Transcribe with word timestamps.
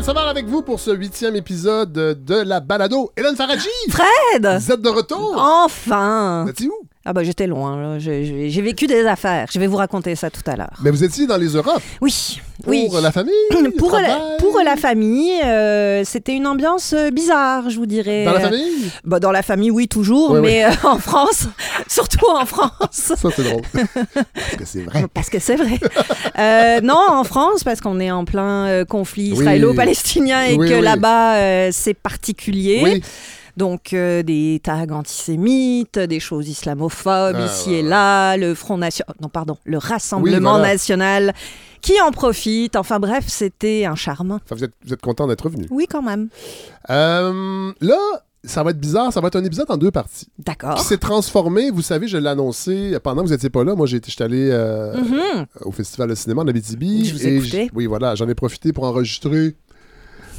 Fred 0.00 0.16
Savard 0.16 0.28
avec 0.28 0.46
vous 0.46 0.62
pour 0.62 0.80
ce 0.80 0.92
huitième 0.92 1.36
épisode 1.36 1.92
de 1.92 2.34
la 2.34 2.60
balado. 2.60 3.12
Hélène 3.18 3.36
Faradji! 3.36 3.68
Fred! 3.90 4.46
Vous 4.58 4.72
êtes 4.72 4.80
de 4.80 4.88
retour? 4.88 5.34
Enfin! 5.36 6.44
Vous 6.44 6.66
où? 6.68 6.89
Ah 7.06 7.14
bah 7.14 7.24
j'étais 7.24 7.46
loin, 7.46 7.98
j'ai 7.98 8.60
vécu 8.60 8.86
des 8.86 9.06
affaires. 9.06 9.46
Je 9.50 9.58
vais 9.58 9.66
vous 9.66 9.78
raconter 9.78 10.14
ça 10.16 10.28
tout 10.28 10.42
à 10.46 10.54
l'heure. 10.54 10.76
Mais 10.82 10.90
vous 10.90 11.02
étiez 11.02 11.26
dans 11.26 11.38
les 11.38 11.48
Europes. 11.48 11.82
Oui, 12.02 12.38
Pour 12.62 12.70
oui. 12.72 12.88
la 13.02 13.10
famille? 13.10 13.32
Pour 13.78 13.92
la, 13.92 14.18
pour 14.38 14.60
la 14.62 14.76
famille, 14.76 15.32
euh, 15.42 16.02
c'était 16.04 16.34
une 16.34 16.46
ambiance 16.46 16.92
euh, 16.92 17.10
bizarre, 17.10 17.70
je 17.70 17.76
vous 17.76 17.86
dirais. 17.86 18.24
Dans 18.26 18.34
la 18.34 18.40
famille? 18.40 18.90
bah, 19.04 19.18
Dans 19.18 19.32
la 19.32 19.40
famille, 19.42 19.70
oui, 19.70 19.88
toujours, 19.88 20.32
Oui, 20.32 20.40
mais 20.42 20.64
euh, 20.66 20.70
en 20.84 20.98
France, 20.98 21.46
surtout 21.88 22.26
en 22.28 22.44
France. 22.44 22.68
Ça, 22.90 23.14
c'est 23.16 23.44
drôle. 23.44 23.62
Parce 24.34 24.56
que 24.58 24.64
c'est 24.66 24.82
vrai. 24.82 25.04
Parce 25.14 25.30
que 25.30 25.38
c'est 25.38 25.56
vrai. 25.56 25.78
Euh, 26.38 26.80
non, 26.82 27.00
en 27.08 27.24
France, 27.24 27.64
parce 27.64 27.80
qu'on 27.80 27.98
est 28.00 28.10
en 28.10 28.26
plein 28.26 28.84
conflit 28.84 29.28
israélo-palestinien 29.30 30.44
et 30.44 30.58
que 30.58 30.74
là-bas, 30.82 31.70
c'est 31.72 31.94
particulier. 31.94 32.80
Oui. 32.84 33.02
Donc, 33.56 33.92
euh, 33.92 34.22
des 34.22 34.60
tags 34.62 34.86
antisémites, 34.90 35.98
des 35.98 36.20
choses 36.20 36.48
islamophobes 36.48 37.36
Ah, 37.36 37.46
ici 37.46 37.70
ouais, 37.70 37.76
et 37.80 37.82
ouais. 37.82 37.88
là, 37.88 38.36
le 38.36 38.54
Front 38.54 38.78
National, 38.78 39.14
non, 39.20 39.28
pardon, 39.28 39.56
le 39.64 39.78
Rassemblement 39.78 40.52
voilà. 40.58 40.72
National 40.72 41.34
qui 41.80 42.00
en 42.00 42.10
profite. 42.10 42.76
Enfin 42.76 42.98
bref, 43.00 43.24
c'était 43.28 43.84
un 43.86 43.94
charme. 43.94 44.32
Enfin, 44.44 44.54
vous 44.54 44.64
êtes, 44.64 44.72
vous 44.84 44.92
êtes 44.92 45.00
content 45.00 45.26
d'être 45.26 45.42
revenu. 45.44 45.66
Oui, 45.70 45.86
quand 45.90 46.02
même. 46.02 46.28
Euh, 46.90 47.72
là, 47.80 47.96
ça 48.44 48.62
va 48.62 48.70
être 48.70 48.80
bizarre. 48.80 49.12
Ça 49.12 49.20
va 49.20 49.28
être 49.28 49.36
un 49.36 49.44
épisode 49.44 49.66
en 49.70 49.76
deux 49.76 49.90
parties. 49.90 50.28
D'accord. 50.38 50.76
Qui 50.76 50.84
s'est 50.84 50.98
transformé, 50.98 51.70
vous 51.70 51.82
savez, 51.82 52.08
je 52.08 52.16
l'ai 52.18 52.28
annoncé 52.28 52.96
pendant 53.02 53.22
que 53.22 53.28
vous 53.28 53.32
n'étiez 53.32 53.50
pas 53.50 53.64
là. 53.64 53.74
Moi, 53.74 53.86
j'étais 53.86 54.22
allé 54.22 54.48
euh, 54.50 54.94
Mhm. 54.96 55.46
au 55.62 55.72
Festival 55.72 56.08
de 56.10 56.14
cinéma 56.14 56.42
en 56.42 56.48
Abitibi. 56.48 57.04
Je 57.06 57.14
vous 57.14 57.26
et 57.26 57.36
écoutais. 57.36 57.64
j- 57.64 57.70
Oui, 57.74 57.86
voilà, 57.86 58.14
j'en 58.14 58.28
ai 58.28 58.34
profité 58.34 58.72
pour 58.72 58.84
enregistrer 58.84 59.56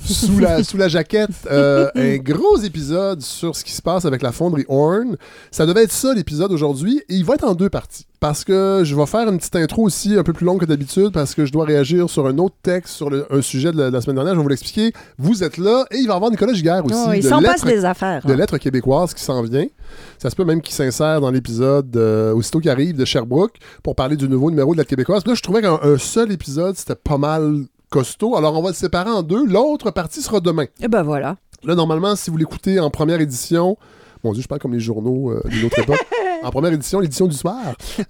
sous 0.05 0.39
la, 0.39 0.63
sous 0.63 0.77
la 0.77 0.87
jaquette 0.87 1.29
euh, 1.49 1.89
un 1.95 2.17
gros 2.17 2.57
épisode 2.57 3.21
sur 3.21 3.55
ce 3.55 3.63
qui 3.63 3.71
se 3.71 3.81
passe 3.81 4.05
avec 4.05 4.21
la 4.21 4.31
fonderie 4.31 4.65
Horn. 4.67 5.15
Ça 5.51 5.65
devait 5.65 5.83
être 5.83 5.91
ça 5.91 6.13
l'épisode 6.13 6.51
aujourd'hui 6.51 7.01
et 7.09 7.15
il 7.15 7.25
va 7.25 7.35
être 7.35 7.45
en 7.45 7.53
deux 7.55 7.69
parties. 7.69 8.05
Parce 8.19 8.43
que 8.43 8.81
je 8.83 8.95
vais 8.95 9.05
faire 9.07 9.27
une 9.29 9.37
petite 9.39 9.55
intro 9.55 9.81
aussi 9.83 10.15
un 10.15 10.21
peu 10.23 10.31
plus 10.33 10.45
longue 10.45 10.59
que 10.59 10.65
d'habitude 10.65 11.09
parce 11.11 11.33
que 11.33 11.45
je 11.45 11.51
dois 11.51 11.65
réagir 11.65 12.07
sur 12.09 12.27
un 12.27 12.37
autre 12.37 12.55
texte, 12.61 12.93
sur 12.93 13.09
le- 13.09 13.25
un 13.31 13.41
sujet 13.41 13.71
de 13.71 13.77
la, 13.77 13.89
de 13.89 13.93
la 13.93 14.01
semaine 14.01 14.15
dernière. 14.15 14.33
Je 14.35 14.39
vais 14.39 14.43
vous 14.43 14.49
l'expliquer. 14.49 14.93
Vous 15.17 15.43
êtes 15.43 15.57
là 15.57 15.85
et 15.89 15.97
il 15.97 16.07
va 16.07 16.13
y 16.13 16.15
avoir 16.17 16.29
Nicolas 16.29 16.53
Giguère 16.53 16.85
aussi. 16.85 16.95
Oh, 16.95 17.11
il 17.13 17.23
de 17.23 17.27
s'en 17.27 17.41
passe 17.41 17.63
Lettres 17.65 17.79
des 17.79 17.85
affaires. 17.85 18.23
de 18.25 18.31
hein. 18.31 18.35
lettres 18.35 18.57
québécoises 18.59 19.13
qui 19.15 19.23
s'en 19.23 19.41
vient. 19.41 19.65
Ça 20.19 20.29
se 20.29 20.35
peut 20.35 20.45
même 20.45 20.61
qu'il 20.61 20.75
s'insère 20.75 21.19
dans 21.19 21.31
l'épisode 21.31 21.95
euh, 21.97 22.31
aussitôt 22.33 22.59
qu'il 22.59 22.69
arrive 22.69 22.95
de 22.95 23.05
Sherbrooke 23.05 23.55
pour 23.81 23.95
parler 23.95 24.15
du 24.17 24.29
nouveau 24.29 24.51
numéro 24.51 24.73
de 24.73 24.77
lettres 24.77 24.89
québécoises. 24.89 25.23
Puis 25.23 25.31
Là, 25.31 25.35
je 25.35 25.41
trouvais 25.41 25.61
qu'un 25.61 25.79
un 25.81 25.97
seul 25.97 26.31
épisode, 26.31 26.75
c'était 26.77 26.95
pas 26.95 27.17
mal 27.17 27.63
costaud. 27.91 28.35
Alors, 28.35 28.57
on 28.57 28.63
va 28.63 28.69
le 28.69 28.75
séparer 28.75 29.11
en 29.11 29.21
deux. 29.21 29.45
L'autre 29.45 29.91
partie 29.91 30.23
sera 30.23 30.39
demain. 30.39 30.65
Et 30.81 30.87
ben 30.87 31.03
voilà. 31.03 31.35
Là, 31.63 31.75
normalement, 31.75 32.15
si 32.15 32.31
vous 32.31 32.37
l'écoutez 32.37 32.79
en 32.79 32.89
première 32.89 33.21
édition, 33.21 33.77
mon 34.23 34.33
Dieu, 34.33 34.41
je 34.41 34.47
parle 34.47 34.61
comme 34.61 34.73
les 34.73 34.79
journaux 34.79 35.29
euh, 35.29 35.43
d'une 35.45 35.65
autre 35.65 35.77
époque. 35.77 36.03
En 36.43 36.49
première 36.51 36.73
édition, 36.73 36.99
l'édition 36.99 37.27
du 37.27 37.35
soir, 37.35 37.57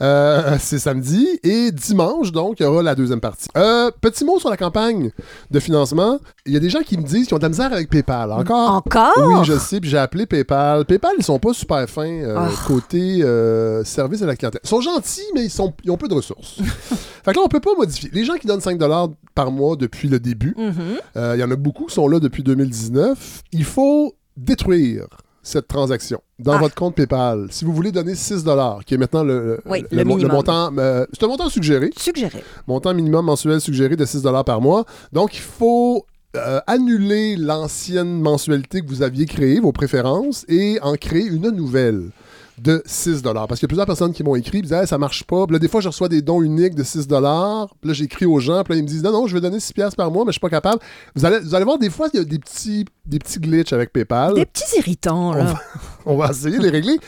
euh, 0.02 0.56
c'est 0.60 0.80
samedi. 0.80 1.28
Et 1.44 1.72
dimanche, 1.72 2.32
donc, 2.32 2.60
il 2.60 2.64
y 2.64 2.66
aura 2.66 2.82
la 2.82 2.96
deuxième 2.96 3.20
partie. 3.20 3.48
Euh, 3.58 3.92
petit 4.02 4.24
mot 4.26 4.40
sur 4.40 4.50
la 4.50 4.58
campagne 4.58 5.12
de 5.50 5.60
financement. 5.60 6.20
Il 6.46 6.54
y 6.54 6.58
a 6.58 6.60
des 6.60 6.70
gens 6.70 6.82
qui 6.82 6.98
me 6.98 7.04
disent 7.04 7.28
qu'ils 7.28 7.36
ont 7.36 7.40
de 7.40 7.44
la 7.44 7.50
misère 7.50 7.74
avec 7.74 7.90
PayPal. 7.90 8.32
Encore? 8.32 8.72
Encore? 8.86 9.12
Oui, 9.18 9.36
je 9.46 9.58
sais, 9.58 9.80
puis 9.80 9.90
j'ai 9.90 9.98
appelé 9.98 10.26
PayPal. 10.26 10.86
PayPal, 10.86 11.12
ils 11.18 11.24
sont 11.26 11.40
pas 11.40 11.54
super 11.54 11.88
fins 11.90 12.06
euh, 12.08 12.36
Ah. 12.38 12.50
côté 12.68 13.22
service 13.86 14.22
à 14.22 14.26
la 14.26 14.36
clientèle. 14.36 14.62
Ils 14.64 14.70
sont 14.70 14.82
gentils, 14.82 15.22
mais 15.36 15.44
ils, 15.46 15.50
sont, 15.52 15.74
ils 15.84 15.92
ont 15.92 15.98
peu 15.98 16.08
de 16.08 16.14
ressources. 16.14 16.58
fait 17.24 17.32
que 17.34 17.38
là, 17.38 17.44
on 17.46 17.50
peut 17.50 17.60
pas 17.60 17.76
modifier. 17.78 18.10
Les 18.14 18.24
gens 18.26 18.36
qui 18.36 18.48
donnent 18.48 18.62
5 18.62 18.80
par 19.36 19.52
mois 19.52 19.76
depuis 19.76 20.08
le 20.08 20.20
début, 20.20 20.56
Mhm. 20.58 20.74
euh, 21.18 21.34
il 21.36 21.40
y 21.40 21.44
en 21.44 21.52
a 21.52 21.56
beaucoup 21.56 21.86
qui 21.86 21.94
sont 21.96 22.08
là 22.08 22.20
depuis 22.20 22.44
2019. 22.44 23.44
Il 23.52 23.64
faut 23.66 24.14
détruire 24.38 25.06
cette 25.44 25.68
transaction 25.68 26.22
dans 26.40 26.54
Ah. 26.54 26.58
votre 26.60 26.76
compte 26.76 26.96
PayPal. 26.96 27.48
Si 27.52 27.66
vous 27.66 27.74
voulez 27.74 27.92
donner 27.92 28.16
6 28.16 28.44
qui 28.86 28.94
est 28.94 28.98
maintenant 28.98 29.24
le, 29.24 29.60
Oui, 29.66 29.84
le, 29.92 29.98
le 29.98 30.04
mo- 30.04 30.16
minimum. 30.16 30.32
montant... 30.36 30.72
euh, 30.78 31.06
c'est 31.14 31.24
un 31.24 31.28
montant 31.28 31.50
suggéré 31.50 31.90
Suggéré. 31.98 32.44
montant 32.68 32.94
minimum 32.94 33.26
mensuel 33.26 33.60
suggéré 33.62 33.96
de 33.96 34.06
6 34.06 34.24
par 34.46 34.62
mois. 34.62 34.86
Donc, 35.12 35.36
il 35.36 35.42
faut 35.42 36.06
euh, 36.36 36.60
annuler 36.68 37.36
l'ancienne 37.36 38.22
mensualité 38.22 38.82
que 38.82 38.88
vous 38.88 39.02
aviez 39.02 39.26
créée, 39.26 39.60
vos 39.60 39.72
préférences, 39.74 40.46
et 40.48 40.80
en 40.82 40.94
créer 40.96 41.26
une 41.26 41.50
nouvelle 41.50 42.12
de 42.62 42.84
6 42.86 43.22
Parce 43.24 43.60
qu'il 43.60 43.64
y 43.64 43.66
a 43.66 43.68
plusieurs 43.68 43.86
personnes 43.86 44.14
qui 44.14 44.24
m'ont 44.24 44.36
écrit, 44.36 44.60
ils 44.60 44.64
disaient, 44.64 44.82
Hey, 44.82 44.88
ça 44.88 44.98
marche 44.98 45.24
pas. 45.24 45.46
Puis 45.46 45.54
là, 45.54 45.60
des 45.60 45.68
fois, 45.68 45.82
je 45.82 45.88
reçois 45.88 46.10
des 46.10 46.22
dons 46.22 46.42
uniques 46.42 46.76
de 46.76 46.84
6 46.84 47.08
Puis 47.08 47.16
là, 47.18 47.68
j'écris 47.94 48.26
aux 48.26 48.40
gens, 48.40 48.64
puis 48.64 48.74
là, 48.74 48.80
ils 48.80 48.84
me 48.84 48.88
disent, 48.88 49.04
non, 49.04 49.12
non, 49.12 49.28
je 49.28 49.34
vais 49.34 49.42
donner 49.42 49.60
6 49.60 49.74
piastres 49.74 49.98
par 49.98 50.12
mois, 50.12 50.24
mais 50.26 50.30
je 50.32 50.34
suis 50.34 50.40
pas 50.40 50.50
capable. 50.50 50.80
Vous 51.16 51.26
allez, 51.26 51.40
vous 51.40 51.56
allez 51.56 51.66
voir, 51.66 51.78
des 51.80 51.90
fois, 51.90 52.08
il 52.14 52.18
y 52.18 52.22
a 52.22 52.24
des 52.26 52.40
petits, 52.40 52.86
des 53.06 53.20
petits 53.20 53.40
glitches 53.40 53.74
avec 53.74 53.92
PayPal. 53.92 54.36
Des 54.36 54.46
petits 54.46 54.78
irritants, 54.78 55.32
On 55.32 55.34
là. 55.34 55.44
va, 55.46 55.60
on 56.06 56.18
va 56.18 56.30
essayer 56.30 56.58
de 56.58 56.64
les 56.64 56.70
régler. 56.70 57.00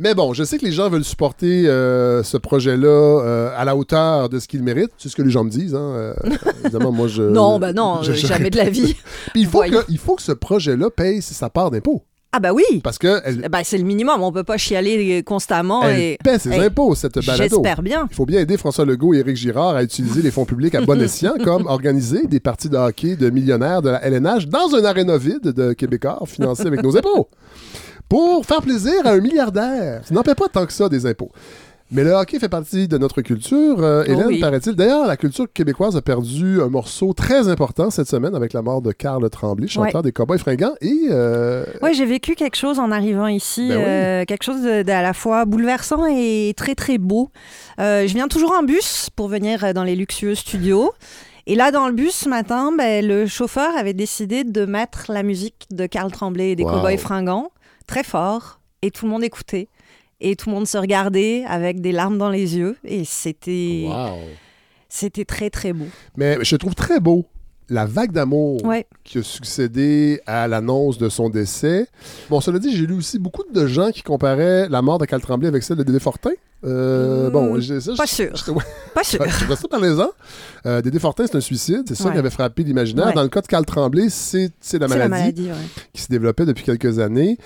Mais 0.00 0.14
bon, 0.14 0.32
je 0.32 0.44
sais 0.44 0.58
que 0.58 0.64
les 0.64 0.70
gens 0.70 0.88
veulent 0.88 1.04
supporter 1.04 1.66
euh, 1.66 2.22
ce 2.22 2.36
projet-là 2.36 2.86
euh, 2.86 3.50
à 3.56 3.64
la 3.64 3.74
hauteur 3.76 4.28
de 4.28 4.38
ce 4.38 4.46
qu'il 4.46 4.62
mérite. 4.62 4.90
C'est 4.96 5.08
ce 5.08 5.16
que 5.16 5.22
les 5.22 5.30
gens 5.30 5.42
me 5.42 5.50
disent. 5.50 5.74
Hein. 5.74 5.92
Euh, 5.96 6.14
évidemment, 6.64 6.92
moi, 6.92 7.08
je. 7.08 7.22
non, 7.24 7.58
ben 7.58 7.72
non, 7.72 8.02
je- 8.02 8.12
jamais 8.12 8.50
de 8.50 8.56
la 8.58 8.70
vie. 8.70 8.94
Puis 9.32 9.42
il 9.42 9.46
faut, 9.48 9.62
que, 9.62 9.84
il 9.88 9.98
faut 9.98 10.14
que 10.14 10.22
ce 10.22 10.30
projet-là 10.30 10.90
paye 10.90 11.20
sa 11.20 11.50
part 11.50 11.72
d'impôt. 11.72 12.04
Ah 12.30 12.40
bah 12.40 12.52
oui. 12.52 12.64
Parce 12.84 12.98
que 12.98 13.20
elle, 13.24 13.48
Ben, 13.50 13.60
c'est 13.64 13.78
le 13.78 13.84
minimum. 13.84 14.22
On 14.22 14.30
peut 14.32 14.44
pas 14.44 14.58
chialer 14.58 15.22
constamment. 15.22 15.82
elle 15.84 15.98
et... 15.98 16.18
paie 16.22 16.38
ses 16.38 16.50
Hey, 16.52 16.60
impôts, 16.64 16.94
cette 16.94 17.14
balado. 17.24 17.42
J'espère 17.42 17.80
bien. 17.82 18.06
Il 18.10 18.14
faut 18.14 18.26
bien 18.26 18.40
aider 18.40 18.58
François 18.58 18.84
Legault 18.84 19.14
et 19.14 19.18
Éric 19.18 19.36
Girard 19.36 19.76
à 19.76 19.82
utiliser 19.82 20.20
les 20.20 20.30
fonds 20.30 20.44
publics 20.44 20.74
à 20.74 20.82
bon 20.82 21.00
escient, 21.00 21.34
comme 21.44 21.66
organiser 21.66 22.26
des 22.26 22.38
parties 22.40 22.68
de 22.68 22.76
hockey 22.76 23.16
de 23.16 23.30
millionnaires 23.30 23.80
de 23.80 23.88
la 23.90 24.04
LNH 24.04 24.46
dans 24.48 24.74
un 24.74 24.84
aréna 24.84 25.16
vide 25.16 25.40
de 25.52 25.72
Québécois 25.72 26.18
financé 26.26 26.66
avec 26.66 26.82
nos 26.82 26.96
impôts. 26.96 27.28
Pour 28.10 28.44
faire 28.46 28.62
plaisir 28.62 29.06
à 29.06 29.10
un 29.12 29.20
milliardaire. 29.20 30.02
Ça 30.04 30.14
n'en 30.14 30.22
paie 30.22 30.34
pas 30.34 30.48
tant 30.48 30.64
que 30.66 30.72
ça 30.72 30.88
des 30.88 31.04
impôts. 31.06 31.30
Mais 31.90 32.04
le 32.04 32.12
hockey 32.12 32.38
fait 32.38 32.50
partie 32.50 32.86
de 32.86 32.98
notre 32.98 33.22
culture, 33.22 33.82
euh, 33.82 34.04
Oh 34.06 34.10
Hélène, 34.10 34.26
oui. 34.26 34.40
paraît-il. 34.40 34.74
D'ailleurs, 34.74 35.06
la 35.06 35.16
culture 35.16 35.46
québécoise 35.50 35.96
a 35.96 36.02
perdu 36.02 36.60
un 36.60 36.68
morceau 36.68 37.14
très 37.14 37.48
important 37.48 37.88
cette 37.90 38.08
semaine 38.08 38.34
avec 38.34 38.52
la 38.52 38.60
mort 38.60 38.82
de 38.82 38.92
Carl 38.92 39.28
Tremblay, 39.30 39.68
chanteur 39.68 40.02
des 40.02 40.12
Cowboys 40.12 40.38
fringants. 40.38 40.74
Et 40.82 41.06
euh, 41.10 41.64
Oui, 41.80 41.94
j'ai 41.94 42.04
vécu 42.04 42.34
quelque 42.34 42.56
chose 42.56 42.78
en 42.78 42.90
arrivant 42.90 43.26
ici, 43.26 43.68
Ben 43.68 43.76
oui. 43.78 43.82
euh, 43.86 44.24
quelque 44.26 44.42
chose 44.42 44.60
de- 44.62 44.82
d'à 44.82 45.00
la 45.00 45.14
fois 45.14 45.46
bouleversant 45.46 46.04
et 46.06 46.52
très 46.56 46.74
très 46.74 46.98
beau. 46.98 47.30
Euh, 47.80 48.06
je 48.06 48.12
viens 48.12 48.28
toujours 48.28 48.52
en 48.52 48.62
bus 48.62 49.08
pour 49.16 49.28
venir 49.28 49.72
dans 49.72 49.84
les 49.84 49.96
luxueux 49.96 50.34
studios. 50.34 50.92
Et 51.46 51.54
là, 51.54 51.70
dans 51.70 51.86
le 51.88 51.94
bus 51.94 52.12
ce 52.14 52.28
matin, 52.28 52.70
ben, 52.76 53.02
le 53.06 53.26
chauffeur 53.26 53.74
avait 53.78 53.94
décidé 53.94 54.44
de 54.44 54.66
mettre 54.66 55.06
la 55.10 55.22
musique 55.22 55.66
de 55.70 55.86
Carl 55.86 56.12
Tremblay 56.12 56.50
et 56.50 56.56
des 56.56 56.64
Wow. 56.64 56.72
Cowboys 56.72 56.98
fringants 56.98 57.50
très 57.86 58.02
fort, 58.04 58.60
et 58.82 58.90
tout 58.90 59.06
le 59.06 59.10
monde 59.10 59.24
écoutait. 59.24 59.68
Et 60.20 60.34
tout 60.36 60.48
le 60.48 60.54
monde 60.56 60.66
se 60.66 60.76
regardait 60.78 61.44
avec 61.46 61.80
des 61.80 61.92
larmes 61.92 62.18
dans 62.18 62.30
les 62.30 62.56
yeux. 62.56 62.76
Et 62.84 63.04
c'était 63.04 63.84
wow. 63.88 64.18
c'était 64.88 65.24
très 65.24 65.50
très 65.50 65.72
beau. 65.72 65.86
Mais 66.16 66.38
je 66.42 66.56
trouve 66.56 66.74
très 66.74 66.98
beau 67.00 67.26
la 67.70 67.84
vague 67.84 68.12
d'amour 68.12 68.64
Ouais. 68.64 68.86
qui 69.04 69.18
a 69.18 69.22
succédé 69.22 70.20
à 70.26 70.48
l'annonce 70.48 70.96
de 70.96 71.08
son 71.10 71.28
décès. 71.28 71.86
Bon, 72.30 72.40
cela 72.40 72.58
dit, 72.58 72.74
j'ai 72.74 72.86
lu 72.86 72.94
aussi 72.94 73.18
beaucoup 73.18 73.42
de 73.52 73.66
gens 73.66 73.90
qui 73.90 74.02
comparaient 74.02 74.68
la 74.70 74.80
mort 74.80 74.96
de 74.98 75.04
Carl 75.04 75.20
Tremblay 75.20 75.48
avec 75.48 75.62
celle 75.62 75.76
de 75.76 75.82
Dédé 75.82 76.00
Fortin. 76.00 76.30
Euh, 76.64 77.28
Hmm, 77.28 77.32
bon, 77.32 77.60
ça, 77.60 77.92
Pas 77.94 78.06
je- 78.06 78.10
sûr. 78.14 78.30
je- 78.34 78.50
ouais, 78.50 78.64
Pas 78.94 79.04
sûr. 79.04 79.22
je 79.28 79.38
trouvais 79.44 79.54
ça 79.56 79.68
malaisant. 79.70 80.10
Euh, 80.64 80.80
Dédé 80.80 80.98
Fortin, 80.98 81.26
c'est 81.26 81.36
un 81.36 81.40
suicide. 81.42 81.82
C'est 81.86 81.94
ça 81.94 82.06
Ouais. 82.06 82.12
qui 82.12 82.18
avait 82.18 82.30
frappé 82.30 82.64
l'imaginaire. 82.64 83.08
Ouais. 83.08 83.12
Dans 83.12 83.22
le 83.22 83.28
cas 83.28 83.42
de 83.42 83.46
Carl 83.46 83.64
Tremblay, 83.66 84.08
c'est 84.08 84.50
c'est 84.60 84.78
la 84.78 84.88
C'est 84.88 84.94
maladie, 84.94 85.10
la 85.12 85.18
maladie, 85.18 85.48
ouais. 85.50 85.68
qui 85.92 86.00
se 86.02 86.08
développait 86.08 86.46
depuis 86.46 86.64
quelques 86.64 86.98
années. 86.98 87.36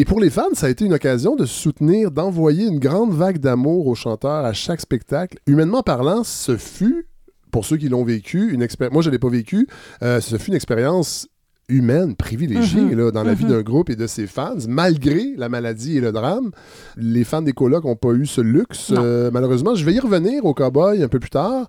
Et 0.00 0.04
pour 0.04 0.20
les 0.20 0.30
fans, 0.30 0.54
ça 0.54 0.66
a 0.66 0.70
été 0.70 0.84
une 0.84 0.94
occasion 0.94 1.34
de 1.34 1.44
soutenir, 1.44 2.12
d'envoyer 2.12 2.66
une 2.68 2.78
grande 2.78 3.12
vague 3.12 3.38
d'amour 3.38 3.88
aux 3.88 3.96
chanteurs 3.96 4.44
à 4.44 4.52
chaque 4.52 4.80
spectacle. 4.80 5.38
Humainement 5.48 5.82
parlant, 5.82 6.22
ce 6.22 6.56
fut, 6.56 7.08
pour 7.50 7.64
ceux 7.64 7.78
qui 7.78 7.88
l'ont 7.88 8.04
vécu, 8.04 8.52
une 8.52 8.62
expérience. 8.62 8.92
Moi, 8.92 9.02
je 9.02 9.08
ne 9.08 9.14
l'ai 9.14 9.18
pas 9.18 9.28
vécu. 9.28 9.66
euh, 10.04 10.20
ce 10.20 10.36
fut 10.36 10.50
une 10.50 10.54
expérience 10.56 11.26
humaine, 11.68 12.14
privilégiée 12.14 12.80
Mhm. 12.80 12.96
là, 12.96 13.10
dans 13.10 13.24
la 13.24 13.34
vie 13.34 13.42
Mhm. 13.44 13.50
d'un 13.50 13.62
groupe 13.62 13.90
et 13.90 13.96
de 13.96 14.06
ses 14.06 14.28
fans, 14.28 14.54
malgré 14.68 15.34
la 15.36 15.48
maladie 15.48 15.96
et 15.96 16.00
le 16.00 16.12
drame. 16.12 16.52
Les 16.96 17.24
fans 17.24 17.42
des 17.42 17.52
colocs 17.52 17.84
n'ont 17.84 17.96
pas 17.96 18.12
eu 18.12 18.24
ce 18.24 18.40
luxe, 18.40 18.92
euh, 18.96 19.30
malheureusement. 19.32 19.74
Je 19.74 19.84
vais 19.84 19.94
y 19.94 19.98
revenir 20.00 20.44
au 20.46 20.54
Cowboy 20.54 21.02
un 21.02 21.08
peu 21.08 21.18
plus 21.18 21.28
tard. 21.30 21.68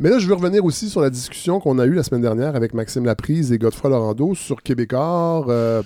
Mais 0.00 0.10
là, 0.10 0.18
je 0.18 0.26
veux 0.26 0.34
revenir 0.34 0.64
aussi 0.64 0.88
sur 0.90 1.00
la 1.00 1.10
discussion 1.10 1.60
qu'on 1.60 1.78
a 1.78 1.86
eue 1.86 1.94
la 1.94 2.02
semaine 2.02 2.22
dernière 2.22 2.56
avec 2.56 2.74
Maxime 2.74 3.04
Laprise 3.04 3.52
et 3.52 3.58
Godefroy 3.58 3.88
Laurando 3.90 4.34
sur 4.34 4.62
Québécois. 4.64 5.46
euh, 5.48 5.82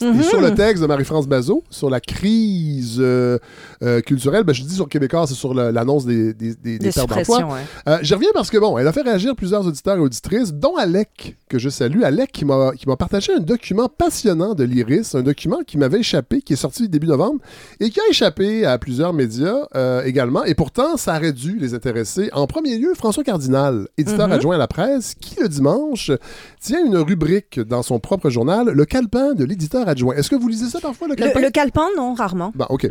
et 0.00 0.04
Mhm. 0.04 0.22
sur 0.22 0.40
le 0.40 0.54
texte 0.54 0.82
de 0.82 0.86
Marie-France 0.88 1.26
Bazot, 1.28 1.62
sur 1.70 1.88
la 1.90 2.00
crise 2.00 2.96
euh, 3.00 3.38
euh, 3.82 4.00
culturelle, 4.00 4.44
ben, 4.44 4.52
je 4.52 4.62
dis 4.62 4.74
sur 4.74 4.88
Québécois, 4.88 5.26
c'est 5.26 5.34
sur 5.34 5.54
l'annonce 5.54 6.04
des, 6.04 6.34
des, 6.34 6.54
des, 6.54 6.78
des 6.78 6.90
d'emploi. 6.90 7.38
ouais. 7.38 7.60
Euh, 7.88 7.98
J'y 8.02 8.14
reviens 8.14 8.30
parce 8.34 8.50
que, 8.50 8.58
bon, 8.58 8.76
elle 8.78 8.86
a 8.88 8.92
fait 8.92 9.02
réagir 9.02 9.34
plusieurs 9.36 9.66
auditeurs 9.66 9.96
et 9.96 10.00
auditrices, 10.00 10.52
dont 10.52 10.76
Alec, 10.76 11.36
que 11.48 11.58
je 11.58 11.68
salue, 11.68 12.02
Alec, 12.02 12.32
qui 12.32 12.44
m'a 12.44 12.72
qui 12.76 12.88
m'a 12.88 12.96
partagé 12.96 13.32
un 13.34 13.40
document 13.40 13.88
passionnant 13.88 14.54
de 14.54 14.64
l'Iris, 14.64 15.14
un 15.14 15.22
document 15.22 15.58
qui 15.66 15.78
m'avait 15.78 16.00
échappé, 16.00 16.40
qui 16.42 16.54
est 16.54 16.56
sorti 16.56 16.88
début 16.88 17.06
novembre 17.06 17.40
et 17.80 17.90
qui 17.90 18.00
a 18.00 18.04
échappé 18.10 18.64
à 18.64 18.78
plusieurs 18.78 19.12
médias 19.12 19.56
euh, 19.76 20.02
également. 20.04 20.44
Et 20.44 20.54
pourtant, 20.54 20.96
ça 20.96 21.16
aurait 21.16 21.32
dû 21.32 21.58
les 21.58 21.74
intéresser. 21.74 22.30
En 22.32 22.46
premier 22.46 22.78
lieu, 22.78 22.92
François 22.94 23.22
Cardinal, 23.24 23.86
éditeur 23.98 24.26
Mhm. 24.28 24.32
adjoint 24.34 24.54
à 24.56 24.58
la 24.58 24.66
presse, 24.68 25.14
qui 25.14 25.36
le 25.40 25.48
dimanche 25.48 26.10
tient 26.60 26.84
une 26.84 26.96
rubrique 26.96 27.60
dans 27.60 27.82
son 27.82 28.00
propre 28.00 28.30
journal, 28.30 28.68
le 28.70 28.84
calepin 28.84 29.34
de 29.34 29.44
l'éditeur 29.44 29.83
adjoint. 29.88 30.14
Est-ce 30.14 30.30
que 30.30 30.36
vous 30.36 30.48
lisez 30.48 30.68
ça 30.68 30.80
parfois, 30.80 31.08
le 31.08 31.14
calepin? 31.14 31.40
Le, 31.40 31.44
le 31.46 31.50
calepin, 31.50 31.86
non, 31.96 32.14
rarement. 32.14 32.52
Bon, 32.54 32.66
OK. 32.68 32.86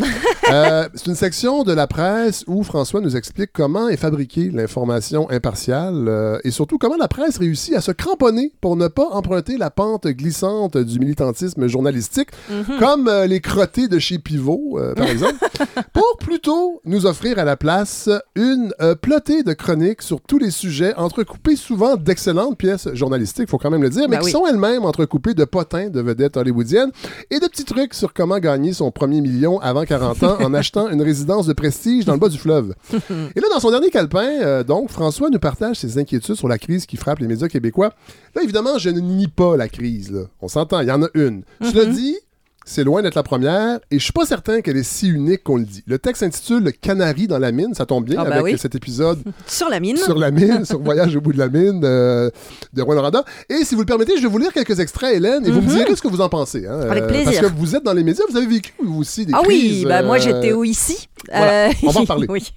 Euh, 0.51 0.87
c'est 0.93 1.07
une 1.07 1.15
section 1.15 1.63
de 1.63 1.73
la 1.73 1.87
presse 1.87 2.43
où 2.47 2.63
François 2.63 3.01
nous 3.01 3.15
explique 3.15 3.51
comment 3.53 3.87
est 3.89 3.97
fabriquée 3.97 4.49
l'information 4.51 5.29
impartiale 5.29 6.05
euh, 6.07 6.37
et 6.43 6.51
surtout 6.51 6.77
comment 6.77 6.97
la 6.97 7.07
presse 7.07 7.37
réussit 7.37 7.73
à 7.75 7.81
se 7.81 7.91
cramponner 7.91 8.51
pour 8.61 8.75
ne 8.75 8.87
pas 8.87 9.07
emprunter 9.11 9.57
la 9.57 9.69
pente 9.69 10.07
glissante 10.07 10.77
du 10.77 10.99
militantisme 10.99 11.67
journalistique, 11.67 12.29
Mhm. 12.49 12.79
comme 12.79 13.07
euh, 13.07 13.25
les 13.25 13.39
crottés 13.39 13.87
de 13.87 13.99
chez 13.99 14.19
Pivot, 14.19 14.77
par 14.95 15.07
exemple, 15.07 15.35
pour 15.93 16.17
plutôt 16.19 16.81
nous 16.85 17.05
offrir 17.05 17.39
à 17.39 17.43
la 17.43 17.55
place 17.57 18.09
une 18.35 18.73
plotée 19.01 19.43
de 19.43 19.53
chroniques 19.53 20.01
sur 20.01 20.19
tous 20.21 20.37
les 20.37 20.51
sujets, 20.51 20.93
entrecoupées 20.95 21.55
souvent 21.55 21.95
d'excellentes 21.95 22.57
pièces 22.57 22.89
journalistiques, 22.93 23.49
faut 23.49 23.57
quand 23.57 23.69
même 23.71 23.81
le 23.83 23.89
dire, 23.89 24.03
mais 24.09 24.17
Ben 24.17 24.19
qui 24.19 24.25
oui. 24.25 24.31
sont 24.31 24.45
elles-mêmes 24.47 24.83
entrecoupées 24.83 25.33
de 25.33 25.45
potins 25.45 25.89
de 25.89 26.01
vedettes 26.01 26.37
hollywoodiennes 26.37 26.82
et 27.29 27.39
de 27.39 27.47
petits 27.47 27.65
trucs 27.65 27.93
sur 27.93 28.13
comment 28.13 28.39
gagner 28.39 28.73
son 28.73 28.91
premier 28.91 29.21
million 29.21 29.59
avant 29.59 29.83
40 29.85 30.23
ans 30.23 30.37
en 30.41 30.53
achetant 30.53 30.89
une 30.89 31.01
résidence 31.01 31.47
de 31.47 31.53
prestige 31.53 32.05
dans 32.05 32.13
le 32.13 32.19
bas 32.19 32.29
du 32.29 32.37
fleuve. 32.37 32.73
Et 32.93 33.39
là, 33.39 33.47
dans 33.53 33.59
son 33.59 33.71
dernier 33.71 33.89
calepin, 33.89 34.41
euh, 34.41 34.63
donc, 34.63 34.89
François 34.89 35.29
nous 35.29 35.39
partage 35.39 35.77
ses 35.77 35.97
inquiétudes 35.97 36.35
sur 36.35 36.47
la 36.47 36.57
crise 36.57 36.85
qui 36.85 36.97
frappe 36.97 37.19
les 37.19 37.27
médias 37.27 37.47
québécois. 37.47 37.93
Là, 38.35 38.43
évidemment, 38.43 38.77
je 38.77 38.89
ne 38.89 38.99
nie 38.99 39.27
pas 39.27 39.57
la 39.57 39.67
crise. 39.69 40.11
là. 40.11 40.21
On 40.41 40.47
s'entend, 40.47 40.79
il 40.81 40.87
y 40.87 40.91
en 40.91 41.03
a 41.03 41.07
une. 41.13 41.43
Je 41.61 41.71
le 41.71 41.87
dis, 41.87 42.17
c'est 42.65 42.83
loin 42.83 43.01
d'être 43.01 43.15
la 43.15 43.23
première, 43.23 43.79
et 43.91 43.99
je 43.99 44.03
suis 44.03 44.13
pas 44.13 44.25
certain 44.25 44.61
qu'elle 44.61 44.77
est 44.77 44.83
si 44.83 45.09
unique 45.09 45.43
qu'on 45.43 45.57
le 45.57 45.65
dit. 45.65 45.83
Le 45.85 45.99
texte 45.99 46.21
s'intitule 46.21 46.63
Le 46.63 46.71
canari 46.71 47.27
dans 47.27 47.39
la 47.39 47.51
mine, 47.51 47.73
ça 47.73 47.85
tombe 47.85 48.05
bien 48.05 48.17
Ah 48.19 48.25
bah 48.25 48.35
avec 48.35 48.53
oui. 48.55 48.57
cet 48.59 48.75
épisode 48.75 49.21
Sur 49.47 49.69
la 49.69 49.79
mine. 49.79 49.97
sur 49.97 50.17
la 50.17 50.31
mine, 50.31 50.63
sur 50.65 50.79
Voyage 50.83 51.15
au 51.15 51.21
bout 51.21 51.33
de 51.33 51.37
la 51.39 51.49
mine 51.49 51.81
euh, 51.83 52.29
de 52.73 52.81
Rouen 52.81 52.95
Noranda. 52.95 53.23
Et 53.49 53.63
si 53.65 53.75
vous 53.75 53.81
le 53.81 53.85
permettez, 53.85 54.15
je 54.17 54.21
vais 54.23 54.27
vous 54.29 54.37
lire 54.37 54.53
quelques 54.53 54.79
extraits, 54.79 55.15
Hélène, 55.15 55.45
et 55.45 55.51
vous 55.51 55.61
me 55.61 55.67
Mhm. 55.67 55.75
direz 55.77 55.95
ce 55.95 56.01
que 56.01 56.07
vous 56.07 56.21
en 56.21 56.29
pensez. 56.29 56.65
hein. 56.67 56.79
Avec 56.89 57.03
Euh, 57.03 57.07
plaisir. 57.07 57.25
Parce 57.41 57.51
que 57.53 57.57
vous 57.57 57.75
êtes 57.75 57.83
dans 57.83 57.93
les 57.93 58.03
médias, 58.03 58.23
vous 58.29 58.37
avez 58.37 58.47
vécu 58.47 58.73
vous 58.81 58.99
aussi 58.99 59.25
des 59.25 59.33
Ah 59.35 59.41
oui, 59.47 59.59
crises. 59.59 59.83
bah 59.85 60.01
moi 60.03 60.15
euh, 60.15 60.19
j'étais 60.19 60.53
au 60.53 60.63
ici. 60.63 61.09
voilà, 61.29 61.69
Euh, 61.69 61.73
on 61.83 61.89
va 61.91 62.01
en 62.01 62.05
parler. 62.05 62.27
oui. 62.29 62.53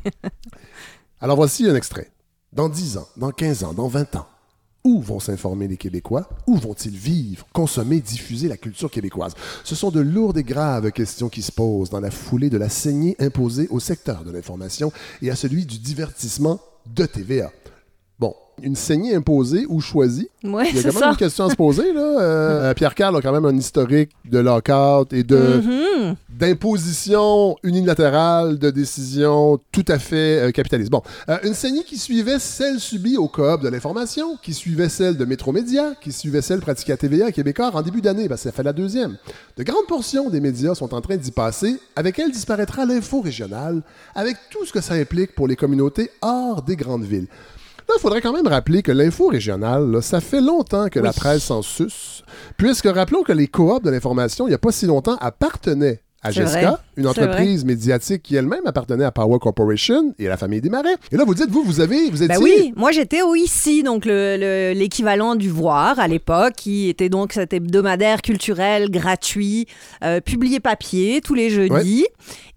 Alors 1.21 1.37
voici 1.37 1.69
un 1.69 1.75
extrait. 1.75 2.11
Dans 2.53 2.69
10 2.69 2.97
ans, 2.97 3.09
dans 3.17 3.31
15 3.31 3.65
ans, 3.65 3.73
dans 3.73 3.89
20 3.89 4.17
ans, 4.17 4.27
où 4.87 5.01
vont 5.01 5.19
s'informer 5.19 5.67
les 5.67 5.77
Québécois? 5.77 6.29
Où 6.47 6.57
vont-ils 6.57 6.97
vivre, 6.97 7.45
consommer, 7.53 7.99
diffuser 7.99 8.47
la 8.47 8.57
culture 8.57 8.89
québécoise? 8.89 9.35
Ce 9.65 9.75
sont 9.75 9.91
de 9.91 9.99
lourdes 9.99 10.39
et 10.39 10.45
graves 10.45 10.93
questions 10.93 11.29
qui 11.29 11.43
se 11.43 11.51
posent 11.51 11.91
dans 11.91 11.99
la 11.99 12.13
foulée 12.13 12.51
de 12.51 12.57
la 12.57 12.69
saignée 12.69 13.17
imposée 13.19 13.67
au 13.71 13.81
secteur 13.81 14.23
de 14.23 14.31
l'information 14.31 14.93
et 15.23 15.31
à 15.31 15.35
celui 15.35 15.67
du 15.67 15.81
divertissement 15.81 16.61
de 16.87 17.05
TVA. 17.05 17.51
Une 18.63 18.75
saignée 18.75 19.15
imposée 19.15 19.67
ou 19.69 19.81
choisie? 19.81 20.29
Ouais, 20.43 20.69
Il 20.71 20.77
y 20.77 20.79
a 20.79 20.83
quand 20.85 20.93
même 20.95 21.03
ça. 21.03 21.11
une 21.11 21.17
question 21.17 21.45
à 21.45 21.51
se 21.51 21.57
poser. 21.57 21.93
Là. 21.93 22.21
Euh, 22.21 22.75
Pierre 22.75 22.95
Carl 22.95 23.15
a 23.17 23.21
quand 23.21 23.33
même 23.33 23.45
un 23.45 23.57
historique 23.57 24.11
de 24.25 24.39
lockout 24.39 25.13
et 25.13 25.23
de 25.25 25.61
Mhm. 25.63 26.15
d'imposition 26.31 27.57
unilatérale 27.63 28.59
de 28.59 28.71
décisions 28.71 29.59
tout 29.73 29.85
à 29.89 29.99
fait 29.99 30.49
euh, 30.49 30.51
capitalistes. 30.53 30.91
Bon, 30.91 31.03
euh, 31.29 31.37
une 31.45 31.55
saignée 31.55 31.85
qui 31.85 31.99
suivait 31.99 32.39
celle 32.39 32.81
subie 32.81 33.17
au 33.17 33.29
coop 33.29 33.63
de 33.63 33.69
l'information, 33.69 34.37
qui 34.43 34.53
suivait 34.55 34.89
celle 34.89 35.17
de 35.17 35.25
Métromédia, 35.25 35.93
qui 36.01 36.13
suivait 36.13 36.43
celle 36.43 36.61
pratiquée 36.61 36.93
à 36.93 36.97
TVA 36.97 37.27
à 37.27 37.33
Québécois 37.33 37.71
en 37.75 37.83
début 37.83 38.01
d'année, 38.01 38.29
ben, 38.29 38.37
ça 38.37 38.53
fait 38.53 38.63
la 38.63 38.73
deuxième. 38.73 39.17
De 39.57 39.63
grandes 39.63 39.87
portions 39.87 40.31
des 40.31 40.41
médias 40.41 40.75
sont 40.75 40.95
en 40.95 41.01
train 41.01 41.17
d'y 41.17 41.31
passer, 41.31 41.79
avec 41.95 42.19
elle 42.19 42.31
disparaîtra 42.31 42.85
l'info 42.87 43.21
régionale, 43.21 43.83
avec 44.15 44.37
tout 44.51 44.65
ce 44.65 44.73
que 44.73 44.81
ça 44.81 44.95
implique 44.95 45.35
pour 45.35 45.47
les 45.49 45.57
communautés 45.57 46.11
hors 46.23 46.63
des 46.63 46.77
grandes 46.77 47.05
villes. 47.05 47.27
Là, 47.89 47.95
il 47.97 48.01
faudrait 48.01 48.21
quand 48.21 48.33
même 48.33 48.47
rappeler 48.49 48.83
que 48.83 48.93
l'info 48.93 49.29
régionale, 49.29 49.91
là, 49.91 50.03
ça 50.03 50.21
fait 50.21 50.41
longtemps 50.41 50.89
que 50.89 50.99
la 50.99 51.13
presse 51.13 51.45
s'en 51.45 51.63
suce, 51.63 52.23
puisque 52.57 52.87
rappelons 52.87 53.23
que 53.23 53.33
les 53.33 53.47
coops 53.47 53.83
de 53.85 53.91
l'information, 53.91 54.47
il 54.47 54.51
n'y 54.51 54.55
a 54.55 54.59
pas 54.59 54.73
si 54.73 54.87
longtemps, 54.87 55.17
appartenaient 55.21 56.01
à 56.23 56.33
Jessica, 56.33 56.71
vrai. 56.71 56.79
une 56.97 57.07
entreprise 57.07 57.65
médiatique 57.65 58.23
qui 58.25 58.35
elle-même 58.35 58.63
appartenait 58.65 59.05
à 59.05 59.13
Power 59.13 59.39
Corporation 59.41 60.13
et 60.19 60.27
à 60.27 60.31
la 60.31 60.37
famille 60.37 60.61
Desmarais. 60.61 60.97
Et 61.13 61.17
là, 61.17 61.23
vous 61.25 61.35
dites, 61.35 61.51
vous, 61.51 61.63
vous 61.63 61.81
avez, 61.81 62.11
vous 62.11 62.21
étiez... 62.25 62.35
Bah 62.35 62.41
oui, 62.43 62.73
moi 62.75 62.91
j'étais 62.91 63.23
au 63.23 63.37
ICI, 63.37 63.85
donc 63.85 64.05
le- 64.05 64.37
le- 64.37 64.73
l'équivalent 64.77 65.37
du 65.37 65.49
Voir 65.51 66.01
à 66.01 66.09
l'époque, 66.09 66.55
qui 66.57 66.89
était 66.89 67.09
donc 67.11 67.33
cet 67.33 67.53
hebdomadaire 67.53 68.23
culturel 68.23 68.91
gratuit, 68.91 69.67
euh, 70.03 70.21
publié 70.21 70.59
papier 70.59 71.21
tous 71.23 71.35
les 71.35 71.51
jeudis. 71.51 72.07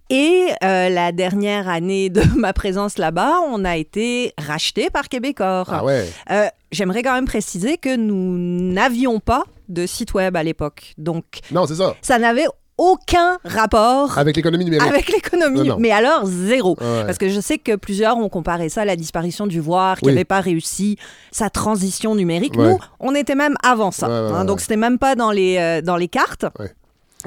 Et 0.10 0.48
euh, 0.64 0.90
la 0.90 1.12
dernière 1.12 1.70
année 1.70 2.10
de 2.10 2.22
ma 2.38 2.54
présence 2.54 2.98
là-bas, 2.98 3.36
on 3.48 3.64
a 3.66 3.78
été 3.78 4.34
racheté 4.40 4.90
par 4.90 5.08
Québécois. 5.10 5.64
Ah 5.68 5.84
ouais. 5.84 6.06
Euh, 6.32 6.48
J'aimerais 6.72 7.02
quand 7.04 7.14
même 7.14 7.26
préciser 7.26 7.78
que 7.78 7.96
nous 7.96 8.38
n'avions 8.74 9.20
pas 9.20 9.44
de 9.70 9.86
site 9.86 10.14
web 10.14 10.36
à 10.36 10.44
l'époque. 10.44 10.94
Donc 10.98 11.26
Non, 11.52 11.66
c'est 11.68 11.76
ça. 11.76 11.96
ça 12.02 12.18
n'avait 12.20 12.46
aucun 12.78 13.38
rapport 13.44 14.18
Avec 14.18 14.36
l'économie 14.38 14.64
numérique. 14.66 14.88
avec 14.88 15.10
l'économie. 15.10 15.70
Mais 15.80 15.92
alors, 15.92 16.26
zéro. 16.26 16.78
Ouais. 16.80 17.04
Parce 17.06 17.18
que 17.18 17.28
je 17.28 17.40
sais 17.42 17.58
que 17.58 17.76
plusieurs 17.76 18.18
ont 18.18 18.30
comparé 18.30 18.70
ça 18.70 18.82
à 18.84 18.86
la 18.86 18.96
disparition 18.96 19.48
du 19.48 19.60
voir, 19.60 19.98
qui 20.00 20.06
Oui. 20.06 20.14
n'avait 20.14 20.24
pas 20.26 20.40
réussi 20.42 20.98
sa 21.32 21.50
transition 21.50 22.16
numérique. 22.16 22.56
Ouais. 22.58 22.70
Nous, 22.70 22.78
on 23.02 23.16
était 23.16 23.36
même 23.36 23.56
avant 23.64 23.92
ça. 23.92 24.08
Ouais, 24.08 24.34
hein, 24.34 24.46
donc, 24.46 24.62
c'était 24.62 24.78
même 24.78 24.98
pas 24.98 25.16
dans 25.16 25.32
les, 25.32 25.58
euh, 25.58 25.82
dans 25.82 25.98
les 25.98 26.08
cartes. 26.08 26.46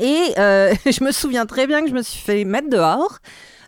Et 0.00 0.32
euh, 0.38 0.74
je 0.86 1.04
me 1.04 1.12
souviens 1.12 1.46
très 1.46 1.66
bien 1.66 1.82
que 1.82 1.88
je 1.88 1.94
me 1.94 2.02
suis 2.02 2.20
fait 2.20 2.44
mettre 2.44 2.68
dehors 2.68 3.18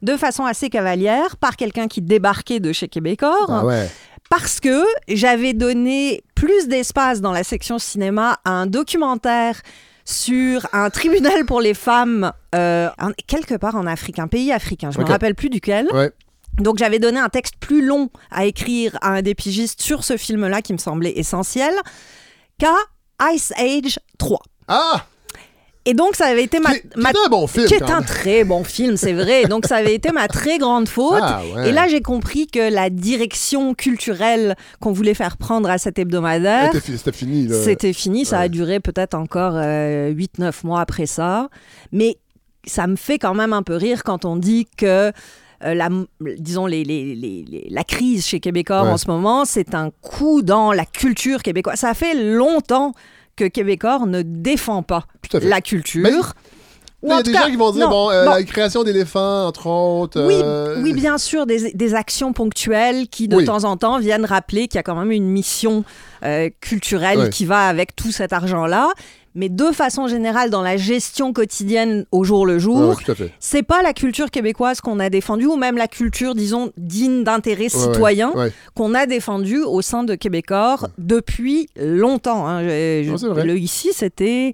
de 0.02 0.16
façon 0.16 0.44
assez 0.44 0.68
cavalière 0.70 1.36
par 1.36 1.56
quelqu'un 1.56 1.88
qui 1.88 2.02
débarquait 2.02 2.60
de 2.60 2.72
chez 2.72 2.88
Québécois 2.88 3.46
Ah 3.48 3.64
ouais. 3.64 3.88
parce 4.30 4.60
que 4.60 4.84
j'avais 5.08 5.52
donné 5.54 6.22
plus 6.34 6.68
d'espace 6.68 7.20
dans 7.20 7.32
la 7.32 7.42
section 7.44 7.78
cinéma 7.78 8.38
à 8.44 8.50
un 8.50 8.66
documentaire 8.66 9.60
sur 10.04 10.66
un 10.74 10.90
tribunal 10.90 11.46
pour 11.46 11.62
les 11.62 11.72
femmes 11.72 12.32
euh, 12.54 12.90
en- 13.00 13.12
quelque 13.26 13.54
part 13.54 13.76
en 13.76 13.86
Afrique, 13.86 14.18
un 14.18 14.28
pays 14.28 14.52
africain, 14.52 14.90
je 14.90 14.98
ne 14.98 15.04
me 15.04 15.08
rappelle 15.08 15.34
plus 15.34 15.48
duquel. 15.48 15.88
Ouais. 15.92 16.10
Donc 16.58 16.76
j'avais 16.78 16.98
donné 16.98 17.18
un 17.18 17.30
texte 17.30 17.54
plus 17.58 17.84
long 17.84 18.10
à 18.30 18.44
écrire 18.44 18.96
à 19.00 19.08
un 19.12 19.22
des 19.22 19.34
pigistes 19.34 19.80
sur 19.80 20.04
ce 20.04 20.16
film-là 20.18 20.60
qui 20.60 20.72
me 20.74 20.78
semblait 20.78 21.12
essentiel 21.18 21.72
qu'à 22.58 22.74
Ice 23.32 23.52
Age 23.56 23.98
3. 24.18 24.40
Ah! 24.68 25.06
Et 25.86 25.92
donc 25.94 26.16
ça 26.16 26.26
avait 26.26 26.44
été 26.44 26.60
ma... 26.60 26.72
Qui, 26.74 26.80
qui 26.80 26.88
ma- 26.96 27.10
est 27.10 27.16
un 27.26 27.28
bon 27.28 27.46
film, 27.46 27.66
qui 27.66 27.74
est 27.74 27.78
quand 27.80 27.90
un 27.90 27.96
même. 27.96 28.04
très 28.06 28.44
bon 28.44 28.64
film, 28.64 28.96
c'est 28.96 29.12
vrai. 29.12 29.44
Donc 29.48 29.66
ça 29.66 29.76
avait 29.76 29.94
été 29.94 30.12
ma 30.12 30.28
très 30.28 30.56
grande 30.58 30.88
faute. 30.88 31.18
Ah, 31.20 31.42
ouais. 31.54 31.68
Et 31.68 31.72
là, 31.72 31.88
j'ai 31.88 32.00
compris 32.00 32.46
que 32.46 32.72
la 32.72 32.88
direction 32.90 33.74
culturelle 33.74 34.56
qu'on 34.80 34.92
voulait 34.92 35.12
faire 35.14 35.36
prendre 35.36 35.68
à 35.68 35.76
cet 35.76 35.98
hebdomadaire, 35.98 36.70
C'était 36.72 36.80
fi- 36.92 36.96
C'était 36.98 37.12
fini, 37.12 37.48
c'était 37.64 37.92
fini. 37.92 38.24
Ça 38.24 38.38
ouais. 38.38 38.44
a 38.44 38.48
duré 38.48 38.80
peut-être 38.80 39.12
encore 39.14 39.54
8-9 39.56 40.52
mois 40.64 40.80
après 40.80 41.06
ça. 41.06 41.48
Mais 41.92 42.16
ça 42.66 42.86
me 42.86 42.96
fait 42.96 43.18
quand 43.18 43.34
même 43.34 43.52
un 43.52 43.62
peu 43.62 43.76
rire 43.76 44.04
quand 44.04 44.24
on 44.24 44.36
dit 44.36 44.66
que. 44.76 45.12
euh, 45.64 45.74
la, 45.74 45.88
disons, 46.38 46.66
les, 46.66 46.82
les- 46.84 47.14
les- 47.14 47.44
les- 47.48 47.68
la 47.70 47.84
crise 47.84 48.26
chez 48.26 48.40
Québécois 48.40 48.82
Ouais. 48.84 48.90
en 48.90 48.96
ce 48.98 49.06
moment, 49.08 49.44
c'est 49.44 49.74
un 49.74 49.90
coup 50.02 50.42
dans 50.42 50.72
la 50.72 50.84
culture 50.84 51.42
québécoise. 51.42 51.78
Ça 51.78 51.94
fait 51.94 52.14
longtemps 52.14 52.92
que 53.36 53.44
Québécois 53.44 54.00
ne 54.06 54.22
défend 54.22 54.82
pas 54.82 55.04
la 55.42 55.60
culture. 55.60 56.06
Il 57.06 57.10
y 57.10 57.12
a 57.12 57.22
des 57.22 57.32
cas- 57.32 57.42
gens 57.42 57.50
qui 57.50 57.56
vont 57.56 57.70
dire, 57.70 57.84
non, 57.84 57.90
bon, 57.90 58.10
euh, 58.10 58.24
bon, 58.24 58.30
la 58.30 58.42
création 58.44 58.82
d'éléphants, 58.82 59.46
entre 59.46 59.66
autres. 59.66 60.24
oui, 60.26 60.40
euh, 60.42 60.80
oui, 60.82 60.94
bien 60.94 61.18
sûr, 61.18 61.44
des, 61.44 61.70
des 61.72 61.94
actions 61.94 62.32
ponctuelles 62.32 63.08
qui, 63.08 63.28
de 63.28 63.36
Oui. 63.36 63.44
temps 63.44 63.64
en 63.64 63.76
temps, 63.76 63.98
viennent 63.98 64.24
rappeler 64.24 64.68
qu'il 64.68 64.76
y 64.76 64.78
a 64.78 64.82
quand 64.82 64.94
même 64.96 65.12
une 65.12 65.26
mission 65.28 65.84
euh, 66.24 66.48
culturelle 66.62 67.28
qui 67.28 67.44
va 67.44 67.68
avec 67.68 67.94
tout 67.94 68.10
cet 68.10 68.32
argent-là. 68.32 68.88
Mais 69.36 69.48
de 69.48 69.66
façon 69.72 70.06
générale, 70.06 70.50
dans 70.50 70.62
la 70.62 70.76
gestion 70.76 71.32
quotidienne 71.32 72.06
au 72.12 72.22
jour 72.22 72.46
le 72.46 72.58
jour, 72.60 72.90
ouais, 72.90 73.32
c'est 73.40 73.62
pas 73.64 73.82
la 73.82 73.92
culture 73.92 74.30
québécoise 74.30 74.80
qu'on 74.80 75.00
a 75.00 75.10
défendue, 75.10 75.46
ou 75.46 75.56
même 75.56 75.76
la 75.76 75.88
culture, 75.88 76.34
disons, 76.34 76.70
digne 76.76 77.24
d'intérêt 77.24 77.64
Ouais, 77.64 77.68
citoyen 77.68 78.32
ouais. 78.34 78.52
qu'on 78.74 78.94
a 78.94 79.06
défendue 79.06 79.62
au 79.62 79.82
sein 79.82 80.04
de 80.04 80.14
Québécois 80.14 80.78
depuis 80.98 81.68
longtemps. 81.76 82.46
hein. 82.46 82.62
Je- 82.62 83.26
Non, 83.26 83.34
le 83.44 83.58
ici, 83.58 83.90
c'était, 83.92 84.52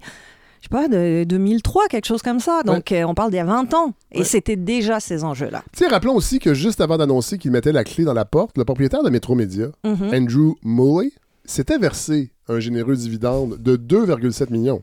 je 0.61 0.63
sais 0.63 0.69
pas, 0.69 0.87
de 0.87 1.25
2003, 1.25 1.87
quelque 1.87 2.07
chose 2.07 2.21
comme 2.23 2.39
ça. 2.39 2.61
Donc, 2.63 2.91
euh, 2.91 3.03
on 3.03 3.13
parle 3.13 3.29
d'il 3.31 3.37
y 3.37 3.39
a 3.39 3.45
20 3.45 3.73
ans. 3.75 3.93
Et 4.11 4.19
Ouais. 4.19 4.23
c'était 4.25 4.55
déjà 4.55 4.99
ces 4.99 5.23
enjeux-là. 5.23 5.63
Tu 5.77 5.83
sais, 5.83 5.89
rappelons 5.91 6.15
aussi 6.15 6.39
que 6.39 6.53
juste 6.53 6.81
avant 6.81 6.97
d'annoncer 6.97 7.37
qu'il 7.37 7.51
mettait 7.51 7.71
la 7.71 7.83
clé 7.83 8.03
dans 8.03 8.13
la 8.13 8.25
porte, 8.25 8.57
le 8.57 8.65
propriétaire 8.65 9.03
de 9.03 9.09
Métro-Média, 9.09 9.67
Mhm. 9.83 10.11
Andrew 10.13 10.55
Muley, 10.63 11.11
s'était 11.51 11.77
versé 11.77 12.31
un 12.47 12.59
généreux 12.59 12.95
dividende 12.95 13.57
de 13.61 13.75
2,7 13.75 14.49
millions. 14.49 14.81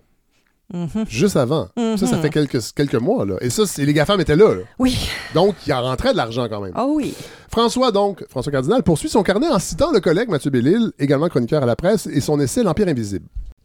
Mhm. 0.73 1.07
Juste 1.09 1.37
avant. 1.37 1.69
Ça, 1.77 1.97
ça 2.07 2.17
Mhm. 2.17 2.23
fait 2.23 2.31
quelques, 2.31 2.61
quelques 2.75 2.95
mois. 2.95 3.25
Là. 3.25 3.37
Et 3.41 3.49
ça, 3.49 3.67
c'est- 3.67 3.87
les 3.87 3.95
GAFAM 3.95 4.21
étaient 4.21 4.37
là, 4.37 4.55
là. 4.55 4.63
Oui. 4.79 4.99
Donc, 5.35 5.55
il 5.67 5.73
en 5.73 5.83
rentrait 5.83 6.13
de 6.13 6.17
l'argent 6.19 6.47
quand 6.49 6.61
même. 6.61 6.75
Oh 6.77 6.93
oui. 6.97 7.15
François, 7.51 7.91
donc, 7.91 8.25
François 8.29 8.53
Cardinal, 8.53 8.83
poursuit 8.83 9.09
son 9.09 9.23
carnet 9.23 9.49
en 9.49 9.59
citant 9.59 9.91
le 9.93 10.01
collègue 10.01 10.29
Mathieu 10.29 10.51
Bellil, 10.51 10.93
également 10.99 11.29
chroniqueur 11.29 11.63
à 11.63 11.67
la 11.67 11.75
presse, 11.75 12.07
et 12.07 12.21
son 12.21 12.39
essai 12.39 12.63
L'Empire 12.63 12.89
invisible. 12.89 13.25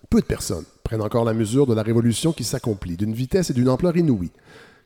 Peu 0.10 0.22
de 0.22 0.26
personnes 0.26 0.64
prennent 0.84 1.02
encore 1.02 1.26
la 1.26 1.34
mesure 1.34 1.68
de 1.68 1.74
la 1.74 1.84
révolution 1.84 2.32
qui 2.32 2.46
s'accomplit, 2.46 2.96
d'une 2.96 3.14
vitesse 3.14 3.50
et 3.50 3.54
d'une 3.54 3.68
ampleur 3.68 3.98
inouïe, 3.98 4.32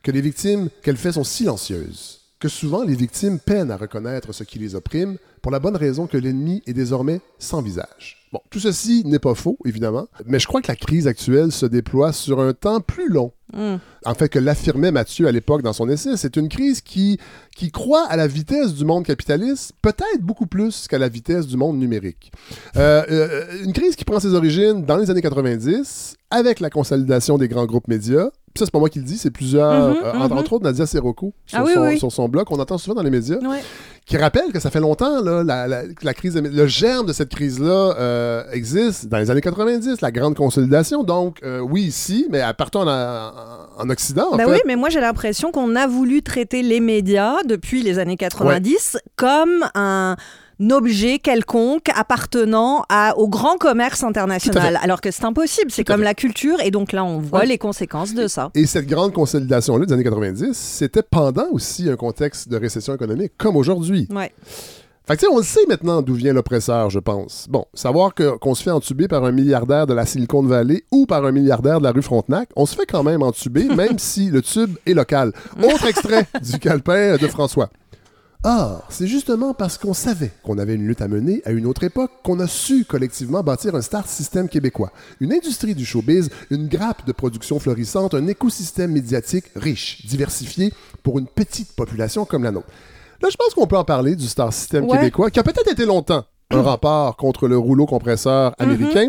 que 0.02 0.10
les 0.10 0.20
victimes 0.20 0.70
qu'elle 0.82 0.96
fait 0.96 1.12
sont 1.12 1.22
silencieuses, 1.24 2.17
que 2.38 2.48
souvent 2.48 2.84
les 2.84 2.94
victimes 2.94 3.38
peinent 3.38 3.70
à 3.70 3.76
reconnaître 3.76 4.32
ce 4.32 4.44
qui 4.44 4.58
les 4.58 4.74
opprime, 4.74 5.16
pour 5.42 5.52
la 5.52 5.60
bonne 5.60 5.76
raison 5.76 6.06
que 6.06 6.16
l'ennemi 6.16 6.62
est 6.66 6.72
désormais 6.72 7.20
sans 7.38 7.62
visage. 7.62 8.26
Bon, 8.32 8.40
tout 8.50 8.60
ceci 8.60 9.02
n'est 9.06 9.18
pas 9.18 9.34
faux, 9.34 9.58
évidemment, 9.64 10.06
mais 10.26 10.38
je 10.38 10.46
crois 10.46 10.60
que 10.60 10.68
la 10.68 10.76
crise 10.76 11.06
actuelle 11.06 11.52
se 11.52 11.66
déploie 11.66 12.12
sur 12.12 12.40
un 12.40 12.52
temps 12.52 12.80
plus 12.80 13.08
long 13.08 13.32
Mm. 13.54 13.76
en 14.04 14.14
fait, 14.14 14.28
que 14.28 14.38
l'affirmait 14.38 14.92
Mathieu 14.92 15.26
à 15.26 15.32
l'époque 15.32 15.62
dans 15.62 15.72
son 15.72 15.88
essai, 15.88 16.16
c'est 16.16 16.36
une 16.36 16.48
crise 16.48 16.82
qui, 16.82 17.18
qui 17.56 17.70
croit 17.70 18.04
à 18.06 18.16
la 18.16 18.26
vitesse 18.26 18.74
du 18.74 18.84
monde 18.84 19.04
capitaliste, 19.04 19.72
peut-être 19.80 20.20
beaucoup 20.20 20.46
plus 20.46 20.86
qu'à 20.86 20.98
la 20.98 21.08
vitesse 21.08 21.46
du 21.46 21.56
monde 21.56 21.78
numérique. 21.78 22.30
Euh, 22.76 23.04
euh, 23.10 23.64
une 23.64 23.72
crise 23.72 23.96
qui 23.96 24.04
prend 24.04 24.20
ses 24.20 24.34
origines 24.34 24.84
dans 24.84 24.96
les 24.96 25.10
années 25.10 25.22
90, 25.22 26.16
avec 26.30 26.60
la 26.60 26.68
consolidation 26.68 27.38
des 27.38 27.48
grands 27.48 27.66
groupes 27.66 27.88
médias. 27.88 28.28
Ça, 28.58 28.64
c'est 28.64 28.70
pas 28.72 28.78
moi 28.78 28.88
qui 28.88 28.98
le 28.98 29.04
dis, 29.04 29.16
c'est 29.18 29.30
plusieurs, 29.30 29.70
Mhm, 29.90 29.96
euh, 30.04 30.12
entre, 30.14 30.32
mhm. 30.34 30.38
autres 30.38 30.52
autres 30.54 30.64
Nadia 30.64 30.84
Serrocco, 30.86 31.32
sur, 31.46 31.58
Ah 31.58 31.62
oui, 31.64 31.72
son, 31.74 31.80
oui. 31.82 31.98
sur 31.98 32.10
son 32.12 32.28
blog, 32.28 32.44
qu'on 32.46 32.58
entend 32.58 32.76
souvent 32.78 32.94
dans 32.96 33.02
les 33.02 33.10
médias, 33.10 33.36
Ouais. 33.38 33.62
qui 34.04 34.16
rappelle 34.16 34.52
que 34.52 34.58
ça 34.60 34.70
fait 34.70 34.80
longtemps, 34.80 35.22
là, 35.22 35.44
la, 35.44 35.66
la- 35.68 35.82
la 36.02 36.14
crise, 36.14 36.36
le 36.36 36.66
germe 36.66 37.06
de 37.06 37.12
cette 37.12 37.28
crise-là 37.28 37.94
euh, 37.98 38.42
existe 38.52 39.06
dans 39.08 39.18
les 39.18 39.30
années 39.30 39.40
90, 39.40 40.00
la 40.00 40.10
grande 40.10 40.34
consolidation. 40.34 41.04
Donc, 41.04 41.38
euh, 41.44 41.60
oui, 41.60 41.82
ici, 41.82 42.26
mais 42.30 42.42
partons 42.56 42.80
en, 42.80 42.88
en- 42.88 43.32
en 43.78 43.90
Occident, 43.90 44.28
en 44.32 44.36
fait. 44.36 44.44
oui, 44.46 44.58
mais 44.66 44.76
moi 44.76 44.88
j'ai 44.88 45.00
l'impression 45.00 45.52
qu'on 45.52 45.76
a 45.76 45.86
voulu 45.86 46.22
traiter 46.22 46.62
les 46.62 46.80
médias 46.80 47.36
depuis 47.46 47.82
les 47.82 47.98
années 47.98 48.16
90 48.16 48.96
comme 49.16 49.64
un 49.74 50.16
objet 50.70 51.18
quelconque 51.18 51.88
appartenant 51.94 52.84
à, 52.88 53.16
au 53.16 53.28
grand 53.28 53.56
commerce 53.58 54.02
international, 54.02 54.78
alors 54.82 55.00
que 55.00 55.10
c'est 55.10 55.24
impossible, 55.24 55.70
c'est 55.70 55.84
comme 55.84 56.02
la 56.02 56.14
culture, 56.14 56.60
et 56.60 56.70
donc 56.70 56.92
là 56.92 57.04
on 57.04 57.18
voit 57.18 57.40
Ouais. 57.40 57.46
les 57.46 57.58
conséquences 57.58 58.14
de 58.14 58.26
ça. 58.26 58.50
Et 58.54 58.66
cette 58.66 58.86
grande 58.86 59.12
consolidation-là 59.12 59.86
des 59.86 59.92
années 59.92 60.04
90, 60.04 60.52
c'était 60.56 61.02
pendant 61.02 61.46
aussi 61.52 61.88
un 61.88 61.96
contexte 61.96 62.48
de 62.48 62.56
récession 62.56 62.94
économique, 62.94 63.32
comme 63.38 63.56
aujourd'hui. 63.56 64.08
Ouais. 64.14 64.32
Fait 65.06 65.14
que, 65.14 65.20
tu 65.20 65.26
sais, 65.26 65.32
on 65.32 65.38
le 65.38 65.42
sait 65.44 65.64
maintenant 65.68 66.02
d'où 66.02 66.12
vient 66.12 66.34
l'oppresseur, 66.34 66.90
je 66.90 66.98
pense. 66.98 67.46
Bon, 67.48 67.64
savoir 67.72 68.12
qu'on 68.14 68.54
se 68.54 68.62
fait 68.62 68.70
entuber 68.70 69.08
par 69.08 69.24
un 69.24 69.32
milliardaire 69.32 69.86
de 69.86 69.94
la 69.94 70.04
Silicon 70.04 70.42
Valley 70.42 70.84
ou 70.92 71.06
par 71.06 71.24
un 71.24 71.32
milliardaire 71.32 71.78
de 71.78 71.84
la 71.84 71.92
rue 71.92 72.02
Frontenac, 72.02 72.50
on 72.56 72.66
se 72.66 72.74
fait 72.76 72.84
quand 72.84 73.02
même 73.04 73.22
entuber, 73.22 73.64
même 73.74 73.98
si 73.98 74.28
le 74.28 74.42
tube 74.42 74.76
est 74.84 74.92
local. 74.92 75.32
Autre 75.62 75.86
extrait 75.86 76.26
du 76.42 76.58
calepin 76.58 77.16
de 77.16 77.26
François. 77.28 77.70
Or, 78.44 78.86
c'est 78.88 79.08
justement 79.08 79.52
parce 79.52 79.78
qu'on 79.78 79.94
savait 79.94 80.30
qu'on 80.44 80.58
avait 80.58 80.74
une 80.74 80.86
lutte 80.86 81.00
à 81.02 81.08
mener 81.08 81.42
à 81.44 81.50
une 81.50 81.66
autre 81.66 81.82
époque 81.82 82.12
qu'on 82.22 82.38
a 82.38 82.46
su 82.46 82.84
collectivement 82.84 83.42
bâtir 83.42 83.74
un 83.74 83.82
start 83.82 84.08
système 84.08 84.48
québécois. 84.48 84.92
Une 85.20 85.32
industrie 85.32 85.74
du 85.74 85.84
showbiz, 85.84 86.30
une 86.50 86.68
grappe 86.68 87.04
de 87.04 87.10
production 87.12 87.58
florissante, 87.58 88.14
un 88.14 88.28
écosystème 88.28 88.92
médiatique 88.92 89.46
riche, 89.56 90.06
diversifié 90.06 90.72
pour 91.02 91.18
une 91.18 91.26
petite 91.26 91.72
population 91.72 92.24
comme 92.24 92.44
la 92.44 92.52
nôtre. 92.52 92.68
Là, 93.20 93.28
je 93.28 93.36
pense 93.36 93.54
qu'on 93.54 93.66
peut 93.66 93.76
en 93.76 93.84
parler 93.84 94.14
du 94.14 94.28
star 94.28 94.52
system 94.52 94.84
Ouais. 94.84 94.98
québécois 94.98 95.30
qui 95.32 95.40
a 95.40 95.42
peut-être 95.42 95.72
été 95.72 95.84
longtemps 95.84 96.24
un 96.50 96.62
rempart 96.62 97.16
contre 97.16 97.46
le 97.46 97.58
rouleau 97.58 97.84
compresseur 97.84 98.54
américain, 98.58 99.08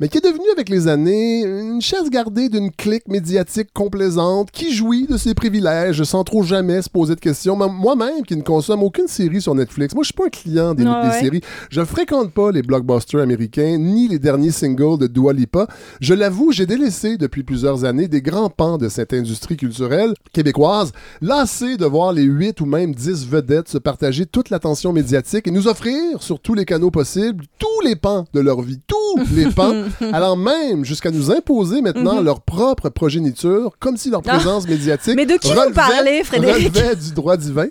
mais 0.00 0.08
qui 0.08 0.18
est 0.18 0.20
devenu 0.20 0.44
avec 0.52 0.68
les 0.68 0.86
années 0.86 1.42
une 1.42 1.80
chasse 1.80 2.10
gardée 2.10 2.50
d'une 2.50 2.70
clique 2.70 3.08
médiatique 3.08 3.68
complaisante 3.72 4.50
qui 4.50 4.70
jouit 4.74 5.06
de 5.06 5.16
ses 5.16 5.32
privilèges 5.32 6.02
sans 6.02 6.24
trop 6.24 6.42
jamais 6.42 6.82
se 6.82 6.90
poser 6.90 7.14
de 7.14 7.20
questions. 7.20 7.56
Même 7.56 7.72
Moi-même, 7.72 8.22
qui 8.26 8.36
ne 8.36 8.42
consomme 8.42 8.82
aucune 8.82 9.08
série 9.08 9.40
sur 9.40 9.54
Netflix, 9.54 9.94
moi 9.94 10.02
je 10.02 10.08
suis 10.08 10.14
pas 10.14 10.26
un 10.26 10.28
client 10.28 10.74
des, 10.74 10.84
Ouais, 10.84 11.02
des 11.04 11.08
ouais. 11.08 11.20
séries. 11.20 11.40
Je 11.70 11.82
fréquente 11.84 12.32
pas 12.32 12.50
les 12.50 12.60
blockbusters 12.60 13.20
américains 13.22 13.78
ni 13.78 14.06
les 14.08 14.18
derniers 14.18 14.50
singles 14.50 14.98
de 14.98 15.06
Dua 15.06 15.32
Lipa. 15.32 15.66
Je 16.02 16.12
l'avoue, 16.12 16.52
j'ai 16.52 16.66
délaissé 16.66 17.16
depuis 17.16 17.44
plusieurs 17.44 17.84
années 17.86 18.08
des 18.08 18.20
grands 18.20 18.50
pans 18.50 18.76
de 18.76 18.90
cette 18.90 19.14
industrie 19.14 19.56
culturelle 19.56 20.12
québécoise, 20.34 20.92
lassé 21.22 21.78
de 21.78 21.86
voir 21.86 22.12
les 22.12 22.24
8 22.24 22.60
ou 22.60 22.66
même 22.66 22.94
10 22.94 23.26
vedettes 23.26 23.68
se 23.70 23.78
partager 23.78 24.26
toute 24.26 24.50
l'attention 24.50 24.92
médiatique 24.92 25.46
et 25.48 25.50
nous 25.50 25.66
offrir 25.66 26.22
sur 26.22 26.40
tous 26.40 26.52
les 26.52 26.66
canaux 26.74 26.90
possibles 26.90 27.44
tous 27.56 27.80
les 27.84 27.94
pans 27.94 28.26
de 28.34 28.40
leur 28.40 28.60
vie, 28.60 28.80
tous 28.88 29.03
les 29.34 29.46
pans, 29.50 29.72
allant 30.12 30.36
même 30.36 30.84
jusqu'à 30.84 31.10
nous 31.10 31.30
imposer 31.30 31.80
maintenant 31.82 32.20
leur 32.20 32.40
propre 32.42 32.88
progéniture, 32.88 33.72
comme 33.80 33.96
si 33.96 34.10
leur 34.10 34.22
Ah. 34.26 34.34
présence 34.36 34.66
médiatique 34.68 35.14
Mais 35.16 35.26
de 35.26 35.34
qui 35.34 35.52
vous 35.52 35.58
relevait- 35.60 35.72
parlez, 35.74 36.24
Frédéric? 36.24 36.74
relevait 36.76 36.96
du 36.96 37.12
droit 37.12 37.36
divin. 37.36 37.66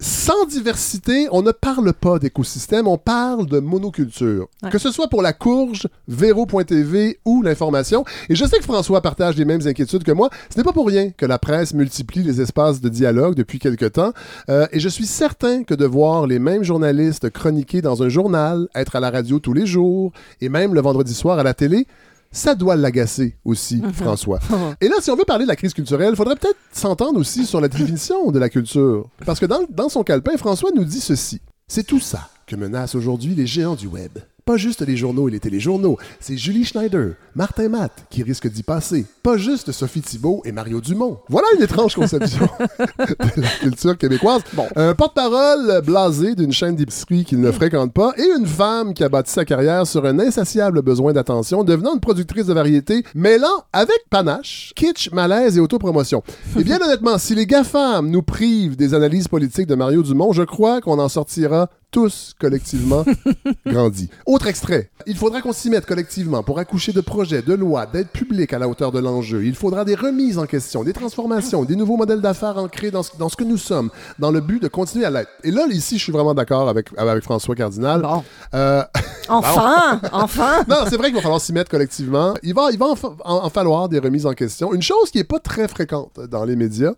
Sans 0.00 0.44
diversité, 0.46 1.28
on 1.32 1.42
ne 1.42 1.52
parle 1.52 1.92
pas 1.92 2.18
d'écosystème, 2.18 2.86
on 2.86 2.98
parle 2.98 3.46
de 3.46 3.58
monoculture. 3.60 4.46
Ouais. 4.62 4.70
Que 4.70 4.78
ce 4.78 4.90
soit 4.90 5.08
pour 5.08 5.22
la 5.22 5.32
courge, 5.32 5.86
Véro.tv 6.06 7.18
ou 7.24 7.42
l'information. 7.42 8.04
Et 8.28 8.34
je 8.36 8.44
sais 8.44 8.58
que 8.58 8.64
François 8.64 9.00
partage 9.00 9.36
les 9.36 9.44
mêmes 9.44 9.66
inquiétudes 9.66 10.04
que 10.04 10.12
moi. 10.12 10.28
Ce 10.52 10.58
n'est 10.58 10.64
pas 10.64 10.72
pour 10.72 10.86
rien 10.86 11.10
que 11.10 11.26
la 11.26 11.38
presse 11.38 11.74
multiplie 11.74 12.22
les 12.22 12.40
espaces 12.40 12.80
de 12.80 12.88
dialogue 12.88 13.34
depuis 13.34 13.58
quelque 13.58 13.86
temps. 13.86 14.12
Euh, 14.50 14.66
et 14.72 14.80
je 14.80 14.88
suis 14.88 15.06
certain 15.06 15.62
que 15.64 15.74
de 15.74 15.84
voir 15.86 16.26
les 16.26 16.38
mêmes 16.38 16.62
journalistes 16.62 17.30
chroniquer 17.30 17.82
dans 17.82 18.02
un 18.02 18.08
journal, 18.08 18.68
être 18.74 18.96
à 18.96 19.00
la 19.00 19.10
radio 19.10 19.38
tous 19.38 19.52
les 19.52 19.66
jours, 19.66 20.12
et 20.40 20.48
même 20.48 20.67
le 20.74 20.80
vendredi 20.80 21.14
soir 21.14 21.38
à 21.38 21.42
la 21.42 21.54
télé, 21.54 21.86
ça 22.30 22.54
doit 22.54 22.76
l'agacer 22.76 23.36
aussi, 23.44 23.82
François. 23.94 24.38
Et 24.80 24.88
là, 24.88 24.96
si 25.00 25.10
on 25.10 25.16
veut 25.16 25.24
parler 25.24 25.44
de 25.44 25.48
la 25.48 25.56
crise 25.56 25.72
culturelle, 25.74 26.10
il 26.12 26.16
faudrait 26.16 26.36
peut-être 26.36 26.58
s'entendre 26.72 27.18
aussi 27.18 27.46
sur 27.46 27.60
la 27.60 27.68
définition 27.68 28.30
de 28.30 28.38
la 28.38 28.48
culture. 28.48 29.08
Parce 29.24 29.40
que 29.40 29.46
dans, 29.46 29.60
dans 29.70 29.88
son 29.88 30.02
calepin, 30.02 30.36
François 30.36 30.70
nous 30.74 30.84
dit 30.84 31.00
ceci. 31.00 31.40
C'est 31.66 31.86
tout 31.86 32.00
ça 32.00 32.28
que 32.46 32.56
menacent 32.56 32.94
aujourd'hui 32.94 33.34
les 33.34 33.46
géants 33.46 33.76
du 33.76 33.86
web. 33.86 34.18
Pas 34.48 34.56
juste 34.56 34.80
les 34.80 34.96
journaux 34.96 35.28
et 35.28 35.30
les 35.30 35.40
téléjournaux, 35.40 35.98
c'est 36.20 36.38
Julie 36.38 36.64
Schneider, 36.64 37.16
Martin 37.34 37.68
Matt 37.68 38.06
qui 38.08 38.22
risquent 38.22 38.48
d'y 38.48 38.62
passer. 38.62 39.04
Pas 39.22 39.36
juste 39.36 39.72
Sophie 39.72 40.00
Thibault 40.00 40.40
et 40.46 40.52
Mario 40.52 40.80
Dumont. 40.80 41.18
Voilà 41.28 41.46
une 41.58 41.62
étrange 41.62 41.94
conception 41.94 42.48
de 42.98 43.42
la 43.42 43.48
culture 43.60 43.98
québécoise. 43.98 44.40
Un 44.74 44.94
porte-parole 44.94 45.82
blasé 45.84 46.34
d'une 46.34 46.50
chaîne 46.50 46.76
d'épicerie 46.76 47.26
qu'il 47.26 47.42
ne 47.42 47.52
fréquente 47.52 47.92
pas 47.92 48.14
et 48.16 48.24
une 48.38 48.46
femme 48.46 48.94
qui 48.94 49.04
a 49.04 49.10
bâti 49.10 49.30
sa 49.30 49.44
carrière 49.44 49.86
sur 49.86 50.06
un 50.06 50.18
insatiable 50.18 50.80
besoin 50.80 51.12
d'attention, 51.12 51.62
devenant 51.62 51.92
une 51.92 52.00
productrice 52.00 52.46
de 52.46 52.54
variété, 52.54 53.04
mêlant 53.14 53.64
avec 53.74 53.98
panache, 54.08 54.72
kitsch, 54.74 55.12
malaise 55.12 55.58
et 55.58 55.60
autopromotion. 55.60 56.22
Et 56.58 56.64
bien 56.64 56.80
honnêtement, 56.82 57.18
si 57.18 57.34
les 57.34 57.44
GAFAM 57.44 58.08
nous 58.08 58.22
privent 58.22 58.76
des 58.76 58.94
analyses 58.94 59.28
politiques 59.28 59.66
de 59.66 59.74
Mario 59.74 60.02
Dumont, 60.02 60.32
je 60.32 60.44
crois 60.44 60.80
qu'on 60.80 60.98
en 60.98 61.10
sortira 61.10 61.68
tous 61.90 62.34
collectivement 62.38 63.04
grandis. 63.66 64.10
Autre 64.26 64.46
extrait. 64.46 64.90
Il 65.06 65.16
faudra 65.16 65.40
qu'on 65.40 65.52
s'y 65.52 65.70
mette 65.70 65.86
collectivement 65.86 66.42
pour 66.42 66.58
accoucher 66.58 66.92
de 66.92 67.00
projets, 67.00 67.40
de 67.42 67.54
lois, 67.54 67.86
d'aides 67.86 68.08
publiques 68.08 68.52
à 68.52 68.58
la 68.58 68.68
hauteur 68.68 68.92
de 68.92 68.98
l'enjeu. 68.98 69.44
Il 69.44 69.54
faudra 69.54 69.84
des 69.84 69.94
remises 69.94 70.38
en 70.38 70.46
question, 70.46 70.84
des 70.84 70.92
transformations, 70.92 71.64
des 71.64 71.76
nouveaux 71.76 71.96
modèles 71.96 72.20
d'affaires 72.20 72.58
ancrés 72.58 72.90
dans 72.90 73.02
ce, 73.02 73.10
dans 73.18 73.28
ce 73.28 73.36
que 73.36 73.44
nous 73.44 73.56
sommes, 73.56 73.90
dans 74.18 74.30
le 74.30 74.40
but 74.40 74.60
de 74.62 74.68
continuer 74.68 75.06
à 75.06 75.10
l'être. 75.10 75.30
Et 75.44 75.50
là, 75.50 75.66
ici, 75.70 75.96
je 75.98 76.02
suis 76.04 76.12
vraiment 76.12 76.34
d'accord 76.34 76.68
avec, 76.68 76.88
avec 76.98 77.22
François 77.24 77.54
Cardinal. 77.54 78.02
Bon. 78.02 78.22
Euh, 78.54 78.82
Enfin, 79.30 80.00
enfin. 80.12 80.64
non, 80.68 80.76
c'est 80.88 80.96
vrai 80.96 81.08
qu'il 81.08 81.16
va 81.16 81.20
falloir 81.20 81.38
s'y 81.38 81.52
mettre 81.52 81.70
collectivement. 81.70 82.32
Il 82.42 82.54
va, 82.54 82.70
il 82.72 82.78
va 82.78 82.86
en, 82.86 82.96
fa- 82.96 83.12
en- 83.26 83.44
en 83.44 83.50
falloir 83.50 83.90
des 83.90 83.98
remises 83.98 84.24
en 84.24 84.32
question. 84.32 84.72
Une 84.72 84.80
chose 84.80 85.10
qui 85.10 85.18
n'est 85.18 85.24
pas 85.24 85.38
très 85.38 85.68
fréquente 85.68 86.18
dans 86.30 86.46
les 86.46 86.56
médias. 86.56 86.92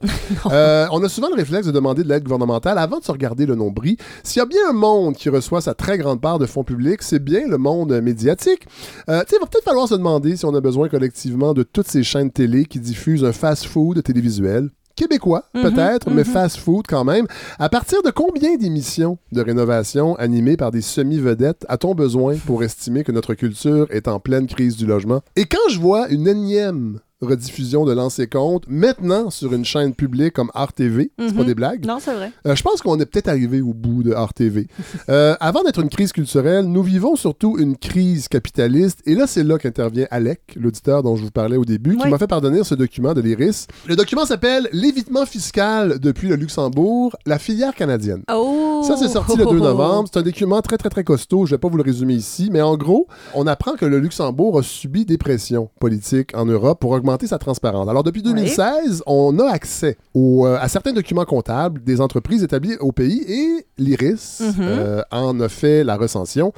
Euh, 0.46 0.86
on 0.92 1.02
a 1.02 1.08
souvent 1.08 1.28
le 1.28 1.34
réflexe 1.34 1.66
de 1.66 1.72
demander 1.72 2.04
de 2.04 2.08
l'aide 2.08 2.22
gouvernementale 2.22 2.78
avant 2.78 3.00
de 3.00 3.04
se 3.04 3.10
regarder 3.10 3.46
le 3.46 3.56
nombril. 3.56 3.96
S'il 4.22 4.38
y 4.38 4.42
a 4.42 4.46
bien 4.46 4.60
un 4.68 4.72
monde 4.80 5.14
qui 5.14 5.28
reçoit 5.28 5.60
sa 5.60 5.74
très 5.74 5.98
grande 5.98 6.20
part 6.20 6.38
de 6.38 6.46
fonds 6.46 6.64
publics, 6.64 7.02
c'est 7.02 7.22
bien 7.22 7.46
le 7.46 7.58
monde 7.58 8.00
médiatique. 8.00 8.66
Euh, 9.08 9.22
il 9.30 9.38
va 9.38 9.46
peut-être 9.46 9.64
falloir 9.64 9.86
se 9.86 9.94
demander 9.94 10.36
si 10.36 10.44
on 10.44 10.54
a 10.54 10.60
besoin 10.60 10.88
collectivement 10.88 11.54
de 11.54 11.62
toutes 11.62 11.86
ces 11.86 12.02
chaînes 12.02 12.30
télé 12.30 12.64
qui 12.64 12.80
diffusent 12.80 13.24
un 13.24 13.32
fast-food 13.32 14.02
télévisuel 14.02 14.70
québécois, 14.96 15.44
peut-être, 15.54 16.10
mais 16.10 16.24
fast-food 16.24 16.86
quand 16.86 17.04
même. 17.04 17.26
À 17.58 17.68
partir 17.68 18.02
de 18.02 18.10
combien 18.10 18.56
d'émissions 18.56 19.18
de 19.32 19.40
rénovation 19.40 20.14
animées 20.16 20.56
par 20.56 20.70
des 20.70 20.82
semi-vedettes 20.82 21.64
a-t-on 21.68 21.94
besoin 21.94 22.36
pour 22.44 22.62
estimer 22.62 23.02
que 23.02 23.12
notre 23.12 23.34
culture 23.34 23.86
est 23.90 24.08
en 24.08 24.20
pleine 24.20 24.46
crise 24.46 24.76
du 24.76 24.86
logement? 24.86 25.22
Et 25.36 25.46
quand 25.46 25.70
je 25.70 25.80
vois 25.80 26.08
une 26.08 26.28
énième 26.28 27.00
rediffusion 27.20 27.84
de 27.84 27.92
Lancer 27.92 28.26
Compte, 28.26 28.64
maintenant 28.68 29.30
sur 29.30 29.52
une 29.52 29.64
chaîne 29.64 29.94
publique 29.94 30.32
comme 30.34 30.50
RTV, 30.54 31.12
c'est 31.18 31.34
pas 31.34 31.40
Mhm. 31.40 31.46
des 31.46 31.54
blagues, 31.54 31.86
Non, 31.86 31.98
c'est 32.00 32.14
vrai. 32.14 32.32
euh, 32.46 32.54
je 32.54 32.62
pense 32.62 32.80
qu'on 32.82 32.98
est 32.98 33.06
peut-être 33.06 33.28
arrivé 33.28 33.60
au 33.60 33.74
bout 33.74 34.02
de 34.02 34.12
RTV. 34.12 34.66
Euh, 35.08 35.34
avant 35.40 35.62
d'être 35.62 35.80
une 35.80 35.88
crise 35.88 36.12
culturelle, 36.12 36.64
nous 36.66 36.82
vivons 36.82 37.16
surtout 37.16 37.56
une 37.58 37.76
crise 37.76 38.28
capitaliste. 38.28 39.00
Et 39.06 39.14
là, 39.14 39.26
c'est 39.26 39.42
là 39.42 39.58
qu'intervient 39.58 40.06
Alec, 40.10 40.40
l'auditeur 40.56 41.02
dont 41.02 41.16
je 41.16 41.24
vous 41.24 41.30
parlais 41.30 41.56
au 41.56 41.64
début, 41.64 41.96
qui 41.96 42.08
m'a 42.08 42.18
fait 42.18 42.26
parvenir 42.26 42.64
ce 42.64 42.74
document 42.74 43.12
de 43.12 43.20
l'IRIS. 43.20 43.66
Le 43.86 43.96
document 43.96 44.24
s'appelle 44.24 44.68
L'évitement 44.72 45.26
fiscal 45.26 45.98
depuis 45.98 46.28
le 46.28 46.36
Luxembourg, 46.36 47.16
la 47.26 47.38
filière 47.38 47.74
canadienne. 47.74 48.22
Oh. 48.32 48.82
Ça, 48.86 48.96
c'est 48.96 49.08
sorti 49.08 49.36
le 49.36 49.44
2 49.46 49.58
novembre. 49.58 50.08
C'est 50.12 50.18
un 50.20 50.22
document 50.22 50.60
très, 50.62 50.76
très, 50.78 50.88
très 50.90 51.04
costaud. 51.04 51.44
Je 51.46 51.52
vais 51.54 51.58
pas 51.58 51.68
vous 51.68 51.76
le 51.76 51.82
résumer 51.82 52.14
ici, 52.14 52.48
mais 52.52 52.62
en 52.62 52.76
gros, 52.76 53.06
on 53.34 53.46
apprend 53.46 53.72
que 53.74 53.84
le 53.84 53.98
Luxembourg 53.98 54.58
a 54.58 54.62
subi 54.62 55.04
des 55.04 55.18
pressions 55.18 55.70
politiques 55.80 56.30
en 56.36 56.44
Europe 56.46 56.80
pour 56.80 56.90
augmenter 56.92 57.09
augmenter 57.10 57.26
sa 57.26 57.38
transparence. 57.38 57.88
Alors, 57.88 58.02
depuis 58.04 58.22
2016, 58.22 59.02
on 59.06 59.38
a 59.38 59.50
accès 59.50 59.96
au, 60.14 60.46
euh, 60.46 60.56
à 60.60 60.68
certains 60.68 60.92
documents 60.92 61.24
comptables 61.24 61.82
des 61.82 62.00
entreprises 62.00 62.42
établies 62.42 62.76
au 62.80 62.92
pays 62.92 63.22
et 63.28 63.66
l'IRIS 63.78 64.40
Mhm. 64.40 64.54
euh, 64.60 65.02
en 65.10 65.38
a 65.40 65.48
fait 65.48 65.84
la 65.84 65.96
recension. 65.96 66.52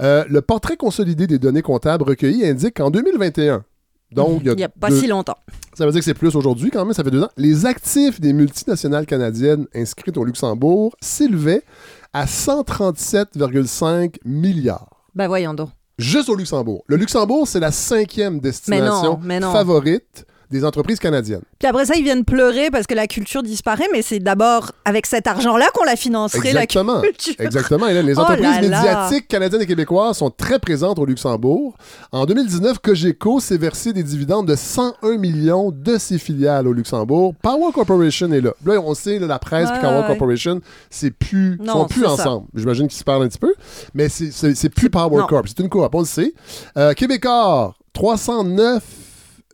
Euh, 0.00 0.24
le 0.28 0.42
portrait 0.42 0.76
consolidé 0.76 1.26
des 1.26 1.38
données 1.38 1.62
comptables 1.62 2.04
recueillies 2.04 2.44
indique 2.46 2.74
qu'en 2.78 2.90
2021, 2.90 3.64
donc 4.12 4.40
il 4.44 4.50
a, 4.50 4.54
n'y 4.54 4.64
a 4.64 4.68
pas 4.68 4.88
deux- 4.90 4.98
si 5.00 5.06
longtemps. 5.06 5.36
ça 5.74 5.86
veut 5.86 5.92
dire 5.92 6.00
que 6.00 6.04
c'est 6.04 6.14
plus 6.14 6.34
aujourd'hui 6.36 6.70
quand 6.70 6.84
même, 6.84 6.92
ça 6.94 7.04
fait 7.04 7.10
deux 7.10 7.22
ans, 7.22 7.30
les 7.36 7.64
actifs 7.66 8.20
des 8.20 8.32
multinationales 8.32 9.06
canadiennes 9.06 9.66
inscrites 9.74 10.16
au 10.18 10.24
Luxembourg 10.24 10.94
s'élevaient 11.00 11.62
à 12.12 12.26
137,5 12.26 14.16
milliards. 14.24 15.06
Ben 15.14 15.28
voyons 15.28 15.54
donc. 15.54 15.70
Juste 15.98 16.28
au 16.28 16.34
Luxembourg. 16.34 16.84
Le 16.86 16.96
Luxembourg, 16.96 17.46
c'est 17.46 17.60
la 17.60 17.70
cinquième 17.70 18.40
destination 18.40 19.20
mais 19.22 19.40
non. 19.40 19.52
favorite 19.52 20.26
des 20.52 20.64
entreprises 20.64 21.00
canadiennes. 21.00 21.42
Puis 21.58 21.66
après 21.68 21.86
ça, 21.86 21.94
ils 21.96 22.04
viennent 22.04 22.24
pleurer 22.24 22.70
parce 22.70 22.86
que 22.86 22.94
la 22.94 23.06
culture 23.08 23.42
disparaît, 23.42 23.88
mais 23.92 24.02
c'est 24.02 24.20
d'abord 24.20 24.70
avec 24.84 25.06
cet 25.06 25.26
argent-là 25.26 25.66
qu'on 25.74 25.82
la 25.84 25.96
financerait, 25.96 26.50
Exactement. 26.50 26.96
la 26.96 27.08
culture. 27.08 27.34
Exactement. 27.40 27.88
Et 27.88 27.94
là, 27.94 28.02
les 28.02 28.16
Oh 28.16 28.20
entreprises 28.20 28.68
là. 28.68 28.82
médiatiques 28.82 29.26
canadiennes 29.28 29.62
et 29.62 29.66
québécoises 29.66 30.18
sont 30.18 30.30
très 30.30 30.58
présentes 30.60 30.98
au 31.00 31.04
Luxembourg. 31.06 31.74
En 32.12 32.26
2019, 32.26 32.78
Cogeco 32.78 33.40
s'est 33.40 33.56
versé 33.56 33.92
des 33.92 34.02
dividendes 34.02 34.46
de 34.46 34.54
101 34.54 35.16
millions 35.16 35.72
de 35.72 35.98
ses 35.98 36.18
filiales 36.18 36.68
au 36.68 36.72
Luxembourg. 36.72 37.34
Power 37.42 37.72
Corporation 37.72 38.30
est 38.32 38.40
là. 38.40 38.52
Là, 38.64 38.78
on 38.84 38.94
sait, 38.94 39.18
là, 39.18 39.26
la 39.26 39.38
presse 39.38 39.68
et 39.70 39.72
Ouais, 39.72 39.80
Power 39.80 40.00
ouais. 40.02 40.06
Corporation, 40.06 40.60
c'est 40.90 41.10
plus, 41.10 41.58
Non, 41.60 41.72
sont 41.72 41.86
plus 41.86 42.04
ensemble. 42.04 42.46
J'imagine 42.54 42.86
qu'ils 42.88 42.98
se 42.98 43.04
parlent 43.04 43.22
un 43.24 43.28
petit 43.28 43.38
peu, 43.38 43.54
mais 43.94 44.08
c'est- 44.08 44.68
plus 44.68 44.90
Power 44.90 45.16
non. 45.18 45.26
Corp. 45.26 45.46
C'est 45.48 45.60
une 45.60 45.68
coop, 45.70 45.88
on 45.94 46.00
le 46.00 46.04
sait. 46.04 46.34
Euh, 46.76 46.92
Québécois, 46.92 47.74
309 47.94 48.82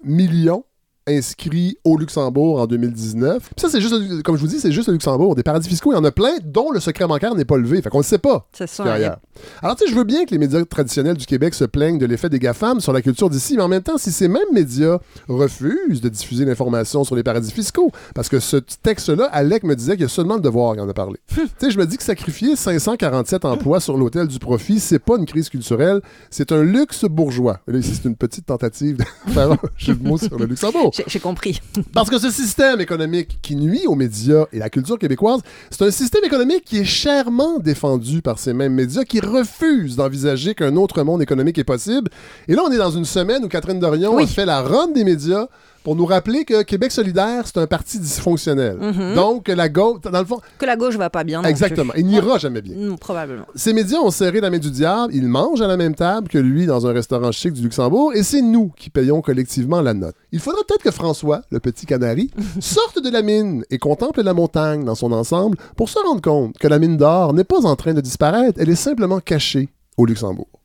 millions 0.04 0.64
inscrits 1.08 1.78
au 1.84 1.96
Luxembourg 1.96 2.60
en 2.60 2.66
2019. 2.66 3.38
Puis 3.42 3.60
ça, 3.60 3.68
c'est 3.68 3.80
juste, 3.80 4.22
comme 4.22 4.36
je 4.36 4.40
vous 4.40 4.46
dis, 4.46 4.60
c'est 4.60 4.72
juste 4.72 4.88
le 4.88 4.94
Luxembourg. 4.94 5.34
Des 5.34 5.42
paradis 5.42 5.68
fiscaux, 5.68 5.92
il 5.92 5.96
y 5.96 5.98
en 5.98 6.04
a 6.04 6.10
plein, 6.12 6.36
dont 6.44 6.70
le 6.70 6.80
secret 6.80 7.06
bancaire 7.06 7.34
n'est 7.34 7.44
pas 7.44 7.56
levé. 7.56 7.82
Fait 7.82 7.90
qu'on 7.90 7.98
ne 7.98 8.02
sait 8.04 8.18
pas. 8.18 8.46
C'est 8.52 8.68
ça. 8.68 8.84
a 8.84 8.92
ailleurs. 8.92 9.18
Alors, 9.62 9.76
tu 9.76 9.84
sais, 9.84 9.90
je 9.90 9.96
veux 9.96 10.04
bien 10.04 10.24
que 10.24 10.30
les 10.30 10.38
médias 10.38 10.64
traditionnels 10.64 11.16
du 11.16 11.26
Québec 11.26 11.54
se 11.54 11.64
plaignent 11.64 11.98
de 11.98 12.06
l'effet 12.06 12.28
des 12.28 12.38
GAFAM 12.38 12.80
sur 12.80 12.92
la 12.92 13.02
culture 13.02 13.30
d'ici, 13.30 13.56
mais 13.56 13.62
en 13.62 13.68
même 13.68 13.82
temps, 13.82 13.98
si 13.98 14.12
ces 14.12 14.28
mêmes 14.28 14.42
médias 14.52 14.98
refusent 15.28 16.00
de 16.00 16.08
diffuser 16.08 16.44
l'information 16.44 17.04
sur 17.04 17.16
les 17.16 17.22
paradis 17.22 17.52
fiscaux, 17.52 17.90
parce 18.14 18.28
que 18.28 18.40
ce 18.40 18.56
texte-là, 18.56 19.28
Alec 19.32 19.64
me 19.64 19.74
disait 19.74 19.92
qu'il 19.92 20.02
y 20.02 20.06
a 20.06 20.08
seulement 20.08 20.34
le 20.34 20.40
devoir 20.40 20.74
qui 20.74 20.80
en 20.80 20.88
a 20.88 20.94
parlé. 20.94 21.18
tu 21.28 21.46
sais, 21.58 21.70
je 21.70 21.78
me 21.78 21.86
dis 21.86 21.96
que 21.96 22.02
sacrifier 22.02 22.56
547 22.56 23.44
emplois 23.44 23.80
sur 23.80 23.96
l'hôtel 23.96 24.26
du 24.26 24.38
profit, 24.38 24.80
c'est 24.80 24.98
pas 24.98 25.16
une 25.16 25.26
crise 25.26 25.48
culturelle, 25.48 26.00
c'est 26.30 26.52
un 26.52 26.62
luxe 26.62 27.04
bourgeois. 27.04 27.60
Là, 27.66 27.78
ici, 27.78 27.94
c'est 27.94 28.08
une 28.08 28.16
petite 28.16 28.46
tentative 28.46 28.98
de 28.98 29.04
faire 29.32 29.52
un 29.52 29.58
jeu 29.76 29.94
de 29.94 30.06
mots 30.06 30.18
sur 30.18 30.38
le 30.38 30.46
Luxembourg. 30.46 30.90
J'ai 31.06 31.20
compris. 31.20 31.60
Parce 31.92 32.10
que 32.10 32.18
ce 32.18 32.30
système 32.30 32.80
économique 32.80 33.38
qui 33.42 33.56
nuit 33.56 33.86
aux 33.86 33.94
médias 33.94 34.44
et 34.52 34.58
la 34.58 34.70
culture 34.70 34.98
québécoise, 34.98 35.40
c'est 35.70 35.84
un 35.84 35.90
système 35.90 36.24
économique 36.24 36.64
qui 36.64 36.78
est 36.78 36.84
chèrement 36.84 37.58
défendu 37.58 38.22
par 38.22 38.38
ces 38.38 38.52
mêmes 38.52 38.74
médias 38.74 39.04
qui 39.04 39.20
refusent 39.20 39.96
d'envisager 39.96 40.54
qu'un 40.54 40.76
autre 40.76 41.02
monde 41.02 41.22
économique 41.22 41.58
est 41.58 41.64
possible. 41.64 42.10
Et 42.48 42.54
là, 42.54 42.62
on 42.66 42.70
est 42.72 42.78
dans 42.78 42.90
une 42.90 43.04
semaine 43.04 43.44
où 43.44 43.48
Catherine 43.48 43.78
Dorion 43.80 44.14
Oui. 44.14 44.24
a 44.24 44.26
fait 44.26 44.46
la 44.46 44.62
ronde 44.62 44.94
des 44.94 45.04
médias 45.04 45.46
pour 45.88 45.96
nous 45.96 46.04
rappeler 46.04 46.44
que 46.44 46.64
Québec 46.64 46.92
solidaire, 46.92 47.44
c'est 47.46 47.56
un 47.56 47.66
parti 47.66 47.98
dysfonctionnel. 47.98 48.76
Donc, 49.14 49.48
la 49.48 49.70
gauche, 49.70 50.02
dans 50.02 50.18
le 50.18 50.26
fond, 50.26 50.38
Que 50.58 50.66
la 50.66 50.76
gauche 50.76 50.96
va 50.96 51.08
pas 51.08 51.24
bien. 51.24 51.40
non 51.40 51.48
exactement, 51.48 51.94
plus. 51.94 52.02
il 52.02 52.06
n'ira 52.08 52.36
jamais 52.36 52.60
bien. 52.60 52.76
Mm, 52.76 52.98
probablement. 52.98 53.46
Ces 53.54 53.72
médias 53.72 53.96
ont 54.00 54.10
serré 54.10 54.42
la 54.42 54.50
main 54.50 54.58
du 54.58 54.70
diable, 54.70 55.14
ils 55.14 55.26
mangent 55.26 55.62
à 55.62 55.66
la 55.66 55.78
même 55.78 55.94
table 55.94 56.28
que 56.28 56.36
lui 56.36 56.66
dans 56.66 56.86
un 56.86 56.92
restaurant 56.92 57.32
chic 57.32 57.54
du 57.54 57.62
Luxembourg, 57.62 58.12
et 58.14 58.22
c'est 58.22 58.42
nous 58.42 58.70
qui 58.76 58.90
payons 58.90 59.22
collectivement 59.22 59.80
la 59.80 59.94
note. 59.94 60.14
Il 60.30 60.40
faudrait 60.40 60.60
peut-être 60.68 60.82
que 60.82 60.90
François, 60.90 61.40
le 61.50 61.58
petit 61.58 61.86
canari, 61.86 62.30
sorte 62.60 63.02
de 63.02 63.08
la 63.08 63.22
mine 63.22 63.64
et 63.70 63.78
contemple 63.78 64.20
la 64.20 64.34
montagne 64.34 64.84
dans 64.84 64.94
son 64.94 65.10
ensemble 65.12 65.56
pour 65.74 65.88
se 65.88 65.98
rendre 66.06 66.20
compte 66.20 66.58
que 66.58 66.68
la 66.68 66.78
mine 66.78 66.98
d'or 66.98 67.32
n'est 67.32 67.44
pas 67.44 67.64
en 67.64 67.76
train 67.76 67.94
de 67.94 68.02
disparaître, 68.02 68.60
elle 68.60 68.68
est 68.68 68.74
simplement 68.74 69.20
cachée 69.20 69.70
au 69.96 70.04
Luxembourg. 70.04 70.57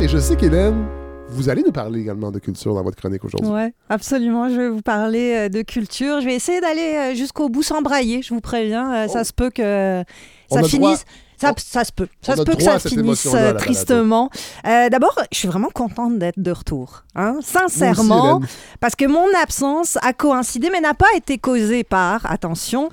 Et 0.00 0.08
je 0.08 0.16
sais 0.18 0.34
qu'Hélène, 0.36 0.86
vous 1.28 1.48
allez 1.50 1.62
nous 1.62 1.72
parler 1.72 2.00
également 2.00 2.30
de 2.30 2.38
culture 2.38 2.74
dans 2.74 2.82
votre 2.82 2.96
chronique 2.96 3.24
aujourd'hui. 3.24 3.50
Ouais, 3.50 3.72
absolument. 3.88 4.48
Je 4.48 4.54
vais 4.56 4.68
vous 4.70 4.80
parler 4.82 5.34
euh, 5.34 5.48
de 5.48 5.62
culture. 5.62 6.20
Je 6.20 6.26
vais 6.26 6.34
essayer 6.34 6.60
d'aller 6.60 6.94
euh, 7.12 7.14
jusqu'au 7.14 7.48
bout 7.48 7.62
sans 7.62 7.82
brailler. 7.82 8.22
Je 8.22 8.32
vous 8.32 8.40
préviens. 8.40 8.92
Euh, 9.04 9.08
Ça 9.08 9.20
Oh. 9.20 9.24
se 9.24 9.32
peut 9.32 9.50
que 9.50 10.02
ça 10.50 10.56
droit- 10.60 10.68
finisse. 10.68 11.04
Ça, 11.36 11.84
se 11.84 11.92
peut. 11.92 12.06
Ça 12.20 12.36
se 12.36 12.42
peut 12.42 12.54
que 12.54 12.62
ça 12.62 12.78
finisse 12.78 13.26
euh, 13.34 13.54
tristement. 13.54 14.28
Euh, 14.66 14.90
D'abord, 14.90 15.18
je 15.32 15.38
suis 15.38 15.48
vraiment 15.48 15.70
contente 15.72 16.18
d'être 16.18 16.38
de 16.38 16.50
retour. 16.50 17.04
Hein, 17.14 17.38
sincèrement. 17.42 18.40
Parce 18.80 18.94
que 18.94 19.06
mon 19.06 19.24
absence 19.42 19.96
a 20.02 20.12
coïncidé, 20.12 20.68
mais 20.70 20.80
n'a 20.80 20.92
pas 20.94 21.06
été 21.16 21.38
causée 21.38 21.82
par, 21.82 22.30
attention, 22.30 22.90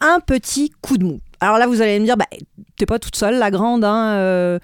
un 0.00 0.20
petit 0.20 0.70
coup 0.80 0.96
de 0.96 1.04
mou. 1.04 1.20
Alors 1.40 1.58
là, 1.58 1.66
vous 1.66 1.82
allez 1.82 1.98
me 1.98 2.04
dire, 2.04 2.16
bah, 2.16 2.26
t'es 2.76 2.86
pas 2.86 3.00
toute 3.00 3.16
seule, 3.16 3.36
la 3.36 3.50
grande, 3.50 3.84
hein, 3.84 4.12
euh, 4.14 4.58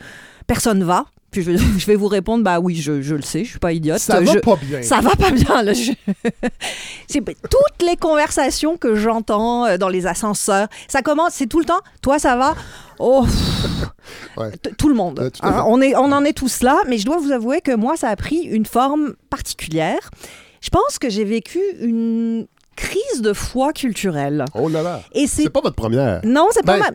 personne 0.47 0.85
va. 0.85 1.05
Puis 1.35 1.43
je, 1.43 1.51
je 1.79 1.87
vais 1.87 1.97
vous 1.97 2.07
répondre, 2.07 2.45
bah 2.45 2.61
oui, 2.61 2.77
je, 2.77 3.03
je 3.03 3.17
le 3.17 3.23
sais, 3.23 3.43
je 3.43 3.51
suis 3.51 3.59
pas 3.59 3.73
idiote. 3.73 3.99
Ça 3.99 4.21
va 4.21 4.33
Je- 4.35 4.39
pas 4.39 4.55
bien. 4.63 4.83
ça 4.83 5.01
va 5.01 5.11
pas 5.17 5.33
bien. 5.33 5.65
Là. 5.65 5.73
Toutes 7.09 7.83
les 7.87 7.97
conversations 7.97 8.77
que 8.77 8.95
j'entends 8.95 9.67
euh, 9.67 9.77
dans 9.77 9.89
les 9.89 10.07
ascenseurs. 10.07 10.69
Ça 10.89 11.03
commence, 11.03 11.33
c'est 11.35 11.49
tout 11.49 11.59
le 11.59 11.65
temps. 11.65 11.81
Toi, 12.03 12.19
ça 12.21 12.37
va? 12.37 12.55
Oh, 13.01 13.27
Ouais. 14.37 14.51
tout 14.79 14.89
le 14.89 14.95
monde. 14.95 15.19
Ouais, 15.19 15.31
tout. 15.31 15.41
Hein, 15.43 15.65
on, 15.67 15.81
est, 15.81 15.97
on 15.97 16.13
en 16.13 16.25
est 16.25 16.35
tous 16.35 16.63
là, 16.63 16.77
mais 16.89 16.99
je 16.99 17.07
dois 17.07 17.17
vous 17.19 17.33
avouer 17.33 17.61
que 17.61 17.75
moi, 17.75 17.97
ça 17.97 18.09
a 18.11 18.17
pris 18.17 18.37
une 18.43 18.67
forme 18.67 19.15
particulière. 19.31 20.11
Je 20.61 20.71
pense 20.71 20.99
que 21.01 21.09
j'ai 21.11 21.25
vécu 21.25 21.59
une 21.81 22.47
crise 22.77 23.23
de 23.23 23.33
foi 23.33 23.73
culturelle. 23.73 24.45
Oh 24.55 24.69
là 24.69 24.83
là. 24.83 25.03
Et 25.13 25.27
c'est 25.27 25.49
pas 25.51 25.61
votre 25.61 25.77
première. 25.77 26.21
non, 26.25 26.49
c'est 26.53 26.65
pas 26.65 26.75
Ben- 26.75 26.81
mal. 26.81 26.95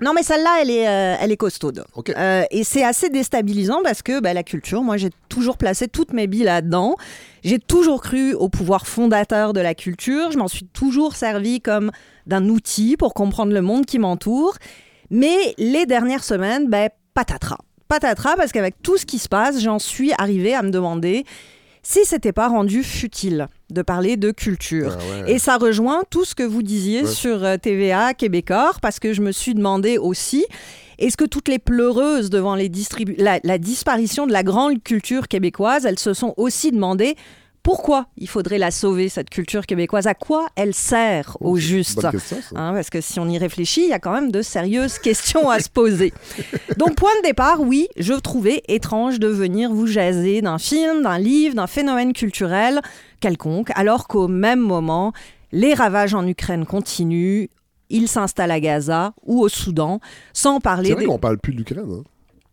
Non, 0.00 0.12
mais 0.14 0.22
celle-là, 0.22 0.58
elle 0.60 0.70
est, 0.70 0.88
euh, 0.88 1.16
elle 1.20 1.30
est 1.30 1.36
costaude. 1.36 1.84
Euh, 2.08 2.44
et 2.50 2.64
c'est 2.64 2.82
assez 2.82 3.10
déstabilisant 3.10 3.80
parce 3.82 4.02
que 4.02 4.20
bah, 4.20 4.34
la 4.34 4.42
culture, 4.42 4.82
moi, 4.82 4.96
j'ai 4.96 5.10
toujours 5.28 5.56
placé 5.56 5.88
toutes 5.88 6.12
mes 6.12 6.26
billes 6.26 6.44
là-dedans. 6.44 6.96
J'ai 7.44 7.58
toujours 7.58 8.00
cru 8.02 8.34
au 8.34 8.48
pouvoir 8.48 8.86
fondateur 8.86 9.52
de 9.52 9.60
la 9.60 9.74
culture. 9.74 10.32
Je 10.32 10.38
m'en 10.38 10.48
suis 10.48 10.66
toujours 10.66 11.14
servi 11.14 11.60
comme 11.60 11.90
d'un 12.26 12.48
outil 12.48 12.96
pour 12.96 13.14
comprendre 13.14 13.52
le 13.52 13.62
monde 13.62 13.86
qui 13.86 13.98
m'entoure. 13.98 14.56
Mais 15.10 15.54
les 15.58 15.86
dernières 15.86 16.24
semaines, 16.24 16.68
ben, 16.68 16.88
patatras. 17.14 17.58
Patatras 17.86 18.36
parce 18.36 18.50
qu'avec 18.50 18.82
tout 18.82 18.96
ce 18.96 19.06
qui 19.06 19.18
se 19.18 19.28
passe, 19.28 19.60
j'en 19.60 19.78
suis 19.78 20.12
arrivée 20.18 20.54
à 20.54 20.62
me 20.62 20.70
demander 20.70 21.24
si 21.84 22.04
c'était 22.04 22.32
pas 22.32 22.48
rendu 22.48 22.82
futile 22.82 23.46
de 23.70 23.82
parler 23.82 24.16
de 24.16 24.30
culture. 24.32 24.96
Ah 24.98 25.22
ouais. 25.26 25.32
Et 25.34 25.38
ça 25.38 25.56
rejoint 25.58 26.02
tout 26.10 26.24
ce 26.24 26.34
que 26.34 26.42
vous 26.42 26.62
disiez 26.62 27.02
Ouais. 27.02 27.06
sur 27.08 27.44
euh, 27.44 27.56
TVA 27.56 28.14
Québécois, 28.14 28.72
parce 28.82 28.98
que 28.98 29.12
je 29.12 29.20
me 29.22 29.30
suis 29.32 29.54
demandé 29.54 29.98
aussi, 29.98 30.44
est-ce 30.98 31.16
que 31.16 31.24
toutes 31.24 31.48
les 31.48 31.58
pleureuses 31.58 32.30
devant 32.30 32.54
les 32.56 32.70
la, 33.18 33.38
la 33.44 33.58
disparition 33.58 34.26
de 34.26 34.32
la 34.32 34.42
grande 34.42 34.82
culture 34.82 35.28
québécoise, 35.28 35.86
elles 35.86 35.98
se 35.98 36.14
sont 36.14 36.34
aussi 36.36 36.72
demandé 36.72 37.14
pourquoi 37.64 38.08
il 38.18 38.28
faudrait 38.28 38.58
la 38.58 38.70
sauver, 38.70 39.08
cette 39.08 39.30
culture 39.30 39.64
québécoise? 39.64 40.06
À 40.06 40.12
quoi 40.12 40.48
elle 40.54 40.74
sert 40.74 41.38
au 41.40 41.56
juste? 41.56 42.06
question. 42.10 42.36
Hein, 42.54 42.72
parce 42.74 42.90
que 42.90 43.00
si 43.00 43.18
on 43.18 43.26
y 43.26 43.38
réfléchit, 43.38 43.84
il 43.84 43.88
y 43.88 43.94
a 43.94 43.98
quand 43.98 44.12
même 44.12 44.30
de 44.30 44.42
sérieuses 44.42 44.98
questions 44.98 45.48
à 45.48 45.58
se 45.60 45.70
poser. 45.70 46.12
Donc, 46.76 46.94
point 46.94 47.10
de 47.22 47.26
départ, 47.26 47.62
oui, 47.62 47.88
je 47.96 48.12
trouvais 48.12 48.62
étrange 48.68 49.18
de 49.18 49.28
venir 49.28 49.72
vous 49.72 49.86
jaser 49.86 50.42
d'un 50.42 50.58
film, 50.58 51.02
d'un 51.02 51.18
livre, 51.18 51.54
d'un 51.54 51.66
phénomène 51.66 52.12
culturel 52.12 52.82
quelconque, 53.20 53.70
alors 53.74 54.08
qu'au 54.08 54.28
même 54.28 54.60
moment, 54.60 55.14
les 55.50 55.72
ravages 55.72 56.12
en 56.12 56.26
Ukraine 56.26 56.66
continuent. 56.66 57.46
Ils 57.88 58.08
s'installent 58.08 58.50
à 58.50 58.60
Gaza 58.60 59.14
ou 59.22 59.40
au 59.40 59.48
Soudan, 59.48 60.00
sans 60.34 60.56
C'est 60.56 60.62
parler 60.62 60.92
vrai 60.92 61.00
des... 61.00 61.06
qu'on 61.06 61.18
parle 61.18 61.38
plus 61.38 61.54
de 61.54 61.58
l'Ukraine. 61.58 61.86
Hein? 61.90 62.02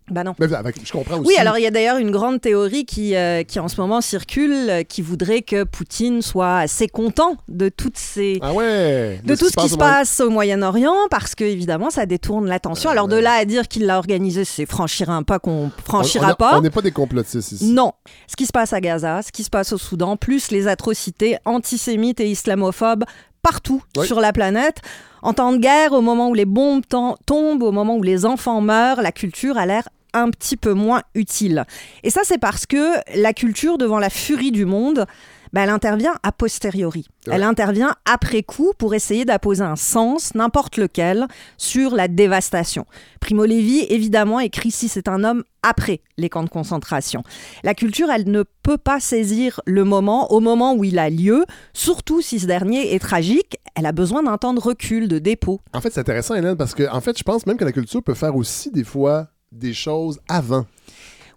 Bah 0.10 0.24
non. 0.26 0.34
Mais 0.40 0.54
avec- 0.54 0.76
je 0.86 0.92
comprends 0.92 1.20
aussi. 1.20 1.28
Oui, 1.28 1.36
alors 1.38 1.58
il 1.58 1.62
y 1.62 1.68
a 1.68 1.72
d'ailleurs 1.72 1.98
une 1.98 2.12
grande 2.12 2.42
théorie 2.42 2.86
qui, 2.86 3.16
euh, 3.16 3.44
qui 3.44 3.60
en 3.60 3.68
ce 3.70 3.80
moment 3.80 4.02
circule, 4.02 4.52
euh, 4.70 4.84
qui 4.84 5.02
voudrait 5.02 5.42
que 5.42 5.64
Poutine 5.64 6.22
soit 6.22 6.58
assez 6.58 6.88
content 6.90 7.38
de 7.48 7.70
toutes 7.70 7.98
ces, 7.98 8.40
Ah 8.42 8.52
ouais. 8.54 9.22
de 9.24 9.36
tout 9.36 9.48
ce 9.50 9.56
qui 9.56 9.70
se 9.70 9.78
passe 9.78 10.20
au 10.20 10.30
Moyen-Orient, 10.30 10.96
parce 11.10 11.34
que 11.36 11.46
évidemment, 11.46 11.90
ça 11.90 12.06
détourne 12.06 12.48
l'attention. 12.48 12.90
Euh, 12.90 12.94
Alors 12.94 13.08
de 13.08 13.16
là 13.16 13.34
à 13.34 13.46
dire 13.46 13.68
qu'il 13.70 13.86
l'a 13.86 13.98
organisé, 14.00 14.44
c'est 14.44 14.66
franchir 14.66 15.10
un 15.10 15.24
pas 15.24 15.40
qu'on 15.40 15.68
On- 15.68 15.72
franchira 15.86 16.36
pas. 16.36 16.58
On 16.58 16.62
n'est 16.62 16.70
pas 16.70 16.82
des 16.82 16.92
complotistes 16.92 17.52
ici. 17.54 17.72
Non. 17.72 17.94
Ce 18.28 18.36
qui 18.36 18.46
se 18.46 18.52
passe 18.52 18.74
à 18.74 18.82
Gaza, 18.82 19.22
ce 19.22 19.32
qui 19.32 19.44
se 19.44 19.50
passe 19.50 19.72
au 19.72 19.78
Soudan, 19.78 20.18
plus 20.18 20.52
les 20.52 20.68
atrocités 20.68 21.38
antisémites 21.46 22.20
et 22.20 22.30
islamophobes 22.30 23.06
partout 23.42 23.82
Oui. 23.98 24.06
sur 24.08 24.20
la 24.20 24.34
planète. 24.34 24.82
En 25.22 25.34
temps 25.34 25.52
de 25.54 25.58
guerre, 25.58 25.94
au 25.94 26.02
moment 26.02 26.30
où 26.30 26.34
les 26.34 26.46
bombes 26.46 26.84
tom- 26.88 27.16
tombent, 27.26 27.64
au 27.64 27.72
moment 27.72 27.96
où 27.96 28.04
les 28.04 28.26
enfants 28.26 28.62
meurent, 28.62 29.02
la 29.02 29.12
culture 29.12 29.58
a 29.58 29.66
l'air 29.66 29.88
un 30.14 30.30
petit 30.30 30.58
peu 30.58 30.74
moins 30.74 31.04
utile. 31.16 31.66
Et 32.04 32.10
ça, 32.10 32.22
c'est 32.24 32.38
parce 32.38 32.66
que 32.66 32.96
la 33.20 33.34
culture, 33.34 33.78
devant 33.78 34.00
la 34.00 34.10
furie 34.10 34.52
du 34.52 34.66
monde, 34.66 35.06
ben, 35.54 35.64
elle 35.64 35.70
intervient 35.70 36.16
a 36.24 36.32
posteriori. 36.32 37.06
Ouais. 37.28 37.34
Elle 37.36 37.44
intervient 37.44 37.96
après 38.06 38.44
coup 38.44 38.74
pour 38.78 38.94
essayer 38.96 39.26
d'apposer 39.26 39.64
un 39.64 39.76
sens, 39.76 40.34
n'importe 40.36 40.78
lequel, 40.78 41.28
sur 41.58 41.96
la 41.96 42.08
dévastation. 42.08 42.86
Primo 43.20 43.46
Levi, 43.46 43.86
évidemment, 43.90 44.40
écrit 44.40 44.72
si 44.72 44.88
c'est 44.88 45.08
un 45.08 45.24
homme 45.24 45.44
après 45.64 46.02
les 46.18 46.30
camps 46.30 46.44
de 46.44 46.50
concentration. 46.50 47.24
La 47.64 47.74
culture, 47.74 48.10
elle 48.10 48.30
ne 48.30 48.44
peut 48.64 48.78
pas 48.78 49.00
saisir 49.00 49.62
le 49.66 49.84
moment 49.84 50.32
au 50.32 50.40
moment 50.40 50.74
où 50.74 50.84
il 50.84 50.98
a 50.98 51.10
lieu, 51.10 51.46
surtout 51.74 52.22
si 52.22 52.40
ce 52.40 52.46
dernier 52.46 52.96
est 52.96 53.00
tragique. 53.00 53.58
Elle 53.76 53.86
a 53.86 53.92
besoin 53.92 54.24
d'un 54.24 54.38
temps 54.38 54.54
de 54.54 54.60
recul, 54.60 55.08
de 55.08 55.20
dépôt. 55.20 55.60
En 55.74 55.82
fait, 55.82 55.92
c'est 55.92 56.00
intéressant, 56.00 56.36
Hélène, 56.36 56.58
parce 56.58 56.74
que 56.74 56.90
en 56.92 57.02
fait, 57.02 57.18
je 57.18 57.24
pense 57.24 57.46
même 57.46 57.58
que 57.58 57.66
la 57.66 57.72
culture 57.72 58.02
peut 58.02 58.14
faire 58.14 58.36
aussi 58.36 58.72
des 58.72 58.84
fois 58.84 59.28
des 59.52 59.74
choses 59.74 60.20
avant. 60.28 60.66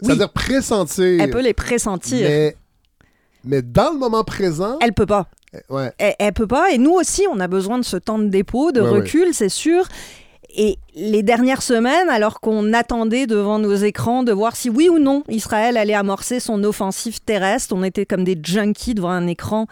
Oui. 0.01 0.09
C'est-à-dire 0.09 0.33
pressentir. 0.33 1.21
Elle 1.21 1.31
peut 1.31 1.43
les 1.43 1.55
pressentir. 1.55 2.29
mais, 2.29 2.57
mais 3.45 3.63
dans 3.63 3.93
le 3.93 3.99
moment 3.99 4.25
présent, 4.25 4.79
Elle 4.81 4.93
peut 4.93 5.07
pas. 5.07 5.27
ouais. 5.71 5.93
Elle, 5.99 6.15
elle 6.19 6.33
peut 6.33 6.47
pas. 6.47 6.71
Et 6.73 6.79
nous 6.79 6.93
aussi, 6.93 7.25
on 7.33 7.41
a 7.41 7.49
besoin 7.49 7.79
de 7.79 7.85
ce 7.85 7.97
temps 7.97 8.19
de 8.19 8.27
dépôt, 8.29 8.73
de 8.73 8.81
Ouais, 8.81 8.89
ouais. 8.91 8.95
recul, 8.97 9.29
c'est 9.35 9.49
sûr. 9.49 9.87
Et 10.57 10.79
les 10.95 11.25
dernières 11.25 11.63
semaines, 11.63 12.09
alors 12.09 12.39
qu'on 12.41 12.73
attendait 12.73 13.27
devant 13.27 13.59
nos 13.59 13.75
écrans 13.75 14.23
de 14.23 14.31
voir 14.33 14.55
si 14.55 14.71
oui 14.71 14.89
ou 14.89 15.01
non 15.01 15.25
Israël 15.29 15.77
allait 15.77 15.95
amorcer 15.95 16.39
son 16.39 16.63
offensive 16.63 17.21
terrestre, 17.21 17.75
on 17.77 17.83
était 17.83 18.07
comme 18.07 18.23
des 18.23 18.39
junkies 18.41 18.95
devant 18.95 19.11
un 19.11 19.27
écran 19.27 19.67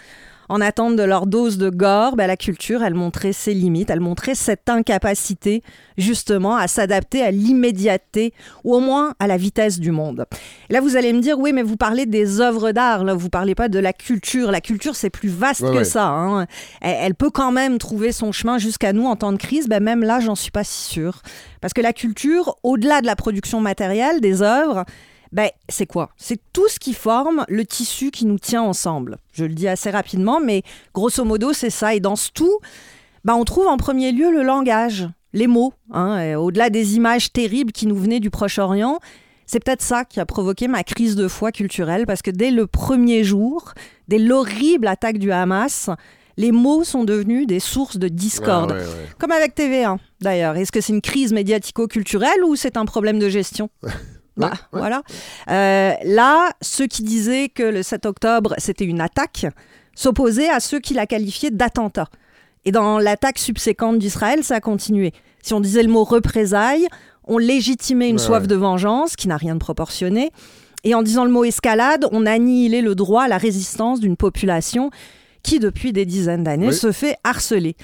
en 0.52 0.60
attente 0.60 0.96
de 0.96 1.02
leur 1.02 1.26
dose 1.26 1.56
de 1.56 1.70
gore. 1.70 2.14
Ben, 2.14 2.26
la 2.26 2.36
culture, 2.36 2.82
elle 2.82 2.94
montrait 2.94 3.32
ses 3.32 3.54
limites, 3.54 3.88
elle 3.88 4.00
montrait 4.00 4.34
cette 4.34 4.68
incapacité 4.68 5.62
justement 5.96 6.56
à 6.56 6.68
s'adapter 6.68 7.22
à 7.22 7.30
l'immédiateté 7.30 8.34
ou 8.64 8.74
au 8.74 8.80
moins 8.80 9.14
à 9.18 9.26
la 9.26 9.36
vitesse 9.38 9.80
du 9.80 9.90
monde. 9.92 10.26
Et 10.68 10.74
là, 10.74 10.80
vous 10.80 10.96
allez 10.96 11.12
me 11.14 11.20
dire, 11.20 11.38
oui, 11.38 11.52
mais 11.52 11.62
vous 11.62 11.76
parlez 11.76 12.04
des 12.04 12.40
œuvres 12.40 12.72
d'art, 12.72 13.04
là, 13.04 13.14
vous 13.14 13.30
parlez 13.30 13.54
pas 13.54 13.68
de 13.68 13.78
la 13.78 13.92
culture. 13.94 14.50
La 14.50 14.60
culture, 14.60 14.94
c'est 14.94 15.10
plus 15.10 15.28
vaste 15.30 15.62
Ouais, 15.62 15.70
que 15.70 15.76
ouais. 15.78 15.84
ça. 15.84 16.06
hein. 16.08 16.46
Elle, 16.82 16.96
elle 17.00 17.14
peut 17.14 17.30
quand 17.30 17.52
même 17.52 17.78
trouver 17.78 18.12
son 18.12 18.30
chemin 18.30 18.58
jusqu'à 18.58 18.92
nous 18.92 19.06
en 19.06 19.16
temps 19.16 19.32
de 19.32 19.38
crise. 19.38 19.68
Ben, 19.68 19.82
même 19.82 20.02
là, 20.02 20.20
j'en 20.20 20.34
suis 20.34 20.50
pas 20.50 20.64
si 20.64 20.82
sûre. 20.90 21.22
Parce 21.62 21.72
que 21.72 21.80
la 21.80 21.92
culture, 21.94 22.56
au-delà 22.62 23.00
de 23.00 23.06
la 23.06 23.16
production 23.16 23.60
matérielle 23.60 24.20
des 24.20 24.42
œuvres, 24.42 24.84
ben, 25.32 25.48
c'est 25.68 25.86
quoi? 25.86 26.10
C'est 26.16 26.40
tout 26.52 26.68
ce 26.68 26.78
qui 26.78 26.92
forme 26.94 27.44
le 27.48 27.64
tissu 27.64 28.10
qui 28.10 28.26
nous 28.26 28.38
tient 28.38 28.62
ensemble. 28.62 29.16
Je 29.32 29.44
le 29.44 29.54
dis 29.54 29.66
assez 29.66 29.90
rapidement, 29.90 30.40
mais 30.40 30.62
grosso 30.94 31.24
modo, 31.24 31.52
c'est 31.52 31.70
ça. 31.70 31.94
Et 31.94 32.00
dans 32.00 32.16
ce 32.16 32.30
tout, 32.30 32.58
ben, 33.24 33.34
on 33.34 33.44
trouve 33.44 33.66
en 33.66 33.78
premier 33.78 34.12
lieu 34.12 34.30
le 34.30 34.42
langage, 34.42 35.08
les 35.32 35.46
mots. 35.46 35.72
hein. 35.92 36.34
Au-delà 36.36 36.68
des 36.70 36.96
images 36.96 37.32
terribles 37.32 37.72
qui 37.72 37.86
nous 37.86 37.96
venaient 37.96 38.20
du 38.20 38.30
Proche-Orient, 38.30 38.98
c'est 39.46 39.62
peut-être 39.64 39.82
ça 39.82 40.04
qui 40.04 40.20
a 40.20 40.26
provoqué 40.26 40.68
ma 40.68 40.84
crise 40.84 41.16
de 41.16 41.28
foi 41.28 41.50
culturelle, 41.50 42.06
parce 42.06 42.22
que 42.22 42.30
dès 42.30 42.50
le 42.50 42.66
premier 42.66 43.24
jour, 43.24 43.72
dès 44.08 44.18
l'horrible 44.18 44.86
attaque 44.86 45.18
du 45.18 45.32
Hamas, 45.32 45.90
les 46.38 46.52
mots 46.52 46.84
sont 46.84 47.04
devenus 47.04 47.46
des 47.46 47.60
sources 47.60 47.98
de 47.98 48.08
discorde. 48.08 48.72
Ouais, 48.72 48.78
ouais. 48.78 49.08
Comme 49.18 49.32
avec 49.32 49.54
TV1, 49.54 49.98
d'ailleurs. 50.20 50.56
Est-ce 50.56 50.72
que 50.72 50.80
c'est 50.80 50.92
une 50.92 51.02
crise 51.02 51.32
médiatico-culturelle 51.32 52.44
ou 52.46 52.56
c'est 52.56 52.76
un 52.76 52.84
problème 52.86 53.18
de 53.18 53.28
gestion? 53.28 53.68
Bah, 54.36 54.52
ouais. 54.72 54.78
voilà. 54.80 55.02
Euh, 55.50 55.92
là, 56.04 56.50
ceux 56.62 56.86
qui 56.86 57.02
disaient 57.02 57.48
que 57.48 57.62
le 57.62 57.82
7 57.82 58.06
octobre, 58.06 58.54
c'était 58.58 58.84
une 58.84 59.00
attaque, 59.00 59.46
s'opposaient 59.94 60.48
à 60.48 60.60
ceux 60.60 60.80
qui 60.80 60.94
la 60.94 61.06
qualifiaient 61.06 61.50
d'attentat. 61.50 62.08
Et 62.64 62.72
dans 62.72 62.98
l'attaque 62.98 63.38
subséquente 63.38 63.98
d'Israël, 63.98 64.42
ça 64.44 64.56
a 64.56 64.60
continué. 64.60 65.12
Si 65.42 65.52
on 65.52 65.60
disait 65.60 65.82
le 65.82 65.88
mot 65.90 66.04
représailles, 66.04 66.86
on 67.24 67.36
légitimait 67.38 68.08
une 68.08 68.16
Ouais, 68.16 68.22
soif 68.22 68.46
de 68.46 68.54
vengeance 68.54 69.16
qui 69.16 69.28
n'a 69.28 69.36
rien 69.36 69.54
de 69.54 69.58
proportionné. 69.60 70.30
Et 70.84 70.94
en 70.94 71.02
disant 71.02 71.24
le 71.24 71.30
mot 71.30 71.44
escalade, 71.44 72.06
on 72.12 72.24
annihilait 72.26 72.82
le 72.82 72.94
droit 72.94 73.24
à 73.24 73.28
la 73.28 73.38
résistance 73.38 74.00
d'une 74.00 74.16
population 74.16 74.90
qui, 75.42 75.58
depuis 75.58 75.92
des 75.92 76.06
dizaines 76.06 76.44
d'années, 76.44 76.68
Oui. 76.68 76.74
se 76.74 76.90
fait 76.92 77.16
harceler. 77.24 77.76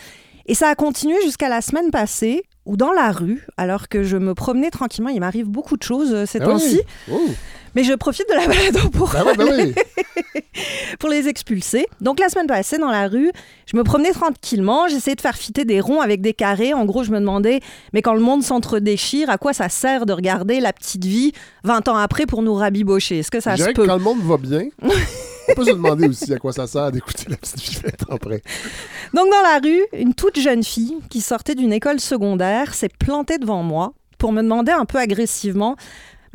Et 0.48 0.54
ça 0.54 0.68
a 0.68 0.74
continué 0.74 1.14
jusqu'à 1.22 1.48
la 1.48 1.60
semaine 1.60 1.90
passée, 1.90 2.42
où 2.64 2.76
dans 2.76 2.92
la 2.92 3.12
rue, 3.12 3.46
alors 3.56 3.88
que 3.88 4.02
je 4.02 4.16
me 4.16 4.34
promenais 4.34 4.70
tranquillement, 4.70 5.10
il 5.10 5.20
m'arrive 5.20 5.46
beaucoup 5.46 5.76
de 5.76 5.82
choses 5.82 6.12
euh, 6.12 6.26
ces 6.26 6.40
Ah 6.40 6.46
temps-ci, 6.46 6.80
oui. 7.08 7.14
Oh. 7.14 7.30
mais 7.74 7.84
je 7.84 7.92
profite 7.94 8.26
de 8.28 8.34
la 8.34 8.46
balade 8.46 8.90
pour, 8.92 9.10
ben 9.10 9.24
oui. 9.38 9.74
pour 10.98 11.08
les 11.08 11.28
expulser. 11.28 11.86
Donc 12.00 12.18
la 12.20 12.28
semaine 12.28 12.46
passée, 12.46 12.78
dans 12.78 12.90
la 12.90 13.08
rue, 13.08 13.30
je 13.66 13.76
me 13.76 13.84
promenais 13.84 14.12
tranquillement, 14.12 14.86
j'essayais 14.88 15.14
de 15.16 15.20
faire 15.20 15.36
fitter 15.36 15.64
des 15.64 15.80
ronds 15.80 16.00
avec 16.00 16.20
des 16.20 16.32
carrés. 16.34 16.72
En 16.74 16.84
gros, 16.84 17.04
je 17.04 17.10
me 17.10 17.20
demandais, 17.20 17.60
mais 17.92 18.02
quand 18.02 18.14
le 18.14 18.20
monde 18.20 18.42
s'entre-déchire, 18.42 19.30
à 19.30 19.38
quoi 19.38 19.52
ça 19.52 19.68
sert 19.68 20.04
de 20.06 20.12
regarder 20.12 20.60
la 20.60 20.72
petite 20.72 21.04
vie 21.04 21.32
20 21.64 21.88
ans 21.88 21.96
après 21.96 22.26
pour 22.26 22.42
nous 22.42 22.54
rabibocher? 22.54 23.18
Est-ce 23.20 23.30
que 23.30 23.40
ça 23.40 23.52
Je 23.52 23.56
se 23.56 23.62
dirais 23.62 23.72
que 23.74 23.80
peut? 23.82 23.86
quand 23.86 23.96
le 23.96 24.02
monde 24.02 24.20
va 24.22 24.36
bien, 24.36 24.64
on 25.48 25.54
peut 25.54 25.64
se 25.64 25.70
demander 25.70 26.08
aussi 26.08 26.32
à 26.32 26.38
quoi 26.38 26.52
ça 26.52 26.66
sert 26.66 26.92
d'écouter 26.92 27.24
la 27.28 27.36
petite 27.36 27.60
vivette 27.60 28.02
après. 28.10 28.42
Donc 29.14 29.30
dans 29.30 29.42
la 29.42 29.58
rue, 29.62 29.84
une 29.92 30.14
toute 30.14 30.38
jeune 30.38 30.62
fille 30.62 30.98
qui 31.10 31.20
sortait 31.20 31.54
d'une 31.54 31.72
école 31.72 32.00
secondaire 32.00 32.74
s'est 32.74 32.88
plantée 32.88 33.38
devant 33.38 33.62
moi 33.62 33.94
pour 34.18 34.32
me 34.32 34.42
demander 34.42 34.72
un 34.72 34.84
peu 34.84 34.98
agressivement 34.98 35.76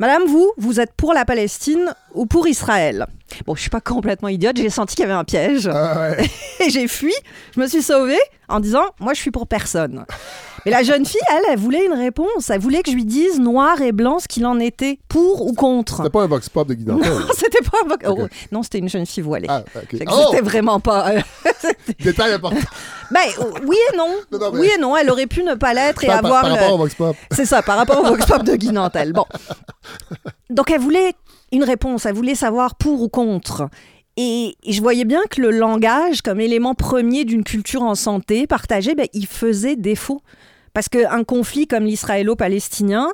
Madame, 0.00 0.24
vous, 0.26 0.52
vous 0.56 0.80
êtes 0.80 0.92
pour 0.94 1.14
la 1.14 1.24
Palestine 1.24 1.94
ou 2.14 2.26
pour 2.26 2.46
Israël 2.48 3.06
Bon, 3.46 3.54
je 3.56 3.60
suis 3.62 3.70
pas 3.70 3.80
complètement 3.80 4.28
idiote, 4.28 4.56
j'ai 4.56 4.70
senti 4.70 4.94
qu'il 4.94 5.02
y 5.02 5.06
avait 5.06 5.18
un 5.18 5.24
piège 5.24 5.66
Ah 5.72 6.10
ouais. 6.10 6.30
et 6.64 6.70
j'ai 6.70 6.86
fui. 6.86 7.12
Je 7.56 7.60
me 7.60 7.66
suis 7.66 7.82
sauvée 7.82 8.18
en 8.48 8.60
disant 8.60 8.84
Moi, 9.00 9.12
je 9.14 9.20
suis 9.20 9.30
pour 9.32 9.46
personne. 9.48 10.04
Mais 10.64 10.70
la 10.70 10.82
jeune 10.82 11.04
fille, 11.04 11.20
elle, 11.30 11.42
elle 11.50 11.58
voulait 11.58 11.84
une 11.84 11.92
réponse. 11.92 12.48
Elle 12.48 12.60
voulait 12.60 12.82
que 12.82 12.90
je 12.90 12.94
lui 12.96 13.04
dise 13.04 13.38
noir 13.38 13.82
et 13.82 13.92
blanc 13.92 14.18
ce 14.18 14.28
qu'il 14.28 14.46
en 14.46 14.58
était, 14.60 14.98
pour 15.08 15.44
ou 15.46 15.52
contre. 15.52 15.98
C'était 15.98 16.08
pas 16.10 16.22
un 16.22 16.26
vox 16.26 16.48
pop 16.48 16.66
de 16.68 16.72
Guy 16.74 16.84
Dantel. 16.84 17.12
C'était 17.36 17.58
pas 17.62 17.78
un 17.84 17.88
voc- 17.88 18.06
Ok. 18.08 18.18
oh, 18.22 18.28
non, 18.52 18.62
c'était 18.62 18.78
une 18.78 18.88
jeune 18.88 19.04
fille 19.04 19.22
voilée. 19.22 19.46
Ah, 19.50 19.62
ok. 19.74 19.98
Fait 19.98 20.04
que 20.06 20.10
Oh! 20.14 20.28
C'était 20.30 20.42
vraiment 20.42 20.80
pas. 20.80 21.10
Détail 22.00 22.32
important. 22.34 22.56
Ben, 23.10 23.20
euh, 23.40 23.44
oui 23.66 23.76
et 23.92 23.96
non. 23.96 24.08
Non, 24.32 24.38
non, 24.38 24.52
mais- 24.52 24.60
Oui 24.60 24.70
et 24.74 24.80
non. 24.80 24.96
Elle 24.96 25.10
aurait 25.10 25.26
pu 25.26 25.42
ne 25.42 25.54
pas 25.54 25.74
l'être 25.74 26.02
et 26.04 26.06
Par, 26.06 26.20
par- 26.22 26.24
avoir. 26.26 26.40
par 26.42 26.50
le- 26.50 26.56
rapport 26.56 26.74
au 26.74 26.78
vox 26.78 26.94
pop. 26.94 27.16
C'est 27.32 27.46
ça, 27.46 27.60
par 27.62 27.76
rapport 27.76 27.98
au 28.00 28.04
Vox 28.04 28.24
Pop 28.26 28.42
de 28.44 28.54
Guy 28.56 28.70
Nantel. 28.70 29.12
Bon. 29.12 29.26
Donc, 30.50 30.70
elle 30.70 30.80
voulait 30.80 31.12
une 31.54 31.64
réponse. 31.64 32.04
Elle 32.04 32.14
voulait 32.14 32.34
savoir 32.34 32.74
pour 32.74 33.02
ou 33.02 33.08
contre. 33.08 33.68
Et 34.16 34.56
je 34.68 34.80
voyais 34.80 35.04
bien 35.04 35.22
que 35.30 35.40
le 35.40 35.50
langage, 35.50 36.22
comme 36.22 36.40
élément 36.40 36.74
premier 36.74 37.24
d'une 37.24 37.42
culture 37.42 37.82
en 37.82 37.94
santé 37.94 38.46
partagée, 38.46 38.94
ben, 38.94 39.06
il 39.12 39.26
faisait 39.26 39.76
défaut. 39.76 40.20
Parce 40.72 40.88
qu'un 40.88 41.24
conflit 41.24 41.66
comme 41.66 41.84
l'israélo-palestinien, 41.84 43.08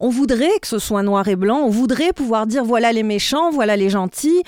on 0.00 0.08
voudrait 0.08 0.58
que 0.60 0.68
ce 0.68 0.78
soit 0.78 1.02
noir 1.02 1.28
et 1.28 1.36
blanc, 1.36 1.58
on 1.58 1.68
voudrait 1.68 2.12
pouvoir 2.12 2.46
dire 2.46 2.64
voilà 2.64 2.92
les 2.92 3.02
méchants, 3.02 3.50
voilà 3.50 3.76
les 3.76 3.90
gentils. 3.90 4.42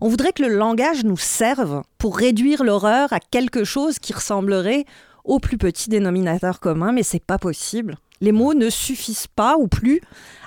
On 0.00 0.08
voudrait 0.08 0.32
que 0.32 0.42
le 0.42 0.48
langage 0.48 1.04
nous 1.04 1.16
serve 1.16 1.82
pour 1.96 2.16
réduire 2.16 2.62
l'horreur 2.62 3.12
à 3.12 3.18
quelque 3.18 3.64
chose 3.64 3.98
qui 3.98 4.12
ressemblerait 4.12 4.84
au 5.24 5.40
plus 5.40 5.58
petit 5.58 5.88
dénominateur 5.88 6.60
commun, 6.60 6.92
mais 6.92 7.02
c'est 7.02 7.24
pas 7.24 7.38
possible. 7.38 7.96
Les 8.20 8.32
mots 8.32 8.54
ne 8.54 8.70
suffisent 8.70 9.28
pas 9.28 9.56
ou 9.58 9.68
plus 9.68 10.00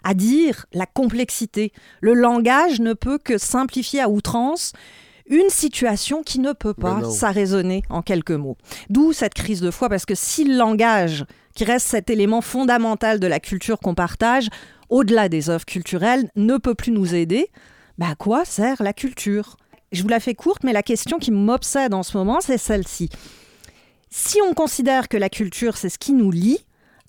à 0.03 0.13
dire 0.13 0.65
la 0.73 0.85
complexité. 0.85 1.71
Le 2.01 2.13
langage 2.13 2.79
ne 2.79 2.93
peut 2.93 3.17
que 3.17 3.37
simplifier 3.37 4.01
à 4.01 4.09
outrance 4.09 4.73
une 5.27 5.49
situation 5.49 6.23
qui 6.23 6.39
ne 6.39 6.51
peut 6.51 6.73
pas 6.73 7.09
s'arraisonner 7.09 7.83
en 7.89 8.01
quelques 8.01 8.31
mots. 8.31 8.57
D'où 8.89 9.13
cette 9.13 9.33
crise 9.33 9.61
de 9.61 9.71
foi, 9.71 9.87
parce 9.87 10.05
que 10.05 10.15
si 10.15 10.43
le 10.43 10.57
langage, 10.57 11.25
qui 11.55 11.63
reste 11.63 11.87
cet 11.87 12.09
élément 12.09 12.41
fondamental 12.41 13.19
de 13.19 13.27
la 13.27 13.39
culture 13.39 13.79
qu'on 13.79 13.95
partage, 13.95 14.49
au-delà 14.89 15.29
des 15.29 15.49
œuvres 15.49 15.65
culturelles, 15.65 16.29
ne 16.35 16.57
peut 16.57 16.75
plus 16.75 16.91
nous 16.91 17.15
aider, 17.15 17.49
bah 17.97 18.07
à 18.11 18.15
quoi 18.15 18.43
sert 18.45 18.83
la 18.83 18.93
culture? 18.93 19.57
Je 19.91 20.01
vous 20.01 20.09
la 20.09 20.19
fais 20.19 20.35
courte, 20.35 20.63
mais 20.63 20.73
la 20.73 20.83
question 20.83 21.17
qui 21.17 21.31
m'obsède 21.31 21.93
en 21.93 22.03
ce 22.03 22.17
moment, 22.17 22.39
c'est 22.41 22.57
celle-ci. 22.57 23.09
Si 24.09 24.39
on 24.41 24.53
considère 24.53 25.07
que 25.07 25.17
la 25.17 25.29
culture, 25.29 25.77
c'est 25.77 25.89
ce 25.89 25.97
qui 25.97 26.11
nous 26.11 26.31
lie, 26.31 26.59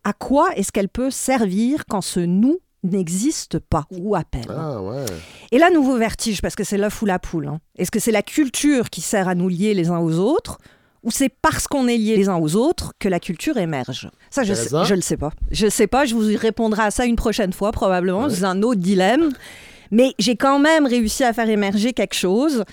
à 0.05 0.13
quoi 0.13 0.51
est-ce 0.57 0.73
qu'elle 0.73 0.89
peut 0.89 1.11
servir 1.11 1.85
quand 1.89 2.01
ce 2.01 2.21
nous 2.21 2.59
n'existe 2.83 3.59
pas 3.61 3.85
ou 3.91 4.15
à 4.17 4.25
peine? 4.25 4.47
Ah 4.49 4.83
ouais. 4.83 5.05
Et 5.53 5.59
là, 5.59 5.71
nouveau 5.71 5.97
vertige, 5.97 6.43
parce 6.43 6.57
que 6.57 6.65
c'est 6.65 6.79
l'œuf 6.79 7.01
ou 7.03 7.07
la 7.07 7.19
poule. 7.19 7.47
hein. 7.49 7.61
Est-ce 7.79 7.91
que 7.93 8.01
c'est 8.01 8.11
la 8.11 8.23
culture 8.23 8.91
qui 8.91 9.01
sert 9.01 9.29
à 9.29 9.35
nous 9.35 9.49
lier 9.49 9.75
les 9.75 9.91
uns 9.91 10.01
aux 10.01 10.19
autres 10.19 10.59
ou 11.05 11.11
c'est 11.11 11.29
parce 11.29 11.67
qu'on 11.69 11.89
est 11.89 11.97
liés 11.97 12.17
les 12.17 12.29
uns 12.29 12.39
aux 12.39 12.57
autres 12.57 12.93
que 12.99 13.09
la 13.09 13.21
culture 13.21 13.57
émerge? 13.57 14.11
Ça, 14.31 14.43
je, 14.45 14.55
sais, 14.55 14.69
je 14.85 14.95
le 14.95 15.01
sais 15.01 15.17
pas. 15.17 15.31
Je 15.51 15.69
sais 15.69 15.87
pas, 15.87 16.05
je 16.05 16.15
vous 16.15 16.37
répondrai 16.37 16.83
à 16.83 16.91
ça 16.91 17.05
une 17.05 17.17
prochaine 17.17 17.53
fois, 17.53 17.71
probablement. 17.73 18.25
Ouais. 18.25 18.31
C'est 18.31 18.45
un 18.45 18.63
autre 18.63 18.81
dilemme. 18.81 19.31
Mais 19.91 20.15
j'ai 20.19 20.37
quand 20.37 20.59
même 20.59 20.87
réussi 20.87 21.23
à 21.23 21.33
faire 21.33 21.49
émerger 21.49 21.93
quelque 21.93 22.15
chose. 22.15 22.65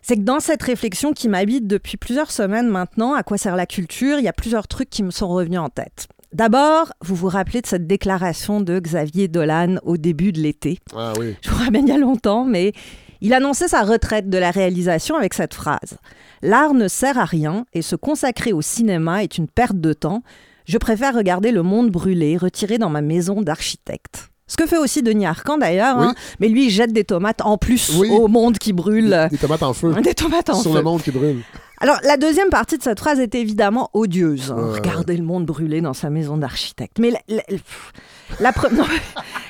C'est 0.00 0.16
que 0.16 0.22
dans 0.22 0.38
cette 0.38 0.62
réflexion 0.62 1.12
qui 1.12 1.28
m'habite 1.28 1.66
depuis 1.66 1.96
plusieurs 1.96 2.30
semaines 2.30 2.68
maintenant, 2.68 3.14
à 3.14 3.22
quoi 3.24 3.36
sert 3.36 3.56
la 3.56 3.66
culture, 3.66 4.18
il 4.18 4.24
y 4.24 4.28
a 4.28 4.32
plusieurs 4.32 4.68
trucs 4.68 4.88
qui 4.88 5.02
me 5.02 5.10
sont 5.10 5.28
revenus 5.28 5.58
en 5.58 5.68
tête. 5.68 6.06
D'abord, 6.40 6.92
vous 7.00 7.14
vous 7.14 7.28
rappelez 7.28 7.62
de 7.62 7.66
cette 7.66 7.86
déclaration 7.86 8.60
de 8.60 8.78
Xavier 8.78 9.26
Dolan 9.26 9.76
au 9.84 9.96
début 9.96 10.32
de 10.32 10.40
l'été 10.42 10.80
Ah 10.94 11.14
oui. 11.18 11.34
je 11.40 11.48
vous 11.48 11.56
ramène 11.64 11.88
il 11.88 11.90
y 11.90 11.94
a 11.94 11.98
longtemps, 11.98 12.44
mais 12.44 12.74
il 13.22 13.32
annonçait 13.32 13.68
sa 13.68 13.80
retraite 13.84 14.28
de 14.28 14.36
la 14.36 14.50
réalisation 14.50 15.16
avec 15.16 15.32
cette 15.32 15.54
phrase. 15.54 15.96
L'art 16.42 16.74
ne 16.74 16.88
sert 16.88 17.16
à 17.16 17.24
rien 17.24 17.64
et 17.72 17.80
se 17.80 17.96
consacrer 17.96 18.52
au 18.52 18.60
cinéma 18.60 19.22
est 19.22 19.38
une 19.38 19.48
perte 19.48 19.80
de 19.80 19.94
temps. 19.94 20.22
Je 20.66 20.76
préfère 20.76 21.14
regarder 21.14 21.52
le 21.52 21.62
monde 21.62 21.88
brûler, 21.90 22.36
retiré 22.36 22.76
dans 22.76 22.90
ma 22.90 23.00
maison 23.00 23.40
d'architecte. 23.40 24.28
Ce 24.46 24.58
que 24.58 24.66
fait 24.66 24.76
aussi 24.76 25.02
Denis 25.02 25.24
Arcand 25.24 25.56
d'ailleurs, 25.56 25.96
Oui. 25.98 26.04
hein. 26.08 26.14
mais 26.38 26.48
lui 26.50 26.66
il 26.66 26.70
jette 26.70 26.92
des 26.92 27.04
tomates 27.04 27.40
en 27.46 27.56
plus 27.56 27.96
Oui. 27.98 28.10
au 28.10 28.28
monde 28.28 28.58
qui 28.58 28.74
brûle. 28.74 29.26
Des 29.30 29.38
tomates 29.38 29.62
en 29.62 29.72
feu. 29.72 29.94
Des 30.02 30.12
tomates 30.12 30.50
en 30.50 30.60
sur 30.60 30.72
feu. 30.72 30.76
le 30.76 30.84
monde 30.84 31.00
qui 31.00 31.12
brûle. 31.12 31.38
Alors, 31.80 31.98
la 32.04 32.16
deuxième 32.16 32.48
partie 32.48 32.78
de 32.78 32.82
cette 32.82 32.98
phrase 33.00 33.20
est 33.20 33.34
évidemment 33.34 33.90
odieuse. 33.92 34.50
hein. 34.52 34.56
Ouais. 34.56 34.78
Regardez 34.78 35.16
le 35.16 35.24
monde 35.24 35.44
brûler 35.44 35.80
dans 35.80 35.92
sa 35.94 36.08
maison 36.10 36.36
d'architecte. 36.38 36.98
Mais 36.98 37.10
la, 37.10 37.18
la, 37.28 37.42
pff, 37.42 37.92
la 38.40 38.50
pre- 38.52 38.72
non, 38.74 38.84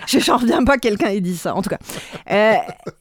je 0.06 0.18
j'en 0.18 0.36
reviens 0.38 0.64
pas 0.64 0.74
que 0.76 0.80
quelqu'un 0.80 1.08
ait 1.10 1.20
dit 1.20 1.36
ça, 1.36 1.54
en 1.54 1.62
tout 1.62 1.70
cas. 1.70 1.78
Euh, 2.30 2.54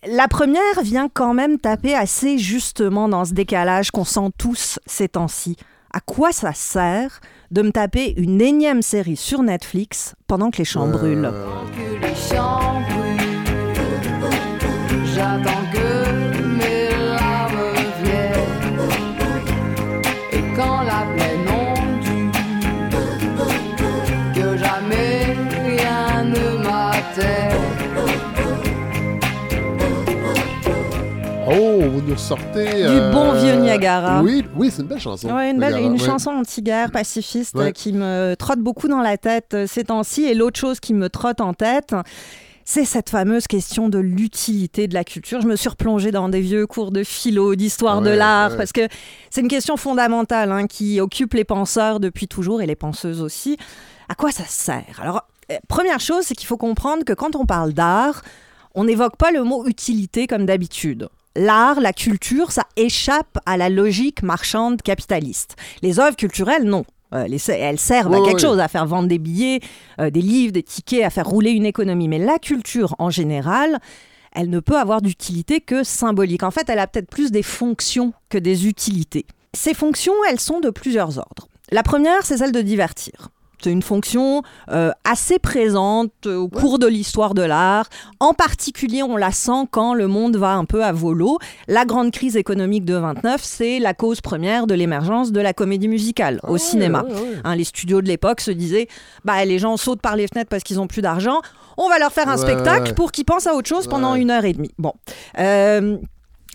la 0.07 0.27
première 0.27 0.81
vient 0.83 1.09
quand 1.11 1.33
même 1.33 1.57
taper 1.57 1.95
assez 1.95 2.37
justement 2.37 3.09
dans 3.09 3.25
ce 3.25 3.33
décalage 3.33 3.89
qu'on 3.91 4.05
sent 4.05 4.29
tous 4.37 4.77
ces 4.85 5.09
temps-ci. 5.09 5.57
À 5.91 6.01
quoi 6.01 6.31
ça 6.31 6.51
sert 6.53 7.19
de 7.51 7.61
me 7.61 7.71
taper 7.71 8.13
une 8.17 8.41
énième 8.41 8.81
série 8.81 9.15
sur 9.15 9.41
Netflix 9.43 10.13
pendant 10.27 10.51
que 10.51 10.57
les 10.57 10.65
champs 10.65 10.87
brûlent? 10.87 11.31
que 11.75 12.05
les 12.05 12.15
champs 12.15 12.81
brûlent. 12.89 13.15
J'attends 15.15 15.63
que 15.73 15.94
Oh, 31.47 31.81
vous 31.89 32.01
nous 32.01 32.17
sortez. 32.17 32.65
Du 32.87 32.99
bon 33.11 33.33
vieux 33.33 33.55
Niagara. 33.55 34.21
Oui, 34.23 34.43
oui 34.55 34.71
c'est 34.71 34.81
une 34.81 34.87
belle 34.87 34.99
chanson. 34.99 35.29
Ouais, 35.31 35.51
une, 35.51 35.59
belle, 35.59 35.77
une 35.77 35.91
ouais. 35.93 35.97
chanson 35.99 36.31
anti-guerre 36.31 36.89
pacifiste 36.91 37.55
Ouais. 37.55 37.65
euh, 37.67 37.71
qui 37.71 37.93
me 37.93 38.35
trotte 38.35 38.59
beaucoup 38.59 38.87
dans 38.87 39.01
la 39.01 39.17
tête 39.17 39.53
euh, 39.53 39.67
ces 39.67 39.83
temps-ci. 39.83 40.23
Et 40.23 40.33
l'autre 40.33 40.59
chose 40.59 40.79
qui 40.79 40.93
me 40.95 41.07
trotte 41.07 41.41
en 41.41 41.53
tête, 41.53 41.93
c'est 42.63 42.83
cette 42.83 43.11
fameuse 43.11 43.45
question 43.45 43.89
de 43.89 43.99
l'utilité 43.99 44.87
de 44.87 44.95
la 44.95 45.03
culture. 45.03 45.39
Je 45.41 45.47
me 45.47 45.55
suis 45.55 45.69
replongée 45.69 46.11
dans 46.11 46.29
des 46.29 46.41
vieux 46.41 46.65
cours 46.65 46.91
de 46.91 47.03
philo, 47.03 47.53
d'histoire 47.53 48.01
de 48.01 48.09
l'art, 48.09 48.51
ouais. 48.51 48.57
parce 48.57 48.71
que 48.71 48.87
c'est 49.29 49.41
une 49.41 49.47
question 49.47 49.77
fondamentale 49.77 50.51
hein, 50.51 50.65
qui 50.65 50.99
occupe 50.99 51.35
les 51.35 51.43
penseurs 51.45 51.99
depuis 51.99 52.27
toujours 52.27 52.63
et 52.63 52.65
les 52.65 52.75
penseuses 52.75 53.21
aussi. 53.21 53.57
À 54.09 54.15
quoi 54.15 54.31
ça 54.31 54.45
sert? 54.47 54.99
Alors, 54.99 55.21
euh, 55.51 55.57
première 55.67 55.99
chose, 55.99 56.23
c'est 56.23 56.33
qu'il 56.33 56.47
faut 56.47 56.57
comprendre 56.57 57.03
que 57.05 57.13
quand 57.13 57.35
on 57.35 57.45
parle 57.45 57.73
d'art, 57.73 58.23
on 58.73 58.85
n'évoque 58.85 59.15
pas 59.15 59.29
le 59.29 59.43
mot 59.43 59.67
utilité 59.67 60.25
comme 60.25 60.47
d'habitude. 60.47 61.07
L'art, 61.35 61.81
la 61.81 61.91
culture, 61.93 62.51
ça 62.51 62.63
échappe 62.77 63.37
à 63.45 63.57
la 63.57 63.69
logique 63.69 64.23
marchande 64.23 64.81
capitaliste. 64.81 65.55
Les 65.81 65.99
œuvres 65.99 66.15
culturelles, 66.15 66.63
non. 66.63 66.85
Euh, 67.13 67.27
les- 67.27 67.49
elles 67.51 67.79
servent 67.79 68.13
à 68.13 68.21
quelque 68.25 68.39
chose, 68.41 68.59
à 68.59 68.67
faire 68.67 68.85
vendre 68.85 69.07
des 69.07 69.19
billets, 69.19 69.59
euh, 69.99 70.09
des 70.09 70.21
livres, 70.21 70.51
des 70.53 70.63
tickets, 70.63 71.03
à 71.03 71.09
faire 71.09 71.27
rouler 71.27 71.51
une 71.51 71.65
économie. 71.65 72.07
Mais 72.07 72.19
la 72.19 72.39
culture, 72.39 72.95
en 72.99 73.09
général, 73.09 73.79
elle 74.33 74.49
ne 74.49 74.59
peut 74.59 74.77
avoir 74.77 75.01
d'utilité 75.01 75.61
que 75.61 75.83
symbolique. 75.83 76.43
En 76.43 76.51
fait, 76.51 76.67
elle 76.69 76.79
a 76.79 76.87
peut-être 76.87 77.09
plus 77.09 77.31
des 77.31 77.43
fonctions 77.43 78.13
que 78.29 78.37
des 78.37 78.67
utilités. 78.67 79.25
Ces 79.53 79.73
fonctions, 79.73 80.13
elles 80.29 80.39
sont 80.39 80.59
de 80.59 80.69
plusieurs 80.69 81.17
ordres. 81.17 81.47
La 81.71 81.83
première, 81.83 82.25
c'est 82.25 82.37
celle 82.37 82.51
de 82.51 82.61
divertir. 82.61 83.29
C'est 83.65 83.71
une 83.71 83.81
fonction 83.81 84.43
euh, 84.69 84.91
assez 85.05 85.39
présente 85.39 86.11
euh, 86.27 86.35
au 86.35 86.49
cours 86.49 86.77
de 86.77 86.85
l'histoire 86.85 87.33
de 87.33 87.41
l'art. 87.41 87.87
En 88.19 88.35
particulier, 88.35 89.01
on 89.01 89.17
la 89.17 89.31
sent 89.31 89.65
quand 89.71 89.95
le 89.95 90.05
monde 90.05 90.35
va 90.37 90.51
un 90.53 90.65
peu 90.65 90.83
à 90.83 90.91
volo. 90.91 91.39
La 91.67 91.83
grande 91.83 92.11
crise 92.11 92.37
économique 92.37 92.85
de 92.85 92.93
29, 92.93 93.41
c'est 93.43 93.79
la 93.79 93.95
cause 93.95 94.21
première 94.21 94.67
de 94.67 94.75
l'émergence 94.75 95.31
de 95.31 95.41
la 95.41 95.53
comédie 95.53 95.87
musicale 95.87 96.39
au 96.43 96.51
ouais, 96.53 96.59
cinéma. 96.59 97.05
ouais. 97.09 97.11
Hein, 97.43 97.55
les 97.55 97.63
studios 97.63 98.03
de 98.03 98.07
l'époque 98.07 98.39
se 98.39 98.51
disaient 98.51 98.87
bah, 99.23 99.43
les 99.45 99.57
gens 99.57 99.77
sautent 99.77 99.99
par 100.01 100.15
les 100.15 100.27
fenêtres 100.27 100.49
parce 100.51 100.61
qu'ils 100.61 100.77
n'ont 100.77 100.85
plus 100.85 101.01
d'argent. 101.01 101.39
On 101.77 101.89
va 101.89 101.97
leur 101.97 102.11
faire 102.11 102.29
un 102.29 102.35
Ouais, 102.37 102.41
spectacle 102.43 102.89
ouais. 102.89 102.93
pour 102.93 103.11
qu'ils 103.11 103.25
pensent 103.25 103.47
à 103.47 103.55
autre 103.55 103.67
chose 103.67 103.87
pendant 103.87 104.13
une 104.13 104.29
heure 104.29 104.45
et 104.45 104.53
demie. 104.53 104.71
Bon. 104.77 104.93
Euh, 105.39 105.97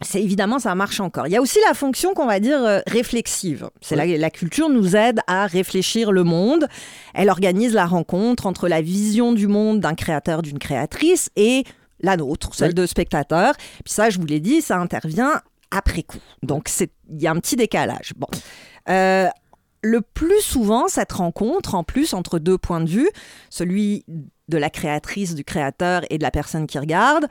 c'est 0.03 0.23
évidemment, 0.23 0.59
ça 0.59 0.75
marche 0.75 1.01
encore. 1.01 1.27
Il 1.27 1.33
y 1.33 1.37
a 1.37 1.43
aussi 1.43 1.59
la 1.69 1.75
fonction 1.75 2.15
qu'on 2.15 2.27
va 2.27 2.41
dire 2.41 2.63
euh, 2.65 2.81
réflexive. 2.87 3.69
C'est 3.81 3.97
la, 3.97 4.07
la 4.07 4.31
culture 4.31 4.69
nous 4.69 4.97
aide 4.97 5.21
à 5.27 5.47
réfléchir 5.47 6.11
le 6.13 6.25
monde. 6.25 6.67
Elle 7.15 7.29
organise 7.31 7.75
la 7.75 7.87
rencontre 7.87 8.47
entre 8.47 8.69
la 8.69 8.81
vision 8.81 9.33
du 9.33 9.47
monde 9.47 9.81
d'un 9.81 9.95
créateur, 9.95 10.43
d'une 10.43 10.59
créatrice 10.59 11.31
et 11.37 11.65
la 12.01 12.17
nôtre, 12.17 12.55
celle 12.55 12.69
Oui. 12.69 12.75
de 12.75 12.87
spectateur. 12.87 13.55
Puis 13.85 13.93
ça, 13.93 14.09
je 14.11 14.19
vous 14.19 14.27
l'ai 14.27 14.41
dit, 14.41 14.63
ça 14.63 14.79
intervient 14.79 15.43
après 15.71 16.03
coup. 16.03 16.19
Donc 16.43 16.69
c'est- 16.69 16.93
il 17.11 17.21
y 17.21 17.27
a 17.27 17.31
un 17.31 17.37
petit 17.39 17.57
décalage. 17.57 18.13
Bon. 18.17 18.29
Euh, 18.89 19.29
le 19.83 20.01
plus 20.01 20.41
souvent, 20.41 20.89
cette 20.89 21.13
rencontre, 21.13 21.75
en 21.75 21.85
plus, 21.85 22.13
entre 22.15 22.39
deux 22.39 22.59
points 22.59 22.81
de 22.81 22.89
vue, 22.89 23.09
celui 23.51 24.05
de 24.49 24.59
la 24.59 24.69
créatrice, 24.71 25.35
du 25.35 25.45
créateur 25.45 26.03
et 26.11 26.19
de 26.19 26.23
la 26.23 26.31
personne 26.31 26.67
qui 26.67 26.79
regarde, 26.79 27.27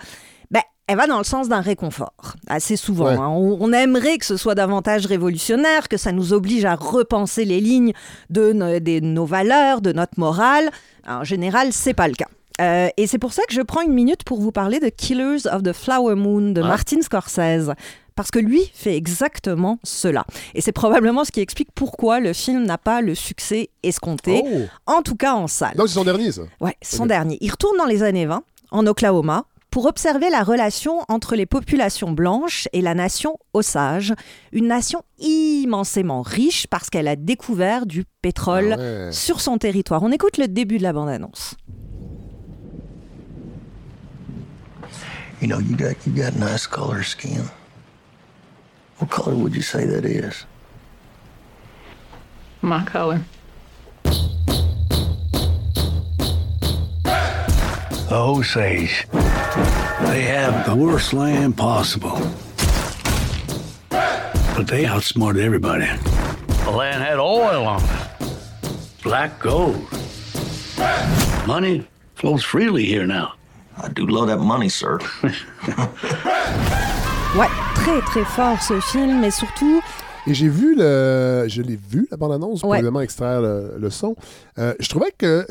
ben, 0.51 0.61
elle 0.89 0.97
va 0.97 1.07
dans 1.07 1.19
le 1.19 1.23
sens 1.23 1.47
d'un 1.47 1.61
réconfort, 1.61 2.33
assez 2.47 2.75
souvent. 2.75 3.05
Ouais. 3.05 3.13
hein. 3.13 3.27
On, 3.29 3.57
on 3.61 3.71
aimerait 3.71 4.17
que 4.17 4.25
ce 4.25 4.37
soit 4.37 4.55
davantage 4.55 5.05
révolutionnaire, 5.05 5.87
que 5.87 5.97
ça 5.97 6.11
nous 6.11 6.33
oblige 6.33 6.65
à 6.65 6.75
repenser 6.75 7.45
les 7.45 7.61
lignes 7.61 7.93
de, 8.31 8.51
no- 8.53 8.79
nos 9.01 9.25
valeurs, 9.25 9.81
de 9.81 9.91
notre 9.93 10.13
morale. 10.19 10.71
En 11.07 11.23
général, 11.23 11.71
c'est 11.73 11.93
pas 11.93 12.07
le 12.07 12.15
cas. 12.15 12.27
Euh, 12.59 12.89
et 12.97 13.07
c'est 13.07 13.19
pour 13.19 13.31
ça 13.33 13.43
que 13.47 13.53
je 13.53 13.61
prends 13.61 13.81
une 13.81 13.93
minute 13.93 14.23
pour 14.23 14.41
vous 14.41 14.51
parler 14.51 14.79
de 14.79 14.89
Killers 14.89 15.47
of 15.51 15.63
the 15.63 15.73
Flower 15.73 16.15
Moon 16.15 16.51
de. 16.51 16.61
Martin 16.61 17.01
Scorsese. 17.01 17.71
Parce 18.15 18.31
que 18.31 18.39
lui 18.39 18.69
fait 18.73 18.97
exactement 18.97 19.79
cela. 19.83 20.25
Et 20.53 20.59
c'est 20.59 20.73
probablement 20.73 21.23
ce 21.23 21.31
qui 21.31 21.39
explique 21.39 21.69
pourquoi 21.73 22.19
le 22.19 22.33
film 22.33 22.65
n'a 22.65 22.77
pas 22.77 22.99
le 22.99 23.15
succès 23.15 23.69
escompté, 23.83 24.41
Oh. 24.43 24.59
en 24.87 25.01
tout 25.03 25.15
cas 25.15 25.35
en 25.35 25.47
salle. 25.47 25.75
Donc, 25.77 25.87
c'est 25.87 25.93
son 25.93 26.03
dernier, 26.03 26.31
ça. 26.33 26.41
Ouais, 26.59 26.75
son 26.81 27.05
dernier. 27.05 27.37
Il 27.39 27.49
retourne 27.49 27.77
dans 27.77 27.85
les 27.85 28.03
années 28.03 28.25
20, 28.25 28.43
en 28.71 28.87
Oklahoma, 28.87 29.45
pour 29.71 29.85
observer 29.85 30.29
la 30.29 30.43
relation 30.43 31.03
entre 31.09 31.35
les 31.35 31.45
populations 31.45 32.11
blanches 32.11 32.67
et 32.73 32.81
la 32.81 32.95
nation 32.95 33.37
Osage, 33.53 34.13
une 34.51 34.67
nation 34.67 35.03
immensément 35.19 36.21
riche 36.21 36.65
parce 36.67 36.89
qu'elle 36.89 37.07
a 37.07 37.15
découvert 37.15 37.85
du 37.85 38.05
pétrole 38.21 38.73
Ah 38.77 38.81
ouais. 38.81 39.11
sur 39.11 39.41
son 39.41 39.57
territoire. 39.57 40.01
On 40.03 40.11
écoute 40.11 40.37
le 40.37 40.47
début 40.47 40.77
de 40.79 40.83
la 40.83 40.93
bande-annonce. 40.93 41.55
You 45.41 45.47
know, 45.47 45.59
you 45.61 45.75
got 45.77 45.95
you 46.05 46.11
got 46.13 46.35
nice 46.37 46.67
color 46.67 47.01
skin. 47.03 47.45
What 48.99 49.07
color 49.09 49.35
would 49.37 49.55
you 49.55 49.61
say 49.61 49.85
that 49.87 50.05
is? 50.05 50.45
My 52.61 52.83
color. 52.83 53.21
The 58.09 58.15
Osage. 58.15 59.07
They 60.07 60.21
have 60.23 60.65
the 60.65 60.75
worst 60.75 61.13
land 61.13 61.55
possible. 61.57 62.17
But 63.89 64.67
they 64.67 64.85
outsmarted 64.85 65.43
everybody. 65.43 65.87
The 66.65 66.71
land 66.71 67.03
had 67.03 67.19
oil 67.19 67.65
on 67.67 67.81
it. 67.83 69.03
Black 69.03 69.39
gold. 69.39 69.81
Money 71.47 71.87
flows 72.15 72.43
freely 72.43 72.85
here 72.85 73.05
now. 73.07 73.33
I 73.81 73.87
do 73.89 74.05
love 74.05 74.27
that 74.27 74.39
money, 74.39 74.69
sir. 74.69 74.99
Ouais, 77.37 77.45
très 77.75 78.01
très 78.01 78.25
fort 78.25 78.59
ce 78.59 78.79
film, 78.81 79.19
mais 79.21 79.29
surtout, 79.29 79.81
Et 80.25 80.33
j'ai 80.33 80.47
vu 80.49 80.73
le. 80.75 81.45
Je 81.47 81.61
l'ai 81.61 81.75
vu, 81.77 82.07
la 82.09 82.17
bande-annonce, 82.17 82.61
pour 82.61 82.71
Ouais. 82.71 82.79
évidemment 82.79 83.01
extraire 83.01 83.39
le, 83.39 83.75
le 83.77 83.89
son. 83.91 84.15
Euh, 84.57 84.73
je 84.79 84.89
trouvais 84.89 85.13
que. 85.15 85.45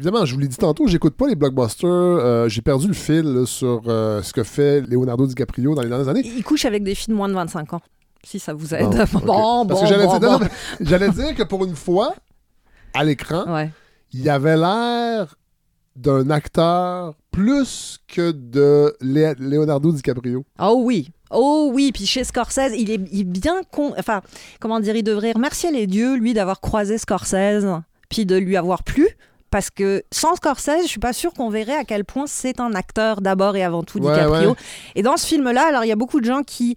Évidemment, 0.00 0.24
je 0.24 0.32
vous 0.32 0.40
l'ai 0.40 0.48
dit 0.48 0.56
tantôt, 0.56 0.86
j'écoute 0.86 1.14
pas 1.14 1.28
les 1.28 1.34
blockbusters. 1.36 1.86
euh, 1.90 2.48
j'ai 2.48 2.62
perdu 2.62 2.86
le 2.88 2.94
fil 2.94 3.20
là, 3.22 3.44
sur 3.44 3.82
euh, 3.86 4.22
ce 4.22 4.32
que 4.32 4.42
fait 4.42 4.80
Leonardo 4.80 5.26
DiCaprio 5.26 5.74
dans 5.74 5.82
les 5.82 5.90
dernières 5.90 6.08
années. 6.08 6.22
il 6.24 6.42
couche 6.42 6.64
avec 6.64 6.82
des 6.82 6.94
filles 6.94 7.12
de 7.12 7.16
moins 7.18 7.28
de 7.28 7.34
25 7.34 7.74
ans. 7.74 7.82
Si 8.24 8.38
ça 8.38 8.54
vous 8.54 8.74
aide. 8.74 8.88
Bon, 8.88 9.02
ok. 9.18 9.24
Bon, 9.26 9.66
Parce 9.66 9.80
bon, 9.80 9.86
que 9.86 9.92
j'allais 9.92 10.06
bon, 10.06 10.18
dire, 10.18 11.28
bon. 11.28 11.34
que 11.34 11.42
pour 11.42 11.64
une 11.66 11.76
fois, 11.76 12.14
à 12.94 13.04
l'écran, 13.04 13.44
Ouais. 13.52 13.70
il 14.14 14.28
avait 14.30 14.56
l'air 14.56 15.36
d'un 15.96 16.30
acteur 16.30 17.14
plus 17.30 17.98
que 18.08 18.30
de 18.30 18.94
Lé- 19.02 19.34
Leonardo 19.38 19.92
DiCaprio. 19.92 20.44
Oh 20.60 20.80
oui. 20.82 21.10
Oh 21.30 21.70
oui, 21.74 21.92
puis 21.92 22.06
chez 22.06 22.24
Scorsese, 22.24 22.72
il 22.76 22.90
est, 22.90 23.00
il 23.12 23.20
est 23.20 23.24
bien 23.24 23.60
con. 23.70 23.92
Enfin, 23.98 24.22
comment 24.60 24.80
dire, 24.80 24.96
il 24.96 25.02
devrait 25.02 25.32
remercier 25.32 25.70
les 25.70 25.86
dieux, 25.86 26.16
lui, 26.16 26.32
d'avoir 26.32 26.60
croisé 26.60 26.96
Scorsese, 26.96 27.66
puis 28.08 28.24
de 28.26 28.36
lui 28.36 28.56
avoir 28.56 28.82
plu. 28.82 29.06
Parce 29.50 29.70
que 29.70 30.02
sans 30.12 30.36
Scorsese, 30.36 30.82
je 30.82 30.86
suis 30.88 31.00
pas 31.00 31.12
sûre 31.12 31.32
qu'on 31.34 31.50
verrait 31.50 31.74
à 31.76 31.84
quel 31.84 32.04
point 32.04 32.26
c'est 32.26 32.60
un 32.60 32.72
acteur 32.74 33.20
d'abord 33.20 33.56
et 33.56 33.64
avant 33.64 33.82
tout 33.82 33.98
Ouais, 33.98 34.12
DiCaprio. 34.12 34.50
ouais. 34.50 34.56
Et 34.94 35.02
dans 35.02 35.16
ce 35.16 35.26
film-là, 35.26 35.66
alors 35.68 35.84
il 35.84 35.88
y 35.88 35.92
a 35.92 35.96
beaucoup 35.96 36.20
de 36.20 36.24
gens 36.26 36.42
qui 36.42 36.76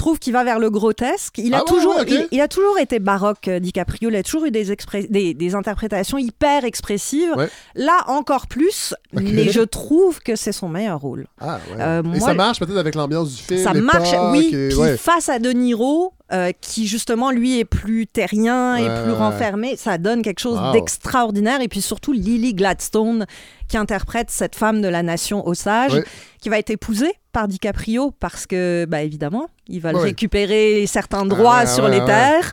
trouve 0.00 0.18
qu'il 0.18 0.32
va 0.32 0.42
vers 0.42 0.58
le 0.58 0.68
grotesque. 0.70 1.38
Il 1.38 1.54
a, 1.54 1.58
Ah 1.58 1.60
ouais, 1.60 1.64
toujours, 1.68 1.96
ouais, 1.96 2.04
il, 2.08 2.28
il 2.32 2.40
a 2.40 2.48
toujours 2.48 2.78
été 2.78 2.98
baroque, 2.98 3.46
euh, 3.48 3.60
DiCaprio. 3.60 4.10
Il 4.10 4.16
a 4.16 4.22
toujours 4.22 4.46
eu 4.46 4.50
des, 4.50 4.64
des, 5.08 5.34
des 5.34 5.54
interprétations 5.54 6.18
hyper 6.18 6.64
expressives. 6.64 7.32
Ouais. 7.36 7.48
Là, 7.74 7.98
encore 8.08 8.46
plus. 8.48 8.94
Mais 9.12 9.50
je 9.52 9.60
trouve 9.60 10.20
que 10.20 10.34
c'est 10.36 10.52
son 10.52 10.68
meilleur 10.68 11.00
rôle. 11.00 11.26
Ah. 11.40 11.58
Euh, 11.78 12.02
et 12.14 12.20
ça 12.20 12.34
marche 12.34 12.58
peut-être 12.58 12.78
avec 12.78 12.94
l'ambiance 12.96 13.30
du 13.34 13.42
film. 13.42 13.60
Ça 13.62 13.72
marche, 13.74 14.10
oui. 14.32 14.50
et- 14.52 14.68
Puis 14.70 14.76
ouais. 14.78 14.96
face 14.96 15.28
à 15.28 15.38
De 15.38 15.50
Niro, 15.50 16.12
euh, 16.32 16.52
qui 16.60 16.86
justement 16.86 17.30
lui 17.30 17.58
est 17.58 17.64
plus 17.64 18.06
terrien 18.06 18.76
et 18.76 18.82
Ouais, 18.88 19.02
plus 19.02 19.12
ouais. 19.12 19.18
renfermé, 19.18 19.76
ça 19.76 19.98
donne 19.98 20.22
quelque 20.22 20.38
chose 20.40 20.58
Wow. 20.58 20.72
d'extraordinaire. 20.72 21.60
Et 21.60 21.68
puis 21.68 21.80
surtout 21.82 22.12
Lily 22.12 22.54
Gladstone, 22.54 23.26
qui 23.68 23.76
interprète 23.76 24.30
cette 24.30 24.54
femme 24.56 24.80
de 24.80 24.88
la 24.88 25.02
nation 25.02 25.46
Osage, 25.46 25.94
Ouais. 25.94 26.04
qui 26.40 26.48
va 26.48 26.58
être 26.58 26.70
épousée 26.70 27.12
par 27.32 27.46
DiCaprio 27.48 28.12
parce 28.18 28.46
que, 28.46 28.84
bah 28.88 29.02
évidemment, 29.02 29.46
ils 29.70 29.80
veulent 29.80 29.96
Ouais. 29.96 30.02
récupérer 30.02 30.84
certains 30.86 31.24
droits 31.24 31.60
ouais, 31.60 31.66
sur 31.66 31.84
ouais, 31.84 31.90
les 31.92 32.00
ouais. 32.00 32.06
terres. 32.06 32.52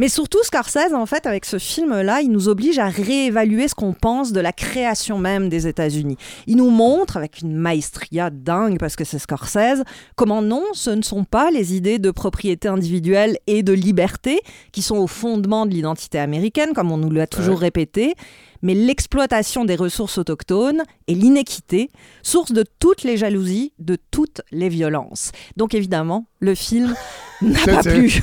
Mais 0.00 0.08
surtout, 0.08 0.38
Scorsese, 0.44 0.94
en 0.94 1.06
fait, 1.06 1.26
avec 1.26 1.44
ce 1.44 1.58
film-là, 1.58 2.20
il 2.20 2.30
nous 2.30 2.48
oblige 2.48 2.78
à 2.78 2.86
réévaluer 2.86 3.66
ce 3.66 3.74
qu'on 3.74 3.92
pense 3.92 4.30
de 4.30 4.38
la 4.38 4.52
création 4.52 5.18
même 5.18 5.48
des 5.48 5.66
États-Unis. 5.66 6.16
Il 6.46 6.56
nous 6.58 6.70
montre, 6.70 7.16
avec 7.16 7.40
une 7.40 7.56
maestria 7.56 8.30
dingue, 8.30 8.78
parce 8.78 8.94
que 8.94 9.02
c'est 9.04 9.18
Scorsese, 9.18 9.82
comment 10.14 10.40
non, 10.40 10.62
ce 10.72 10.90
ne 10.90 11.02
sont 11.02 11.24
pas 11.24 11.50
les 11.50 11.74
idées 11.74 11.98
de 11.98 12.12
propriété 12.12 12.68
individuelle 12.68 13.38
et 13.48 13.64
de 13.64 13.72
liberté 13.72 14.38
qui 14.70 14.82
sont 14.82 14.98
au 14.98 15.08
fondement 15.08 15.66
de 15.66 15.72
l'identité 15.72 16.20
américaine, 16.20 16.74
comme 16.74 16.92
on 16.92 16.96
nous 16.98 17.10
l'a 17.10 17.26
toujours 17.26 17.58
répété, 17.58 18.14
mais 18.62 18.74
l'exploitation 18.74 19.64
des 19.64 19.76
ressources 19.76 20.18
autochtones 20.18 20.82
et 21.06 21.14
l'inéquité, 21.14 21.90
source 22.22 22.52
de 22.52 22.64
toutes 22.80 23.02
les 23.04 23.16
jalousies, 23.16 23.72
de 23.78 23.96
toutes 24.10 24.40
les 24.52 24.68
violences. 24.68 25.32
Donc 25.56 25.74
évidemment, 25.74 26.26
le 26.40 26.54
film 26.54 26.94
n'a 27.42 27.64
pas 27.64 27.82
plu. 27.82 28.20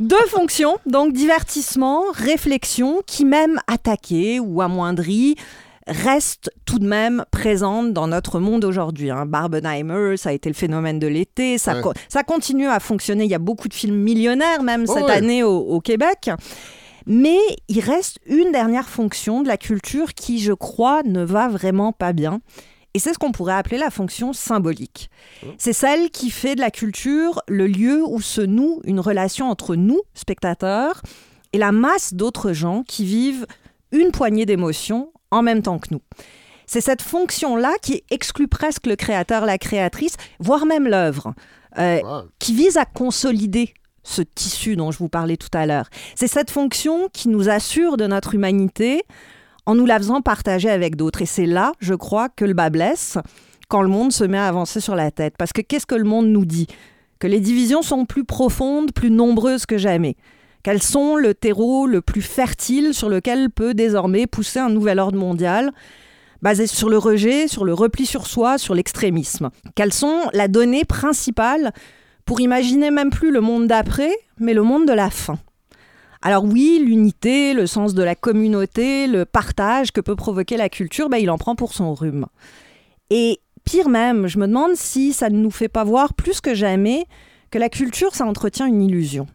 Deux 0.00 0.26
fonctions, 0.28 0.78
donc 0.86 1.12
divertissement, 1.12 2.02
réflexion, 2.14 3.02
qui 3.06 3.24
même 3.24 3.60
attaquée 3.66 4.40
ou 4.40 4.62
amoindrie, 4.62 5.36
restent 5.86 6.50
tout 6.66 6.78
de 6.78 6.86
même 6.86 7.24
présentes 7.32 7.92
dans 7.92 8.06
notre 8.06 8.38
monde 8.38 8.64
aujourd'hui. 8.64 9.10
Hein. 9.10 9.26
Barbenheimer, 9.26 10.16
ça 10.16 10.28
a 10.30 10.32
été 10.32 10.48
le 10.48 10.54
phénomène 10.54 10.98
de 10.98 11.06
l'été, 11.06 11.58
ça, 11.58 11.74
Ouais. 11.76 11.82
co- 11.82 11.92
ça 12.08 12.22
continue 12.22 12.68
à 12.68 12.78
fonctionner. 12.80 13.24
Il 13.24 13.30
y 13.30 13.34
a 13.34 13.38
beaucoup 13.40 13.68
de 13.68 13.74
films 13.74 13.96
millionnaires 13.96 14.62
même 14.62 14.84
Oh 14.88 14.92
cette 14.94 15.04
ouais. 15.04 15.10
année 15.12 15.42
au, 15.42 15.58
au 15.58 15.80
Québec. 15.80 16.30
Mais 17.06 17.38
il 17.68 17.80
reste 17.80 18.18
une 18.26 18.52
dernière 18.52 18.88
fonction 18.88 19.42
de 19.42 19.48
la 19.48 19.56
culture 19.56 20.14
qui, 20.14 20.38
je 20.38 20.52
crois, 20.52 21.02
ne 21.04 21.24
va 21.24 21.48
vraiment 21.48 21.92
pas 21.92 22.12
bien. 22.12 22.40
Et 22.94 22.98
c'est 22.98 23.14
ce 23.14 23.18
qu'on 23.18 23.32
pourrait 23.32 23.54
appeler 23.54 23.78
la 23.78 23.90
fonction 23.90 24.32
symbolique. 24.32 25.10
C'est 25.58 25.72
celle 25.72 26.10
qui 26.10 26.30
fait 26.30 26.56
de 26.56 26.60
la 26.60 26.72
culture 26.72 27.40
le 27.46 27.66
lieu 27.66 28.02
où 28.04 28.20
se 28.20 28.40
noue 28.40 28.80
une 28.84 28.98
relation 28.98 29.48
entre 29.48 29.76
nous, 29.76 30.00
spectateurs, 30.14 31.02
et 31.52 31.58
la 31.58 31.72
masse 31.72 32.14
d'autres 32.14 32.52
gens 32.52 32.82
qui 32.82 33.04
vivent 33.04 33.46
une 33.92 34.10
poignée 34.10 34.46
d'émotions 34.46 35.12
en 35.30 35.42
même 35.42 35.62
temps 35.62 35.78
que 35.78 35.88
nous. 35.92 36.02
C'est 36.66 36.80
cette 36.80 37.02
fonction-là 37.02 37.72
qui 37.82 38.04
exclut 38.10 38.48
presque 38.48 38.86
le 38.86 38.96
créateur, 38.96 39.44
la 39.44 39.58
créatrice, 39.58 40.16
voire 40.38 40.66
même 40.66 40.86
l'œuvre, 40.86 41.34
euh, 41.78 42.00
qui 42.38 42.54
vise 42.54 42.76
à 42.76 42.84
consolider 42.84 43.74
ce 44.02 44.22
tissu 44.22 44.76
dont 44.76 44.90
je 44.90 44.98
vous 44.98 45.08
parlais 45.08 45.36
tout 45.36 45.48
à 45.52 45.66
l'heure. 45.66 45.88
C'est 46.14 46.26
cette 46.26 46.50
fonction 46.50 47.08
qui 47.12 47.28
nous 47.28 47.48
assure 47.48 47.96
de 47.96 48.06
notre 48.06 48.34
humanité 48.34 49.02
en 49.66 49.74
nous 49.74 49.86
la 49.86 49.98
faisant 49.98 50.20
partager 50.20 50.70
avec 50.70 50.96
d'autres. 50.96 51.22
Et 51.22 51.26
c'est 51.26 51.46
là, 51.46 51.72
je 51.80 51.94
crois, 51.94 52.28
que 52.28 52.44
le 52.44 52.54
bas 52.54 52.70
blesse 52.70 53.18
quand 53.68 53.82
le 53.82 53.88
monde 53.88 54.12
se 54.12 54.24
met 54.24 54.38
à 54.38 54.48
avancer 54.48 54.80
sur 54.80 54.96
la 54.96 55.10
tête. 55.10 55.34
Parce 55.38 55.52
que 55.52 55.60
qu'est-ce 55.60 55.86
que 55.86 55.94
le 55.94 56.04
monde 56.04 56.26
nous 56.26 56.44
dit? 56.44 56.66
Que 57.20 57.26
les 57.26 57.40
divisions 57.40 57.82
sont 57.82 58.04
plus 58.04 58.24
profondes, 58.24 58.92
plus 58.92 59.10
nombreuses 59.10 59.66
que 59.66 59.78
jamais. 59.78 60.16
Qu'elles 60.62 60.82
sont 60.82 61.16
le 61.16 61.34
terreau 61.34 61.86
le 61.86 62.00
plus 62.00 62.22
fertile 62.22 62.92
sur 62.92 63.08
lequel 63.08 63.50
peut 63.50 63.72
désormais 63.72 64.26
pousser 64.26 64.58
un 64.58 64.70
nouvel 64.70 64.98
ordre 64.98 65.18
mondial 65.18 65.72
basé 66.42 66.66
sur 66.66 66.88
le 66.88 66.98
rejet, 66.98 67.48
sur 67.48 67.64
le 67.64 67.74
repli 67.74 68.06
sur 68.06 68.26
soi, 68.26 68.58
sur 68.58 68.74
l'extrémisme. 68.74 69.50
Qu'elles 69.74 69.92
sont 69.92 70.22
la 70.32 70.48
donnée 70.48 70.84
principale 70.84 71.72
pour 72.30 72.40
imaginer 72.40 72.92
même 72.92 73.10
plus 73.10 73.32
le 73.32 73.40
monde 73.40 73.66
d'après, 73.66 74.12
mais 74.38 74.54
le 74.54 74.62
monde 74.62 74.86
de 74.86 74.92
la 74.92 75.10
fin. 75.10 75.40
Alors 76.22 76.44
oui, 76.44 76.80
l'unité, 76.80 77.54
le 77.54 77.66
sens 77.66 77.92
de 77.92 78.04
la 78.04 78.14
communauté, 78.14 79.08
le 79.08 79.24
partage 79.24 79.90
que 79.90 80.00
peut 80.00 80.14
provoquer 80.14 80.56
la 80.56 80.68
culture, 80.68 81.08
ben, 81.08 81.16
il 81.16 81.28
en 81.28 81.38
prend 81.38 81.56
pour 81.56 81.72
son 81.72 81.92
rhume. 81.92 82.26
Et 83.10 83.40
pire 83.64 83.88
même, 83.88 84.28
je 84.28 84.38
me 84.38 84.46
demande 84.46 84.76
si 84.76 85.12
ça 85.12 85.28
ne 85.28 85.38
nous 85.38 85.50
fait 85.50 85.66
pas 85.66 85.82
voir 85.82 86.14
plus 86.14 86.40
que 86.40 86.54
jamais 86.54 87.04
que 87.50 87.58
la 87.58 87.68
culture, 87.68 88.14
ça 88.14 88.26
entretient 88.26 88.66
une 88.66 88.80
illusion. 88.80 89.26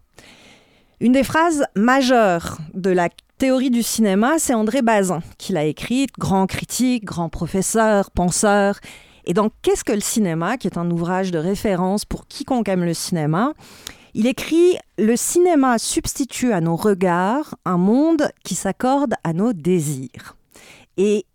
Une 1.01 1.11
des 1.11 1.25
phrases 1.25 1.65
majeures 1.75 2.59
de 2.75 2.91
la 2.91 3.09
théorie 3.37 3.71
du 3.71 3.83
cinéma, 3.83 4.35
c'est 4.37 4.53
André 4.53 4.81
Bazin 4.81 5.19
qui 5.37 5.51
l'a 5.51 5.65
écrite, 5.65 6.11
grand 6.17 6.47
critique, 6.47 7.03
grand 7.03 7.27
professeur, 7.27 8.09
penseur. 8.11 8.79
Et 9.25 9.33
dans 9.33 9.49
Qu'est-ce 9.61 9.83
que 9.83 9.93
le 9.93 9.99
cinéma, 9.99 10.57
qui 10.57 10.67
est 10.67 10.77
un 10.77 10.89
ouvrage 10.91 11.31
de 11.31 11.39
référence 11.39 12.05
pour 12.05 12.27
quiconque 12.27 12.69
aime 12.69 12.83
le 12.83 12.93
cinéma, 12.93 13.53
il 14.13 14.27
écrit 14.27 14.77
Le 14.97 15.15
cinéma 15.15 15.77
substitue 15.77 16.53
à 16.53 16.61
nos 16.61 16.75
regards 16.75 17.55
un 17.65 17.77
monde 17.77 18.29
qui 18.43 18.55
s'accorde 18.55 19.15
à 19.23 19.33
nos 19.33 19.51
désirs. 19.51 20.37
Et 20.97 21.25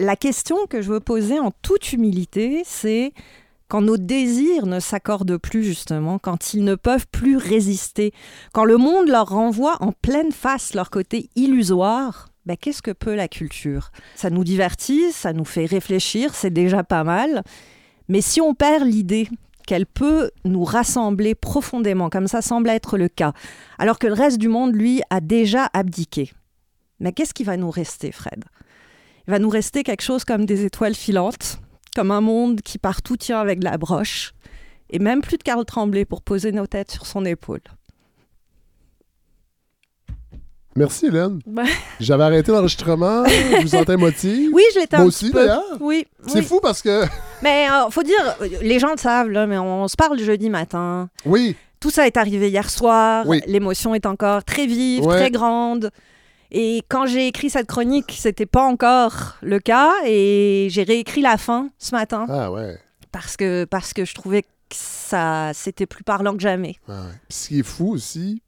la 0.00 0.16
question 0.16 0.66
que 0.66 0.82
je 0.82 0.90
veux 0.90 1.00
poser 1.00 1.38
en 1.38 1.50
toute 1.62 1.92
humilité, 1.92 2.62
c'est 2.64 3.12
quand 3.68 3.82
nos 3.82 3.96
désirs 3.96 4.66
ne 4.66 4.80
s'accordent 4.80 5.38
plus 5.38 5.64
justement, 5.64 6.18
quand 6.18 6.54
ils 6.54 6.64
ne 6.64 6.74
peuvent 6.74 7.06
plus 7.08 7.36
résister, 7.36 8.12
quand 8.52 8.64
le 8.64 8.76
monde 8.76 9.08
leur 9.08 9.28
renvoie 9.28 9.76
en 9.80 9.92
pleine 9.92 10.32
face 10.32 10.74
leur 10.74 10.90
côté 10.90 11.30
illusoire, 11.34 12.28
ben, 12.46 12.56
qu'est-ce 12.56 12.82
que 12.82 12.92
peut 12.92 13.14
la 13.14 13.28
culture? 13.28 13.90
Ça 14.14 14.30
nous 14.30 14.44
divertit, 14.44 15.12
ça 15.12 15.32
nous 15.32 15.44
fait 15.44 15.66
réfléchir, 15.66 16.34
c'est 16.34 16.52
déjà 16.52 16.84
pas 16.84 17.04
mal. 17.04 17.42
Mais 18.08 18.20
si 18.20 18.40
on 18.40 18.54
perd 18.54 18.86
l'idée 18.86 19.28
qu'elle 19.66 19.86
peut 19.86 20.30
nous 20.44 20.62
rassembler 20.62 21.34
profondément, 21.34 22.08
comme 22.08 22.28
ça 22.28 22.40
semble 22.40 22.70
être 22.70 22.96
le 22.96 23.08
cas, 23.08 23.32
alors 23.78 23.98
que 23.98 24.06
le 24.06 24.12
reste 24.12 24.38
du 24.38 24.48
monde, 24.48 24.74
lui, 24.74 25.02
a 25.10 25.20
déjà 25.20 25.68
abdiqué, 25.72 26.30
mais 27.00 27.12
qu'est-ce 27.12 27.34
qui 27.34 27.44
va 27.44 27.56
nous 27.56 27.70
rester, 27.70 28.12
Fred? 28.12 28.44
Il 29.26 29.32
va 29.32 29.40
nous 29.40 29.50
rester 29.50 29.82
quelque 29.82 30.02
chose 30.02 30.24
comme 30.24 30.46
des 30.46 30.64
étoiles 30.64 30.94
filantes, 30.94 31.60
comme 31.96 32.12
un 32.12 32.20
monde 32.20 32.60
qui 32.60 32.78
partout 32.78 33.16
tient 33.16 33.40
avec 33.40 33.58
de 33.58 33.64
la 33.64 33.76
broche, 33.76 34.34
et 34.90 35.00
même 35.00 35.20
plus 35.20 35.36
de 35.36 35.42
Carl 35.42 35.64
Tremblay 35.64 36.04
pour 36.04 36.22
poser 36.22 36.52
nos 36.52 36.68
têtes 36.68 36.92
sur 36.92 37.06
son 37.06 37.24
épaule. 37.24 37.62
Merci, 40.76 41.06
Hélène. 41.06 41.40
Ben- 41.46 41.64
J'avais 42.00 42.24
arrêté 42.24 42.52
l'enregistrement, 42.52 43.24
je 43.26 43.62
vous 43.62 43.68
sentais 43.68 43.94
émotive. 43.94 44.50
Oui, 44.52 44.62
je 44.74 44.80
l'étais 44.80 44.96
Moi 44.96 45.04
un 45.04 45.08
aussi, 45.08 45.30
d'ailleurs. 45.30 45.62
Oui, 45.80 46.06
C'est 46.26 46.40
oui. 46.40 46.44
fou 46.44 46.60
parce 46.60 46.82
que, 46.82 47.04
Mais 47.42 47.66
euh, 47.70 47.88
faut 47.90 48.02
dire, 48.02 48.36
les 48.60 48.78
gens 48.78 48.92
le 48.92 48.98
savent, 48.98 49.30
là, 49.30 49.46
mais 49.46 49.58
on, 49.58 49.88
se 49.88 49.96
parle 49.96 50.18
jeudi 50.18 50.50
matin. 50.50 51.08
oui, 51.24 51.56
Tout 51.80 51.90
ça 51.90 52.06
est 52.06 52.16
arrivé 52.16 52.48
hier 52.50 52.68
soir. 52.70 53.24
Oui. 53.26 53.40
L'émotion 53.46 53.94
est 53.94 54.06
encore 54.06 54.44
très 54.44 54.66
vive, 54.66 55.04
Ouais. 55.06 55.16
très 55.18 55.30
grande. 55.30 55.90
Et 56.50 56.82
quand 56.88 57.06
j'ai 57.06 57.26
écrit 57.26 57.50
cette 57.50 57.66
chronique, 57.66 58.14
c'était 58.16 58.46
pas 58.46 58.62
encore 58.62 59.36
le 59.42 59.58
cas. 59.58 59.92
Et 60.06 60.68
j'ai 60.70 60.82
réécrit 60.84 61.20
la 61.22 61.38
fin 61.38 61.68
ce 61.78 61.94
matin 61.94 62.26
ah 62.28 62.52
ouais. 62.52 62.78
parce 63.12 63.36
que, 63.36 63.64
parce 63.64 63.92
que 63.92 64.04
je 64.04 64.14
trouvais 64.14 64.42
que 64.42 64.48
ça, 64.72 65.50
c'était 65.54 65.86
plus 65.86 66.04
parlant 66.04 66.34
que 66.34 66.42
jamais. 66.42 66.76
Ah 66.88 66.92
ouais. 66.92 67.12
Ce 67.30 67.48
qui 67.48 67.60
est 67.60 67.66
fou 67.66 67.92
aussi, 67.92 68.42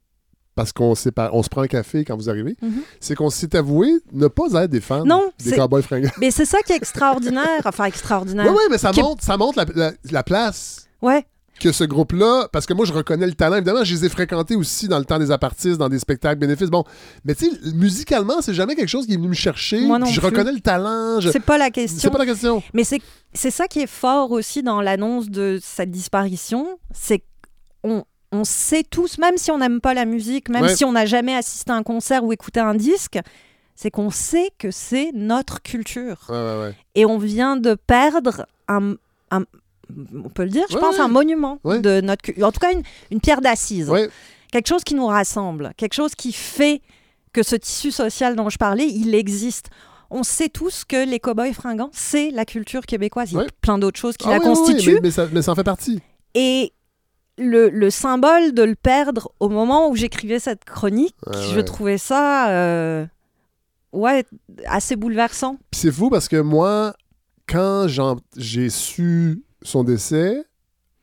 parce 0.55 0.73
qu'on 0.73 0.91
on 0.91 0.95
se 1.43 1.49
prend 1.49 1.61
un 1.61 1.67
café 1.67 2.03
quand 2.03 2.17
vous 2.17 2.29
arrivez, 2.29 2.55
Mhm. 2.61 2.81
c'est 2.99 3.15
qu'on 3.15 3.29
s'est 3.29 3.55
avoué 3.55 3.89
ne 4.11 4.27
pas 4.27 4.47
être 4.63 4.71
des 4.71 4.81
fans 4.81 5.05
Non, 5.05 5.31
des 5.39 5.51
c'est- 5.51 5.55
cowboys 5.55 5.81
fringants. 5.83 6.11
Mais 6.19 6.31
c'est 6.31 6.45
ça 6.45 6.59
qui 6.65 6.73
est 6.73 6.77
extraordinaire. 6.77 7.61
enfin, 7.65 7.85
extraordinaire. 7.85 8.45
Oui, 8.47 8.53
oui, 8.55 8.63
mais 8.69 8.77
ça 8.77 8.91
Qui- 8.91 9.01
montre, 9.01 9.23
ça 9.23 9.37
montre 9.37 9.57
la, 9.57 9.65
la- 9.75 9.93
la 10.11 10.23
place 10.23 10.87
Ouais. 11.01 11.25
que 11.61 11.71
ce 11.71 11.83
groupe-là, 11.83 12.47
parce 12.51 12.65
que 12.65 12.73
moi, 12.73 12.85
je 12.85 12.93
reconnais 12.93 13.25
le 13.27 13.33
talent. 13.33 13.57
Évidemment, 13.57 13.83
je 13.83 13.93
les 13.93 14.05
ai 14.05 14.09
fréquentés 14.09 14.55
aussi 14.55 14.87
dans 14.87 14.97
le 14.99 15.05
temps 15.05 15.19
des 15.19 15.29
apartistes, 15.31 15.77
dans 15.77 15.89
des 15.89 15.99
spectacles 15.99 16.39
bénéfices. 16.39 16.69
Bon, 16.69 16.83
mais 17.25 17.35
tu 17.35 17.49
sais, 17.49 17.57
musicalement, 17.73 18.41
c'est 18.41 18.53
jamais 18.53 18.75
quelque 18.75 18.87
chose 18.89 19.05
qui 19.05 19.13
est 19.13 19.17
venu 19.17 19.27
me 19.29 19.33
chercher. 19.33 19.81
Moi 19.85 19.99
non 19.99 20.05
je 20.05 20.19
plus. 20.19 20.25
reconnais 20.27 20.51
le 20.53 20.61
talent. 20.61 21.19
je- 21.19 21.29
C'est 21.31 21.39
pas 21.41 21.57
la 21.57 21.65
C'est 21.65 21.71
question. 21.71 22.09
pas 22.11 22.17
la 22.19 22.25
question. 22.25 22.63
Mais 22.73 22.83
c'est 22.83 22.99
c'est 23.33 23.51
ça 23.51 23.67
qui 23.67 23.79
est 23.81 23.87
fort 23.87 24.31
aussi 24.31 24.63
dans 24.63 24.81
l'annonce 24.81 25.29
de 25.29 25.59
cette 25.61 25.91
disparition, 25.91 26.65
c'est 26.93 27.23
on 28.31 28.43
sait 28.43 28.83
tous, 28.83 29.17
même 29.17 29.37
si 29.37 29.51
on 29.51 29.57
n'aime 29.57 29.81
pas 29.81 29.93
la 29.93 30.05
musique, 30.05 30.49
même 30.49 30.63
Ouais. 30.63 30.75
si 30.75 30.85
on 30.85 30.91
n'a 30.91 31.05
jamais 31.05 31.35
assisté 31.35 31.71
à 31.71 31.75
un 31.75 31.83
concert 31.83 32.23
ou 32.23 32.31
écouté 32.33 32.59
un 32.59 32.75
disque, 32.75 33.19
c'est 33.75 33.89
qu'on 33.91 34.09
sait 34.11 34.49
que 34.57 34.71
c'est 34.71 35.11
notre 35.13 35.61
culture. 35.61 36.17
Ouais, 36.29 36.35
ouais, 36.35 36.59
ouais. 36.61 36.75
Et 36.95 37.05
on 37.05 37.17
vient 37.17 37.57
de 37.57 37.73
perdre 37.75 38.45
un... 38.67 38.95
un- 39.31 39.45
on 40.23 40.29
peut 40.29 40.43
le 40.43 40.49
dire, 40.49 40.65
je 40.69 40.77
pense, 40.77 40.99
un 40.99 41.07
monument 41.07 41.59
de 41.65 42.01
notre 42.01 42.21
culture. 42.21 42.45
En 42.45 42.51
tout 42.51 42.59
cas, 42.59 42.71
une, 42.73 42.83
une 43.09 43.19
pierre 43.19 43.41
d'assise. 43.41 43.91
Quelque 44.51 44.67
chose 44.67 44.83
qui 44.83 44.93
nous 44.93 45.07
rassemble. 45.07 45.71
Quelque 45.77 45.93
chose 45.95 46.13
qui 46.13 46.31
fait 46.31 46.81
que 47.33 47.41
ce 47.41 47.55
tissu 47.55 47.91
social 47.91 48.35
dont 48.35 48.49
je 48.49 48.57
parlais, 48.57 48.87
il 48.87 49.15
existe. 49.15 49.69
On 50.11 50.21
sait 50.23 50.49
tous 50.49 50.85
que 50.85 51.07
les 51.07 51.19
cow-boys 51.19 51.53
fringants, 51.53 51.89
c'est 51.91 52.29
la 52.31 52.45
culture 52.45 52.85
québécoise. 52.85 53.31
Il 53.31 53.35
y 53.35 53.37
a 53.37 53.41
Ouais. 53.43 53.47
plein 53.61 53.77
d'autres 53.79 53.99
choses 53.99 54.15
qui 54.17 54.27
Ah 54.27 54.31
la 54.31 54.37
oui, 54.39 54.45
oui, 54.47 54.51
oui, 54.59 54.67
constituent. 54.73 54.93
mais, 54.95 54.99
mais 55.01 55.11
ça, 55.11 55.27
mais 55.31 55.41
ça 55.41 55.51
en 55.51 55.55
fait 55.55 55.63
partie. 55.63 56.01
Et 56.35 56.71
le, 57.39 57.69
le 57.69 57.89
symbole 57.89 58.53
de 58.53 58.63
le 58.63 58.75
perdre 58.75 59.31
au 59.39 59.49
moment 59.49 59.89
où 59.89 59.95
j'écrivais 59.95 60.39
cette 60.39 60.65
chronique, 60.65 61.15
Ouais, 61.25 61.33
je 61.51 61.55
ouais. 61.57 61.63
trouvais 61.63 61.97
ça 61.97 62.49
euh, 62.49 63.05
ouais, 63.93 64.25
assez 64.65 64.95
bouleversant. 64.95 65.57
C'est 65.71 65.91
fou 65.91 66.09
parce 66.09 66.27
que 66.27 66.39
moi, 66.41 66.93
quand 67.47 67.87
j'ai 68.35 68.69
su 68.69 69.43
son 69.61 69.83
décès, 69.83 70.43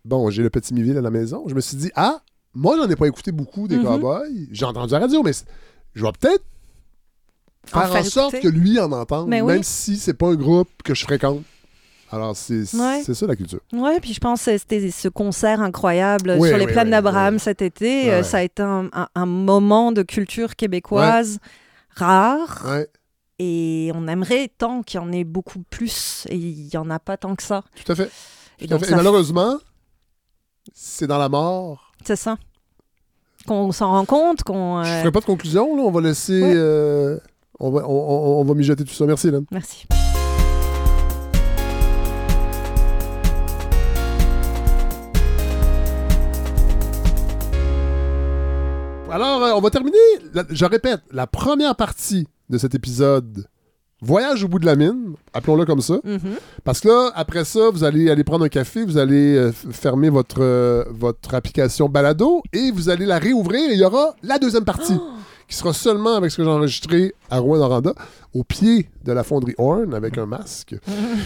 bon, 0.05 0.31
j'ai 0.31 0.43
le 0.43 0.51
petit 0.51 0.73
Miville 0.75 0.97
à 0.99 1.01
la 1.03 1.11
maison, 1.11 1.45
je 1.49 1.55
me 1.55 1.61
suis 1.61 1.77
dit, 1.77 1.91
ah, 1.97 2.21
moi, 2.55 2.77
j'en 2.77 2.89
ai 2.89 2.97
pas 2.97 3.07
écouté 3.07 3.33
beaucoup 3.33 3.67
des 3.69 3.77
Mhm. 3.77 3.85
cowboys. 3.85 4.49
J'ai 4.53 4.65
entendu 4.65 4.93
la 4.93 5.01
radio, 5.01 5.23
mais 5.23 5.33
je 5.95 6.03
vais 6.05 6.13
peut-être 6.19 6.45
faire 7.67 7.93
en, 7.95 8.05
sorte 8.05 8.35
écouter. 8.35 8.49
que 8.53 8.55
lui 8.55 8.79
en 8.79 8.93
entende, 8.93 9.29
Mais 9.29 9.43
même 9.43 9.59
oui. 9.59 9.65
si 9.65 9.97
c'est 9.99 10.15
pas 10.15 10.29
un 10.29 10.37
groupe 10.37 10.69
que 10.85 10.95
je 10.95 11.03
fréquente. 11.05 11.43
Alors, 12.13 12.37
c'est 12.37 12.63
Ouais. 12.77 13.03
ça 13.03 13.27
la 13.27 13.35
culture. 13.37 13.61
Ouais, 13.73 13.99
puis 14.01 14.13
je 14.15 14.21
pense 14.21 14.45
que 14.45 14.57
c'était 14.59 14.91
ce 14.91 15.09
concert 15.09 15.61
incroyable 15.61 16.37
Oui, 16.39 16.49
sur 16.49 16.57
les 16.57 16.67
oui, 16.67 16.73
plaines 16.73 16.87
oui, 16.87 16.91
d'Abraham 16.93 17.35
oui. 17.35 17.41
cet 17.41 17.63
été. 17.63 18.05
Ouais, 18.05 18.11
Euh. 18.11 18.23
Ça 18.23 18.39
a 18.39 18.43
été 18.43 18.63
un, 18.63 18.89
un- 18.93 19.09
un 19.15 19.27
moment 19.27 19.91
de 19.93 20.03
culture 20.03 20.55
québécoise 20.57 21.39
rare. 21.97 22.65
Ouais, 22.67 22.89
Et 23.39 23.91
on 23.95 24.07
aimerait 24.09 24.49
tant 24.57 24.83
qu'il 24.83 25.01
y 25.01 25.03
en 25.03 25.11
ait 25.13 25.25
beaucoup 25.25 25.59
plus. 25.69 26.27
Et 26.31 26.37
il 26.37 26.69
n'y 26.73 26.77
en 26.77 26.89
a 26.91 26.99
pas 26.99 27.17
tant 27.17 27.35
que 27.37 27.43
ça. 27.43 27.63
tout 27.85 27.91
à 27.93 27.95
fait. 27.97 28.11
Et 28.61 28.67
Tout 28.67 28.75
à 28.75 28.77
donc, 28.77 28.81
fait. 28.81 28.87
Et 28.87 28.91
ça- 28.91 28.97
malheureusement, 28.97 29.59
c'est 30.73 31.07
dans 31.07 31.19
la 31.19 31.29
mort. 31.29 31.93
c'est 32.05 32.17
ça. 32.17 32.37
Qu'on 33.47 33.71
s'en 33.73 33.91
rend 33.91 34.05
compte, 34.07 34.43
qu'on. 34.43 34.83
Je 34.85 34.89
euh, 34.89 35.01
ferai 35.01 35.13
pas 35.13 35.21
de 35.21 35.25
conclusion, 35.27 35.77
là. 35.77 35.83
On 35.83 35.91
va 35.91 36.01
laisser. 36.01 36.41
Euh, 36.43 37.19
on, 37.61 37.71
va, 37.71 37.87
on, 37.87 37.93
on- 37.93 38.41
on 38.41 38.45
va 38.45 38.55
mijoter 38.55 38.85
tout 38.85 38.95
ça. 38.95 39.07
Merci, 39.07 39.29
Hélène. 39.29 39.45
Merci. 39.51 39.87
Alors, 49.17 49.43
euh, 49.43 49.53
on 49.57 49.61
va 49.63 49.71
terminer, 49.71 49.97
la- 50.35 50.45
je 50.51 50.65
répète, 50.67 51.01
la 51.11 51.27
première 51.27 51.75
partie 51.75 52.27
de 52.51 52.59
cet 52.59 52.75
épisode. 52.75 53.47
Voyage 54.03 54.45
au 54.45 54.49
bout 54.49 54.59
de 54.59 54.67
la 54.67 54.77
mine, 54.77 55.15
appelons-le 55.33 55.65
comme 55.65 55.81
ça. 55.81 56.01
Mhm. 56.05 56.21
Parce 56.65 56.81
que 56.81 56.89
là, 56.89 57.13
après 57.15 57.47
ça, 57.47 57.71
vous 57.73 57.83
allez 57.83 58.11
aller 58.11 58.25
prendre 58.25 58.45
un 58.45 58.51
café, 58.51 58.85
vous 58.85 58.99
allez 58.99 59.35
euh, 59.37 59.53
f- 59.53 59.73
fermer 59.73 60.11
votre, 60.11 60.43
euh, 60.43 60.85
votre 60.91 61.35
application 61.35 61.89
Balado 61.89 62.43
et 62.53 62.71
vous 62.73 62.91
allez 62.91 63.07
la 63.07 63.19
réouvrir 63.19 63.71
et 63.71 63.73
il 63.73 63.81
y 63.81 63.85
aura 63.85 64.15
la 64.23 64.39
deuxième 64.39 64.67
partie 64.67 64.99
qui 65.49 65.57
sera 65.57 65.73
seulement 65.73 66.15
avec 66.17 66.31
ce 66.31 66.37
que 66.37 66.45
j'ai 66.45 66.51
enregistré 66.51 67.15
à 67.31 67.39
Rouen-Noranda, 67.39 67.95
au 68.39 68.45
pied 68.45 68.89
de 69.05 69.13
la 69.13 69.25
fonderie 69.25 69.55
Horn 69.59 69.95
avec 69.95 70.19
un 70.19 70.27
masque. 70.27 70.75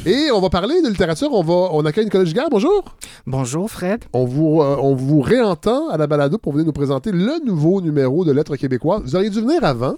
et 0.07 0.31
on 0.33 0.41
va 0.41 0.51
parler 0.51 0.81
de 0.83 0.89
littérature. 0.89 1.29
On, 1.33 1.43
va, 1.43 1.71
on 1.73 1.85
accueille 1.85 2.05
Nicolas 2.05 2.25
Giguère. 2.25 2.49
Bonjour. 2.51 2.85
Bonjour 3.27 3.71
Fred. 3.71 4.05
On 4.13 4.25
vous, 4.25 4.61
euh, 4.61 4.77
on 4.81 4.95
vous 4.95 5.21
réentend 5.21 5.89
à 5.89 5.97
la 5.97 6.07
balado 6.07 6.39
pour 6.39 6.53
venir 6.53 6.67
nous 6.67 6.73
présenter 6.73 7.11
le 7.11 7.45
nouveau 7.45 7.81
numéro 7.81 8.25
de 8.25 8.33
Lettres 8.33 8.57
québécoises. 8.57 9.03
Vous 9.03 9.17
auriez 9.17 9.31
dû 9.31 9.41
venir 9.41 9.65
avant, 9.65 9.95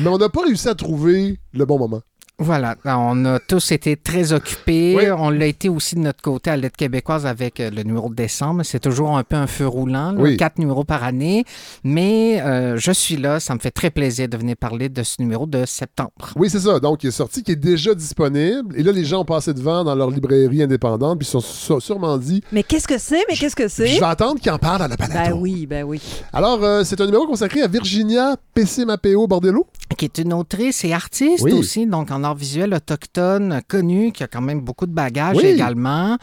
mais 0.00 0.08
on 0.08 0.18
n'a 0.18 0.28
pas 0.28 0.42
réussi 0.42 0.68
à 0.68 0.74
trouver 0.74 1.38
le 1.52 1.64
bon 1.66 1.78
moment. 1.78 2.00
Voilà, 2.38 2.76
on 2.84 3.24
a 3.24 3.38
tous 3.40 3.72
été 3.72 3.96
très 3.96 4.34
occupés. 4.34 4.94
Oui. 4.94 5.04
On 5.10 5.30
l'a 5.30 5.46
été 5.46 5.70
aussi 5.70 5.94
de 5.94 6.00
notre 6.00 6.20
côté 6.20 6.50
à 6.50 6.56
l'aide 6.58 6.76
québécoise 6.76 7.24
avec 7.24 7.60
euh, 7.60 7.70
le 7.70 7.82
numéro 7.82 8.10
de 8.10 8.14
décembre. 8.14 8.62
C'est 8.62 8.78
toujours 8.80 9.16
un 9.16 9.24
peu 9.24 9.36
un 9.36 9.46
feu 9.46 9.66
roulant, 9.66 10.12
là, 10.12 10.20
Oui. 10.20 10.36
quatre 10.36 10.58
numéros 10.58 10.84
par 10.84 11.02
année. 11.02 11.44
Mais 11.82 12.42
euh, 12.42 12.76
je 12.76 12.92
suis 12.92 13.16
là, 13.16 13.40
ça 13.40 13.54
me 13.54 13.58
fait 13.58 13.70
très 13.70 13.88
plaisir 13.90 14.28
de 14.28 14.36
venir 14.36 14.54
parler 14.56 14.90
de 14.90 15.02
ce 15.02 15.16
numéro 15.20 15.46
de 15.46 15.64
septembre. 15.64 16.10
Oui, 16.36 16.50
c'est 16.50 16.60
ça. 16.60 16.78
Donc, 16.78 17.04
il 17.04 17.06
est 17.06 17.10
sorti, 17.10 17.42
qui 17.42 17.52
est 17.52 17.56
déjà 17.56 17.94
disponible. 17.94 18.74
Et 18.76 18.82
là, 18.82 18.92
les 18.92 19.06
gens 19.06 19.20
ont 19.20 19.24
passé 19.24 19.54
devant 19.54 19.82
dans 19.82 19.94
leur 19.94 20.10
librairie 20.10 20.62
indépendante, 20.62 21.18
puis 21.18 21.26
ils 21.26 21.30
se 21.30 21.40
sont 21.40 21.80
sûrement 21.80 22.18
dit 22.18 22.42
Mais 22.52 22.62
qu'est-ce 22.62 22.86
que 22.86 22.98
c'est? 22.98 23.24
Mais 23.30 23.36
qu'est-ce 23.36 23.56
que 23.56 23.68
c'est? 23.68 23.86
Je 23.88 23.98
vais 24.00 24.04
attendre 24.04 24.40
qu'ils 24.40 24.52
en 24.52 24.58
parlent 24.58 24.82
à 24.82 24.88
la 24.88 24.96
balado. 24.96 25.36
Ben 25.36 25.40
oui, 25.40 25.64
ben 25.66 25.84
oui. 25.84 26.02
Alors, 26.34 26.62
euh, 26.62 26.84
c'est 26.84 27.00
un 27.00 27.06
numéro 27.06 27.26
consacré 27.26 27.62
à 27.62 27.66
Virginia 27.66 28.36
PC-Mapeo 28.52 29.26
Bordello. 29.26 29.66
Qui 29.96 30.04
est 30.04 30.18
une 30.18 30.34
autrice 30.34 30.84
et 30.84 30.92
artiste 30.92 31.42
Oui. 31.44 31.52
aussi, 31.52 31.86
donc 31.86 32.10
en 32.10 32.22
art 32.26 32.34
visuel 32.34 32.74
autochtone, 32.74 33.60
connue, 33.68 34.12
qui 34.12 34.22
a 34.22 34.26
quand 34.26 34.40
même 34.40 34.60
beaucoup 34.60 34.86
de 34.86 34.92
bagages 34.92 35.36
Oui. 35.36 35.46
également. 35.46 36.16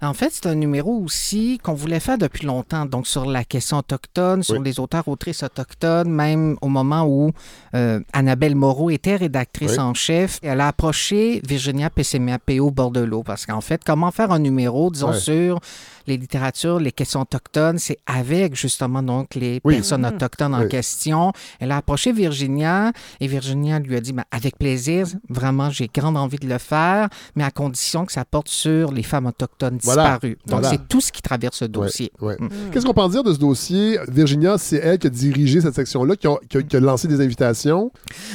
En 0.00 0.14
fait, 0.14 0.30
c'est 0.32 0.46
un 0.46 0.54
numéro 0.54 0.92
aussi 1.04 1.58
qu'on 1.62 1.74
voulait 1.74 2.00
faire 2.00 2.18
depuis 2.18 2.46
longtemps, 2.46 2.86
donc 2.86 3.06
sur 3.06 3.26
la 3.26 3.44
question 3.44 3.78
autochtone, 3.78 4.42
sur 4.42 4.56
Oui. 4.58 4.62
les 4.64 4.80
auteurs-autrices 4.80 5.42
autochtones, 5.42 6.10
même 6.10 6.56
au 6.60 6.68
moment 6.68 7.04
où 7.06 7.32
euh, 7.74 8.00
Annabelle 8.12 8.54
Moreau 8.54 8.90
était 8.90 9.16
rédactrice 9.16 9.72
Oui. 9.72 9.78
en 9.80 9.94
chef. 9.94 10.38
Elle 10.42 10.60
a 10.60 10.68
approché 10.68 11.40
Virginia 11.46 11.90
Pessemapeo 11.90 12.70
Bordelot, 12.70 13.22
parce 13.22 13.46
qu'en 13.46 13.60
fait, 13.60 13.82
comment 13.84 14.10
faire 14.10 14.30
un 14.32 14.38
numéro, 14.38 14.90
disons, 14.90 15.12
sur 15.12 15.58
les 16.08 16.16
littératures, 16.16 16.80
les 16.80 16.90
questions 16.92 17.20
autochtones, 17.20 17.78
c'est 17.78 17.98
avec 18.06 18.56
justement 18.56 19.02
donc 19.02 19.34
les 19.34 19.60
Oui. 19.64 19.74
personnes 19.76 20.00
Mhm. 20.02 20.14
autochtones 20.14 20.54
en 20.54 20.62
Oui. 20.62 20.68
question. 20.68 21.32
Elle 21.60 21.70
a 21.70 21.76
approché 21.76 22.12
Virginia 22.12 22.92
et 23.20 23.26
Virginia 23.28 23.78
lui 23.78 23.94
a 23.96 24.00
dit 24.00 24.12
Ben, 24.12 24.24
avec 24.30 24.58
plaisir, 24.58 25.06
vraiment, 25.28 25.70
j'ai 25.70 25.88
grande 25.92 26.16
envie 26.16 26.38
de 26.38 26.48
le 26.48 26.58
faire, 26.58 27.08
mais 27.36 27.44
à 27.44 27.50
condition 27.50 28.04
que 28.06 28.12
ça 28.12 28.24
porte 28.24 28.48
sur 28.48 28.90
les 28.92 29.02
femmes 29.02 29.26
autochtones 29.26 29.78
Voilà. 29.82 30.02
disparues. 30.02 30.38
Donc, 30.46 30.60
Voilà. 30.62 30.70
c'est 30.70 30.88
tout 30.88 31.00
ce 31.00 31.12
qui 31.12 31.22
traverse 31.22 31.58
ce 31.58 31.64
dossier. 31.66 32.10
Ouais. 32.20 32.36
Mm. 32.38 32.48
Qu'est-ce 32.72 32.86
qu'on 32.86 32.94
peut 32.94 33.00
en 33.02 33.08
dire 33.08 33.22
de 33.22 33.32
ce 33.32 33.38
dossier? 33.38 33.98
Virginia, 34.08 34.56
c'est 34.58 34.76
elle 34.76 34.98
qui 34.98 35.06
a 35.06 35.10
dirigé 35.10 35.60
cette 35.60 35.74
section-là, 35.74 36.16
qui, 36.16 36.26
a- 36.26 36.38
qui 36.48 36.64
qui 36.64 36.76
lancé 36.80 37.06
des 37.08 37.20
invitations? 37.20 37.92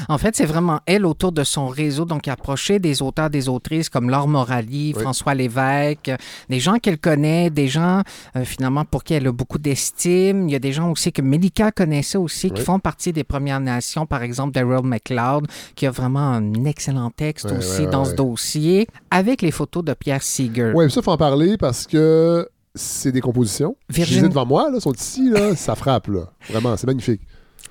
En 0.08 0.18
fait, 0.18 0.36
c'est 0.36 0.46
vraiment 0.46 0.80
elle 0.86 1.06
autour 1.06 1.32
de 1.32 1.44
son 1.44 1.68
réseau, 1.68 2.06
donc 2.06 2.28
approcher 2.28 2.80
des 2.80 3.02
auteurs, 3.02 3.30
des 3.30 3.50
autrices 3.50 3.90
comme 3.90 4.10
Laure 4.10 4.28
Morali, 4.28 4.94
Oui. 4.96 5.02
François 5.02 5.34
Lévesque, 5.34 6.12
des 6.50 6.60
gens 6.60 6.78
qu'elle 6.80 7.00
connaît, 7.00 7.50
des 7.50 7.63
gens 7.68 8.02
euh, 8.36 8.44
finalement 8.44 8.86
pour 8.86 9.04
qui 9.04 9.14
elle 9.14 9.28
a 9.28 9.32
beaucoup 9.32 9.58
d'estime. 9.58 10.48
Il 10.48 10.52
y 10.52 10.56
a 10.56 10.60
des 10.60 10.72
gens 10.74 10.92
aussi 10.92 11.12
que 11.12 11.22
Melika 11.22 11.72
connaissait 11.72 12.18
aussi, 12.18 12.52
qui 12.52 12.62
font 12.62 12.80
partie 12.80 13.14
des 13.14 13.24
Premières 13.24 13.60
Nations, 13.60 14.06
par 14.06 14.24
exemple 14.24 14.52
Daryl 14.54 14.84
McLeod, 14.86 15.48
qui 15.76 15.86
a 15.86 15.92
vraiment 15.92 16.20
un 16.32 16.66
excellent 16.66 17.10
texte 17.12 17.52
aussi 17.52 17.88
dans 17.88 18.06
ce 18.06 18.16
dossier, 18.16 18.88
avec 19.12 19.42
les 19.42 19.52
photos 19.52 19.84
de 19.84 19.94
Pierre 19.94 20.24
Seeger. 20.24 20.72
Oui, 20.76 20.90
ça, 20.92 21.00
il 21.00 21.04
faut 21.04 21.12
en 21.12 21.18
parler 21.18 21.58
parce 21.58 21.88
que 21.88 22.48
c'est 22.76 23.12
des 23.12 23.22
compositions. 23.22 23.76
Je 23.90 23.96
les 23.98 24.02
ai 24.02 24.06
Virginie- 24.06 24.30
devant 24.30 24.46
moi, 24.46 24.70
là, 24.72 24.80
sont 24.80 24.94
ici, 24.94 25.30
là, 25.30 25.56
ça 25.56 25.76
frappe, 25.76 26.08
là. 26.08 26.32
Vraiment, 26.50 26.76
c'est 26.78 26.88
magnifique. 26.88 27.22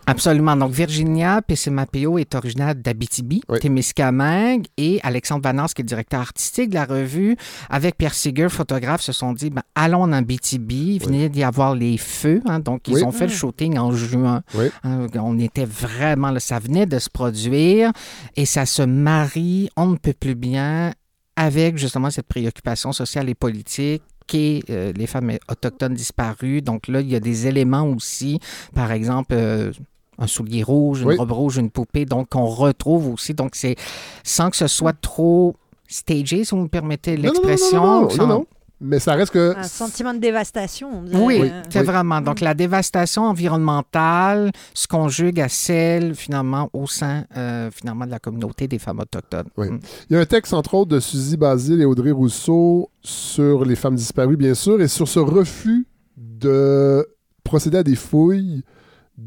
Absolument. 0.07 0.57
Donc, 0.57 0.73
Virginia 0.73 1.41
Pessemapeo 1.43 2.19
est 2.19 2.35
originaire 2.35 2.75
d'Abitibi, 2.75 3.41
Oui. 3.49 3.61
Témiscamingue, 3.61 4.67
et 4.77 5.01
Alexandre 5.03 5.43
Vanasse, 5.45 5.75
qui 5.75 5.83
est 5.83 5.85
directeur 5.85 6.21
artistique 6.21 6.71
de 6.71 6.75
la 6.75 6.85
revue, 6.85 7.37
avec 7.71 7.97
Pierre 7.97 8.15
Seeger, 8.15 8.49
photographe, 8.49 9.01
se 9.01 9.13
sont 9.13 9.33
dit, 9.33 9.51
ben, 9.51 9.63
allons 9.75 10.03
en 10.03 10.13
Abitibi. 10.13 10.95
Il 10.97 11.05
venait 11.07 11.29
d'y 11.29 11.45
avoir 11.45 11.75
les 11.75 11.97
feux, 11.99 12.41
hein, 12.47 12.59
donc 12.59 12.89
ils 12.89 12.95
Oui. 12.95 13.03
ont 13.05 13.13
fait 13.13 13.27
le 13.27 13.33
shooting 13.33 13.79
en 13.79 13.93
juin. 13.93 14.43
Oui. 14.55 14.67
Hein, 14.83 15.07
on 15.15 15.39
était 15.39 15.67
vraiment, 15.67 16.31
là, 16.31 16.41
ça 16.41 16.59
venait 16.59 16.87
de 16.87 16.99
se 16.99 17.09
produire, 17.09 17.93
et 18.37 18.45
ça 18.45 18.67
se 18.67 18.83
marie, 18.83 19.69
on 19.77 19.87
ne 19.87 19.97
peut 19.97 20.15
plus 20.19 20.35
bien, 20.35 20.93
avec 21.37 21.79
justement 21.79 22.11
cette 22.11 22.27
préoccupation 22.27 22.93
sociale 22.93 23.29
et 23.29 23.35
politique 23.35 24.03
qui 24.27 24.57
est 24.59 24.71
euh, 24.71 24.93
les 24.95 25.07
femmes 25.07 25.33
autochtones 25.51 25.95
disparues. 25.95 26.63
Donc 26.63 26.89
là, 26.89 27.01
il 27.01 27.09
y 27.11 27.17
a 27.17 27.21
des 27.21 27.47
éléments 27.49 27.83
aussi, 27.85 28.39
par 28.75 28.93
exemple, 28.93 29.35
euh, 29.37 29.73
un 30.19 30.27
soulier 30.27 30.63
rouge, 30.63 31.03
une 31.03 31.09
Oui. 31.09 31.17
robe 31.17 31.33
rouge, 31.33 31.57
une 31.59 31.71
poupée, 31.71 32.05
donc 32.05 32.29
qu'on 32.31 32.47
retrouve 32.47 33.13
aussi. 33.13 33.35
Donc 33.35 33.55
c'est 33.55 33.77
sans 34.25 34.51
que 34.51 34.57
ce 34.57 34.67
soit 34.67 34.93
trop 34.99 35.55
stagé, 35.89 36.45
si 36.45 36.55
vous 36.55 36.63
me 36.63 36.69
permettez 36.69 37.17
Non, 37.17 37.23
non, 37.23 37.29
non, 37.29 37.33
l'expression. 37.49 37.83
Non, 37.83 37.93
non, 37.95 38.03
non, 38.03 38.11
sans- 38.11 38.27
non, 38.27 38.35
non. 38.41 38.47
Mais 38.85 38.99
ça 38.99 39.15
reste 39.15 39.33
que. 39.33 39.55
Un 39.57 39.63
sentiment 39.63 40.13
de 40.13 40.19
dévastation. 40.19 40.91
on 40.93 41.03
dirait. 41.03 41.23
Oui, 41.23 41.41
Euh, 41.45 41.63
c'est 41.71 41.79
Oui. 41.81 41.87
vraiment. 41.87 42.21
Donc, 42.21 42.41
la 42.41 42.53
dévastation 42.53 43.23
environnementale 43.23 44.51
se 44.75 44.89
conjugue 44.89 45.41
à 45.41 45.49
celle, 45.49 46.17
finalement, 46.17 46.69
au 46.73 46.89
sein, 46.89 47.25
euh, 47.37 47.71
finalement, 47.71 48.07
de 48.07 48.11
la 48.11 48.19
communauté 48.19 48.67
des 48.67 48.81
femmes 48.81 48.99
autochtones. 48.99 49.47
Oui. 49.57 49.71
Mm. 49.71 49.79
Il 50.11 50.15
y 50.15 50.17
a 50.17 50.21
un 50.21 50.27
texte, 50.27 50.53
entre 50.53 50.75
autres, 50.75 50.91
de 50.91 50.99
Suzy 50.99 51.37
Basile 51.37 51.81
et 51.81 51.85
Audrey 51.85 52.11
Rousseau 52.11 52.91
sur 53.03 53.65
les 53.65 53.77
femmes 53.77 53.95
disparues, 53.95 54.37
bien 54.37 54.55
sûr, 54.55 54.81
et 54.83 54.89
sur 54.89 55.07
ce 55.07 55.21
refus 55.21 55.87
de 56.17 57.07
procéder 57.45 57.79
à 57.79 57.83
des 57.85 57.95
fouilles 57.97 58.65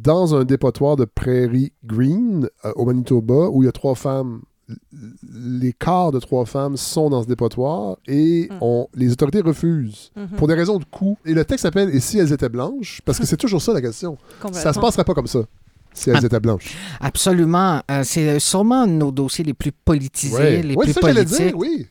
dans 0.01 0.35
un 0.35 0.43
dépotoir 0.43 0.95
de 0.95 1.05
Prairie 1.05 1.71
Green, 1.85 2.49
euh, 2.65 2.71
au 2.75 2.85
Manitoba, 2.85 3.49
où 3.49 3.63
il 3.63 3.65
y 3.65 3.69
a 3.69 3.71
trois 3.71 3.95
femmes. 3.95 4.41
Les 5.31 5.73
corps 5.73 6.11
de 6.11 6.19
trois 6.19 6.45
femmes 6.45 6.75
sont 6.75 7.11
dans 7.11 7.21
ce 7.21 7.27
dépotoir 7.27 7.97
et 8.07 8.49
on, 8.61 8.87
les 8.95 9.11
autorités 9.11 9.41
refusent 9.41 10.11
mhm, 10.15 10.29
pour 10.37 10.47
des 10.47 10.55
raisons 10.55 10.79
de 10.79 10.85
coût. 10.85 11.17
Et 11.23 11.35
le 11.35 11.45
texte 11.45 11.63
s'appelle 11.63 11.89
Et 11.93 11.99
si 11.99 12.17
elles 12.17 12.33
étaient 12.33 12.49
blanches 12.49 12.99
Parce 13.05 13.19
que 13.19 13.27
c'est 13.27 13.37
toujours 13.37 13.61
ça 13.61 13.73
la 13.73 13.81
question. 13.81 14.17
Ça 14.53 14.73
se 14.73 14.79
passerait 14.79 15.03
pas 15.03 15.13
comme 15.13 15.27
ça 15.27 15.41
si 15.93 16.09
elles 16.09 16.17
Ah. 16.21 16.25
étaient 16.25 16.39
blanches. 16.39 16.75
Absolument. 16.99 17.81
Euh, 17.91 18.01
c'est 18.03 18.39
sûrement 18.39 18.81
un 18.81 18.87
de 18.87 18.93
nos 18.93 19.11
dossiers 19.11 19.45
les 19.45 19.53
plus 19.53 19.71
politisés, 19.71 20.35
Ouais. 20.35 20.61
les 20.63 20.75
Ouais, 20.75 20.85
plus 20.85 20.93
c'est 20.93 20.99
ça 20.99 21.01
que 21.01 21.07
j'allais 21.13 21.25
politiques. 21.25 21.45
dire, 21.47 21.57
oui. 21.57 21.87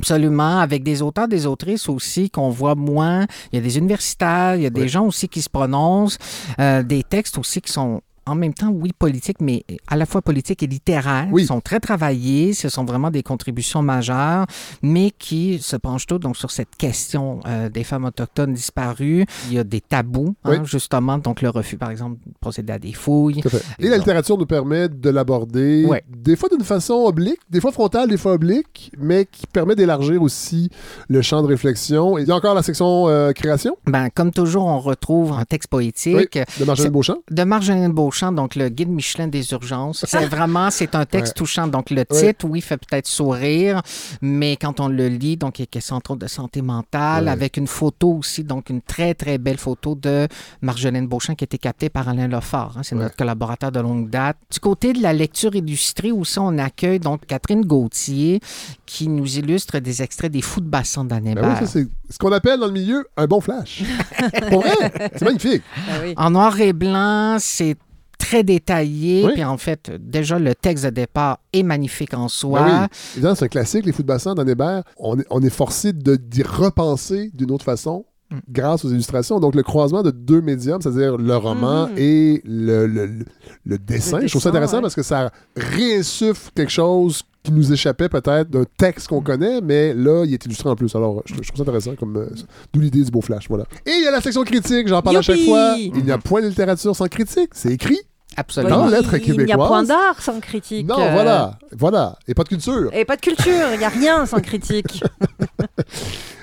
Absolument, 0.00 0.60
avec 0.60 0.82
des 0.82 1.02
auteurs, 1.02 1.28
des 1.28 1.44
autrices 1.44 1.86
aussi 1.90 2.30
qu'on 2.30 2.48
voit 2.48 2.74
moins. 2.74 3.26
Il 3.52 3.56
y 3.56 3.58
a 3.58 3.62
des 3.62 3.76
universitaires, 3.76 4.56
il 4.56 4.62
y 4.62 4.66
a 4.66 4.70
des 4.70 4.88
gens 4.88 5.04
aussi 5.04 5.28
qui 5.28 5.42
se 5.42 5.50
prononcent, 5.50 6.16
euh, 6.58 6.82
des 6.82 7.02
textes 7.02 7.36
aussi 7.36 7.60
qui 7.60 7.70
sont 7.70 8.00
en 8.26 8.34
même 8.34 8.54
temps, 8.54 8.68
oui, 8.68 8.92
politique, 8.96 9.38
mais 9.40 9.64
à 9.86 9.96
la 9.96 10.06
fois 10.06 10.22
politique 10.22 10.62
et 10.62 10.66
littéraire. 10.66 11.28
Oui. 11.30 11.42
Ils 11.42 11.46
sont 11.46 11.60
très 11.60 11.80
travaillés. 11.80 12.52
Ce 12.52 12.68
sont 12.68 12.84
vraiment 12.84 13.10
des 13.10 13.22
contributions 13.22 13.82
majeures, 13.82 14.46
mais 14.82 15.10
qui 15.10 15.58
se 15.60 15.76
penchent 15.76 16.06
toutes 16.06 16.22
donc, 16.22 16.36
sur 16.36 16.50
cette 16.50 16.76
question 16.76 17.40
euh, 17.46 17.68
des 17.68 17.84
femmes 17.84 18.04
autochtones 18.04 18.52
disparues. 18.52 19.24
Il 19.48 19.54
y 19.54 19.58
a 19.58 19.64
des 19.64 19.80
tabous, 19.80 20.34
hein, 20.44 20.64
justement. 20.64 21.18
Donc, 21.18 21.42
le 21.42 21.48
refus, 21.48 21.76
par 21.76 21.90
exemple, 21.90 22.18
de 22.26 22.32
procéder 22.40 22.72
à 22.72 22.78
des 22.78 22.92
fouilles. 22.92 23.40
Tout 23.40 23.48
fait. 23.48 23.62
Et 23.78 23.88
la 23.88 23.98
littérature 23.98 24.36
nous 24.38 24.46
permet 24.46 24.88
de 24.88 25.10
l'aborder, 25.10 25.86
des 26.08 26.36
fois 26.36 26.48
d'une 26.48 26.64
façon 26.64 26.94
oblique, 26.94 27.40
des 27.48 27.60
fois 27.60 27.72
frontale, 27.72 28.08
des 28.08 28.16
fois 28.16 28.32
oblique, 28.32 28.92
mais 28.98 29.26
qui 29.30 29.46
permet 29.46 29.74
d'élargir 29.74 30.22
aussi 30.22 30.70
le 31.08 31.22
champ 31.22 31.42
de 31.42 31.46
réflexion. 31.46 32.18
Et 32.18 32.22
il 32.22 32.28
y 32.28 32.30
a 32.30 32.34
encore 32.34 32.54
la 32.54 32.62
section 32.62 33.08
euh, 33.08 33.32
création 33.32 33.76
Ben, 33.86 34.08
comme 34.14 34.30
toujours, 34.30 34.66
on 34.66 34.78
retrouve 34.78 35.32
un 35.32 35.44
texte 35.44 35.68
poétique. 35.70 36.38
de 36.58 36.64
Marjolaine 36.64 36.92
Beauchamp. 36.92 37.18
De 37.30 37.44
Marjolaine 37.44 37.92
Beauchamp, 37.92 38.09
donc 38.32 38.54
le 38.56 38.68
guide 38.68 38.88
Michelin 38.88 39.28
des 39.28 39.52
urgences. 39.52 40.04
C'est 40.06 40.26
vraiment, 40.26 40.70
c'est 40.70 40.94
un 40.94 41.04
texte 41.06 41.32
Ouais. 41.34 41.38
touchant. 41.38 41.66
Donc 41.68 41.90
le 41.90 42.04
Ouais. 42.10 42.32
titre, 42.32 42.46
oui, 42.48 42.60
fait 42.60 42.76
peut-être 42.76 43.06
sourire, 43.06 43.82
mais 44.20 44.56
quand 44.56 44.80
on 44.80 44.88
le 44.88 45.08
lit, 45.08 45.36
donc 45.36 45.58
il 45.58 45.62
y 45.62 45.64
a 45.64 45.66
question 45.66 45.96
entre 45.96 46.12
autres 46.12 46.20
de 46.20 46.26
santé 46.28 46.62
mentale, 46.62 47.24
Ouais. 47.24 47.30
avec 47.30 47.56
une 47.56 47.66
photo 47.66 48.14
aussi, 48.18 48.44
donc 48.44 48.70
une 48.70 48.82
très 48.82 49.14
très 49.14 49.38
belle 49.38 49.58
photo 49.58 49.94
de 49.94 50.26
Marjolaine 50.62 51.06
Beauchamp 51.06 51.34
qui 51.34 51.44
a 51.44 51.46
été 51.46 51.58
captée 51.58 51.88
par 51.88 52.08
Alain 52.08 52.28
Lefort. 52.28 52.74
hein. 52.76 52.80
c'est 52.82 52.94
Ouais. 52.94 53.02
notre 53.02 53.16
collaborateur 53.16 53.70
de 53.72 53.80
longue 53.80 54.10
date. 54.10 54.36
Du 54.52 54.58
côté 54.60 54.92
de 54.92 55.02
la 55.02 55.12
lecture 55.12 55.54
illustrée 55.54 56.10
aussi, 56.12 56.38
on 56.38 56.58
accueille 56.58 56.98
donc 57.00 57.26
Catherine 57.26 57.64
Gauthier 57.64 58.40
qui 58.86 59.08
nous 59.08 59.38
illustre 59.38 59.78
des 59.78 60.02
extraits 60.02 60.32
des 60.32 60.42
Fous 60.42 60.60
de 60.60 60.66
bassin 60.68 61.04
d'Anne 61.04 61.34
Ben 61.34 61.56
c'est 61.66 61.86
ce 62.08 62.18
qu'on 62.18 62.32
appelle 62.32 62.58
dans 62.58 62.66
le 62.66 62.72
milieu 62.72 63.06
un 63.16 63.26
bon 63.26 63.40
flash. 63.40 63.82
Pour 64.50 64.62
vrai, 64.62 65.10
c'est 65.14 65.22
magnifique. 65.22 65.62
Oui. 66.02 66.14
En 66.16 66.30
noir 66.30 66.58
et 66.60 66.72
blanc, 66.72 67.36
c'est 67.38 67.76
très 68.20 68.44
détaillé. 68.44 69.24
Oui. 69.24 69.32
Puis 69.34 69.44
en 69.44 69.56
fait, 69.58 69.90
déjà, 69.98 70.38
le 70.38 70.54
texte 70.54 70.84
de 70.84 70.90
départ 70.90 71.38
est 71.52 71.62
magnifique 71.64 72.14
en 72.14 72.28
soi. 72.28 72.60
Ben 72.60 72.88
oui. 73.22 73.26
Un 73.26 73.48
classique, 73.48 73.84
les 73.86 73.92
fous 73.92 74.02
de 74.02 74.06
bassin 74.06 74.34
d'Anne 74.34 74.48
Hébert. 74.48 74.82
On 74.98 75.18
est, 75.18 75.26
on 75.30 75.40
est 75.42 75.50
forcé 75.50 75.92
de- 75.92 76.16
d'y 76.16 76.42
repenser 76.42 77.30
d'une 77.34 77.50
autre 77.50 77.64
façon 77.64 78.04
Mm. 78.32 78.38
grâce 78.48 78.84
aux 78.84 78.90
illustrations. 78.90 79.40
Donc, 79.40 79.56
le 79.56 79.64
croisement 79.64 80.04
de 80.04 80.12
deux 80.12 80.40
médiums, 80.40 80.80
c'est-à-dire 80.80 81.16
le 81.16 81.36
roman 81.36 81.88
Mhm. 81.88 81.94
et 81.96 82.40
le, 82.44 82.86
le- 82.86 83.06
le- 83.06 83.24
le 83.64 83.78
dessin. 83.78 84.20
Je 84.22 84.28
trouve 84.28 84.40
ça 84.42 84.50
intéressant 84.50 84.76
ouais. 84.76 84.82
parce 84.82 84.94
que 84.94 85.02
ça 85.02 85.32
réinsuffle 85.56 86.50
quelque 86.54 86.70
chose 86.70 87.22
qui 87.42 87.50
nous 87.52 87.72
échappait 87.72 88.08
peut-être 88.08 88.50
d'un 88.50 88.64
texte 88.76 89.08
qu'on 89.08 89.22
connaît, 89.22 89.60
mais 89.62 89.94
là, 89.94 90.24
il 90.26 90.34
est 90.34 90.44
illustré 90.44 90.68
en 90.68 90.76
plus. 90.76 90.94
Alors, 90.94 91.22
je, 91.24 91.34
je 91.34 91.40
trouve 91.48 91.56
ça 91.56 91.62
intéressant, 91.62 91.96
comme 91.96 92.16
euh, 92.18 92.28
d'où 92.72 92.80
l'idée 92.80 93.02
du 93.02 93.10
beau 93.10 93.20
flash. 93.22 93.48
Voilà. 93.48 93.64
Et 93.86 93.90
il 93.98 94.04
y 94.04 94.06
a 94.06 94.10
la 94.10 94.20
section 94.20 94.42
critique, 94.44 94.86
j'en 94.88 95.00
parle 95.02 95.16
à 95.16 95.22
chaque 95.22 95.40
fois. 95.40 95.74
Il 95.78 96.04
n'y 96.04 96.10
a 96.12 96.18
point 96.18 96.42
de 96.42 96.48
littérature 96.48 96.94
sans 96.94 97.08
critique. 97.08 97.50
C'est 97.52 97.72
écrit. 97.72 97.98
Absolument. 98.36 98.78
Dans 98.84 98.86
lettres 98.88 99.14
il- 99.14 99.22
Il 99.22 99.32
n'y 99.32 99.40
a 99.42 99.44
québécoises. 99.46 99.68
point 99.68 99.82
d'art 99.82 100.22
sans 100.22 100.40
critique. 100.40 100.86
Non, 100.86 101.00
euh, 101.00 101.12
voilà. 101.12 101.58
Voilà. 101.72 102.18
Et 102.28 102.34
pas 102.34 102.44
de 102.44 102.48
culture. 102.48 102.90
Et 102.94 103.04
pas 103.04 103.16
de 103.16 103.20
culture, 103.20 103.72
il 103.72 103.78
n'y 103.78 103.84
a 103.84 103.88
rien 103.88 104.26
sans 104.26 104.40
critique. 104.40 105.02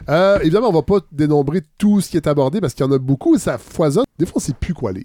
Euh, 0.09 0.39
évidemment, 0.39 0.69
on 0.69 0.73
va 0.73 0.83
pas 0.83 0.99
dénombrer 1.11 1.61
tout 1.77 1.99
ce 1.99 2.09
qui 2.09 2.15
est 2.15 2.27
abordé 2.27 2.61
parce 2.61 2.73
qu'il 2.73 2.85
y 2.85 2.87
en 2.87 2.91
a 2.93 2.97
beaucoup 2.97 3.35
et 3.35 3.39
ça 3.39 3.57
foisonne. 3.57 4.05
Des 4.17 4.25
fois, 4.25 4.35
on 4.37 4.39
sait 4.39 4.53
plus 4.57 4.73
quoi 4.73 4.93
lire. 4.93 5.03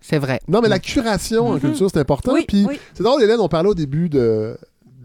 C'est 0.00 0.16
vrai. 0.18 0.40
Non, 0.48 0.60
mais 0.62 0.68
la 0.70 0.78
curation 0.78 1.48
en 1.48 1.52
Mhm. 1.54 1.60
culture, 1.60 1.90
c'est 1.92 1.98
important. 2.00 2.32
Oui, 2.32 2.46
Puis 2.48 2.64
oui. 2.66 2.80
c'est 2.94 3.02
drôle, 3.02 3.22
Hélène, 3.22 3.40
on 3.40 3.48
parlait 3.48 3.68
au 3.68 3.74
début 3.74 4.08
de 4.08 4.56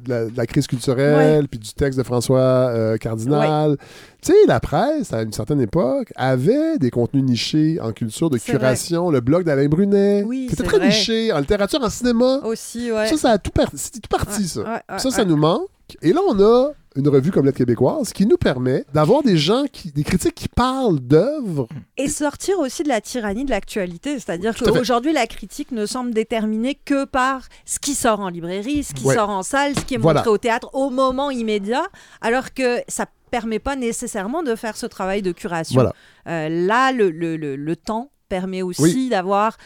la, 0.10 0.26
de 0.26 0.36
la 0.38 0.46
crise 0.46 0.68
culturelle, 0.68 1.48
puis 1.48 1.60
du 1.60 1.74
texte 1.74 1.98
de 1.98 2.04
François 2.04 2.40
euh, 2.40 2.98
Cardinal. 2.98 3.78
Tu 4.22 4.32
sais, 4.32 4.38
la 4.48 4.60
presse, 4.60 5.12
à 5.14 5.22
une 5.24 5.34
certaine 5.34 5.60
époque, 5.62 6.12
avait 6.16 6.78
des 6.78 6.90
contenus 6.92 7.24
nichés 7.24 7.80
en 7.82 7.92
culture 7.92 8.30
de 8.30 8.38
curation. 8.38 9.10
Le 9.10 9.20
blog 9.20 9.44
d'Alain 9.44 9.68
Brunet, 9.68 10.24
Oui, 10.26 10.48
c'était 10.50 10.64
très 10.64 10.78
vrai. 10.78 10.88
niché. 10.88 11.32
En 11.34 11.40
littérature, 11.40 11.82
en 11.84 11.90
cinéma, 11.90 12.40
Aussi, 12.46 12.92
ouais. 12.92 13.08
ça, 13.08 13.18
ça 13.18 13.30
a 13.32 13.38
tout 13.38 13.52
parti. 13.52 13.78
C'était 13.78 14.00
tout 14.00 14.10
parti, 14.18 14.42
Ouais, 14.42 14.48
ça. 14.48 14.62
ouais, 14.62 15.00
ça, 15.00 15.12
ça 15.12 15.26
nous 15.26 15.36
manque. 15.38 15.68
Et 16.02 16.14
là, 16.14 16.22
on 16.30 16.40
a 16.40 16.72
une 16.96 17.08
revue 17.08 17.32
comme 17.32 17.46
Lettre 17.46 17.58
québécoise 17.58 18.14
qui 18.14 18.26
nous 18.26 18.38
permet 18.38 18.86
d'avoir 18.94 19.24
des 19.24 19.38
gens, 19.38 19.66
qui, 19.72 19.92
des 19.92 20.04
critiques 20.04 20.36
qui 20.36 20.48
parlent 20.48 21.00
d'œuvres. 21.00 21.68
Et 21.98 22.08
sortir 22.08 22.60
aussi 22.60 22.84
de 22.84 22.90
la 22.90 23.02
tyrannie 23.02 23.46
de 23.46 23.50
l'actualité. 23.50 24.20
C'est-à-dire 24.20 24.56
qu'aujourd'hui, 24.56 25.14
la 25.14 25.26
critique 25.28 25.72
ne 25.72 25.86
semble 25.86 26.14
déterminée 26.14 26.76
que 26.86 27.06
par 27.06 27.48
ce 27.66 27.80
qui 27.80 27.96
sort 27.96 28.20
en 28.20 28.30
librairie, 28.30 28.84
ce 28.84 28.94
qui 28.94 29.06
Ouais. 29.06 29.16
sort 29.16 29.30
en 29.30 29.44
salle, 29.44 29.76
ce 29.78 29.86
qui 29.86 29.96
est 29.96 29.98
Voilà. 29.98 30.20
montré 30.20 30.30
au 30.32 30.38
théâtre 30.38 30.70
au 30.74 30.90
moment 30.90 31.32
immédiat, 31.32 31.84
alors 32.22 32.54
que 32.54 32.80
ça 32.88 33.06
permet 33.32 33.60
pas 33.60 33.76
nécessairement 33.76 34.44
de 34.44 34.54
faire 34.56 34.78
ce 34.78 34.86
travail 34.86 35.22
de 35.24 35.32
curation. 35.32 35.76
Voilà. 35.76 35.94
Euh, 36.28 36.50
là, 36.68 36.92
le, 36.92 37.10
le- 37.10 37.38
le- 37.38 37.56
le 37.56 37.76
temps 37.76 38.12
permet 38.30 38.62
aussi 38.62 38.82
Oui. 38.84 39.10
d'avoir 39.10 39.58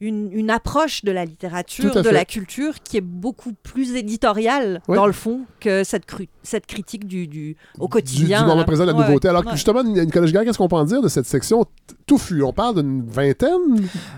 une, 0.00 0.30
une 0.32 0.50
approche 0.50 1.04
de 1.04 1.12
la 1.12 1.24
littérature, 1.24 1.94
de 1.94 2.02
fait. 2.02 2.12
la 2.12 2.24
culture 2.24 2.74
qui 2.82 2.96
est 2.96 3.00
beaucoup 3.00 3.52
plus 3.62 3.94
éditoriale, 3.94 4.82
Oui. 4.88 4.96
dans 4.96 5.06
le 5.06 5.12
fond, 5.12 5.42
que 5.60 5.84
cette, 5.84 6.06
cru- 6.06 6.28
cette 6.42 6.66
critique 6.66 7.06
du, 7.06 7.26
du- 7.26 7.56
au 7.78 7.84
Du, 7.86 7.90
quotidien. 7.90 8.40
du 8.40 8.46
moment 8.46 8.58
là. 8.60 8.64
présent 8.64 8.84
de 8.84 8.90
la 8.92 8.96
Ouais, 8.98 9.06
nouveauté. 9.06 9.28
Alors 9.28 9.42
que 9.42 9.48
ouais. 9.50 9.54
justement, 9.54 9.82
Nicolas 9.84 10.26
Giguère, 10.26 10.44
qu'est-ce 10.44 10.58
qu'on 10.58 10.68
peut 10.68 10.76
en 10.76 10.84
dire 10.84 11.00
de 11.00 11.08
cette 11.08 11.26
section 11.26 11.64
touffue? 12.06 12.42
On 12.42 12.52
parle 12.52 12.82
d'une 12.82 13.02
vingtaine? 13.06 13.50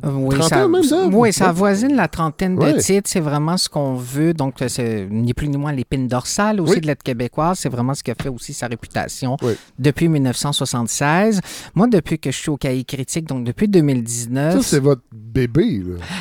Oui, 0.04 0.34
Trentaine 0.38 0.48
ça, 0.48 0.68
même 0.68 0.82
d'œuvres? 0.88 1.18
oui, 1.18 1.32
ça 1.32 1.48
avoisine 1.50 1.94
la 1.94 2.08
trentaine 2.08 2.56
de 2.56 2.62
Ouais. 2.62 2.78
titres. 2.78 3.08
C'est 3.10 3.20
vraiment 3.20 3.56
ce 3.56 3.68
qu'on 3.68 3.94
veut. 3.94 4.34
Donc, 4.34 4.54
c'est 4.68 5.06
ni 5.10 5.34
plus 5.34 5.48
ni 5.48 5.56
moins 5.56 5.72
l'épine 5.72 6.08
dorsale 6.08 6.60
aussi 6.60 6.74
Oui. 6.74 6.80
de 6.80 6.86
l'aide 6.86 7.02
québécoise. 7.02 7.58
C'est 7.58 7.68
vraiment 7.68 7.94
ce 7.94 8.02
qui 8.02 8.10
a 8.10 8.14
fait 8.14 8.28
aussi 8.28 8.52
sa 8.54 8.66
réputation 8.66 9.36
Oui. 9.42 9.52
depuis 9.78 10.08
1976. 10.08 11.40
Moi, 11.74 11.86
depuis 11.88 12.18
que 12.18 12.30
je 12.30 12.36
suis 12.38 12.50
au 12.50 12.56
cahier 12.56 12.84
critique, 12.84 13.26
donc 13.26 13.44
depuis 13.44 13.68
2019, 13.68 14.54
Ça, 14.56 14.62
c'est 14.62 14.80
votre 14.80 15.02
bébé, 15.12 15.65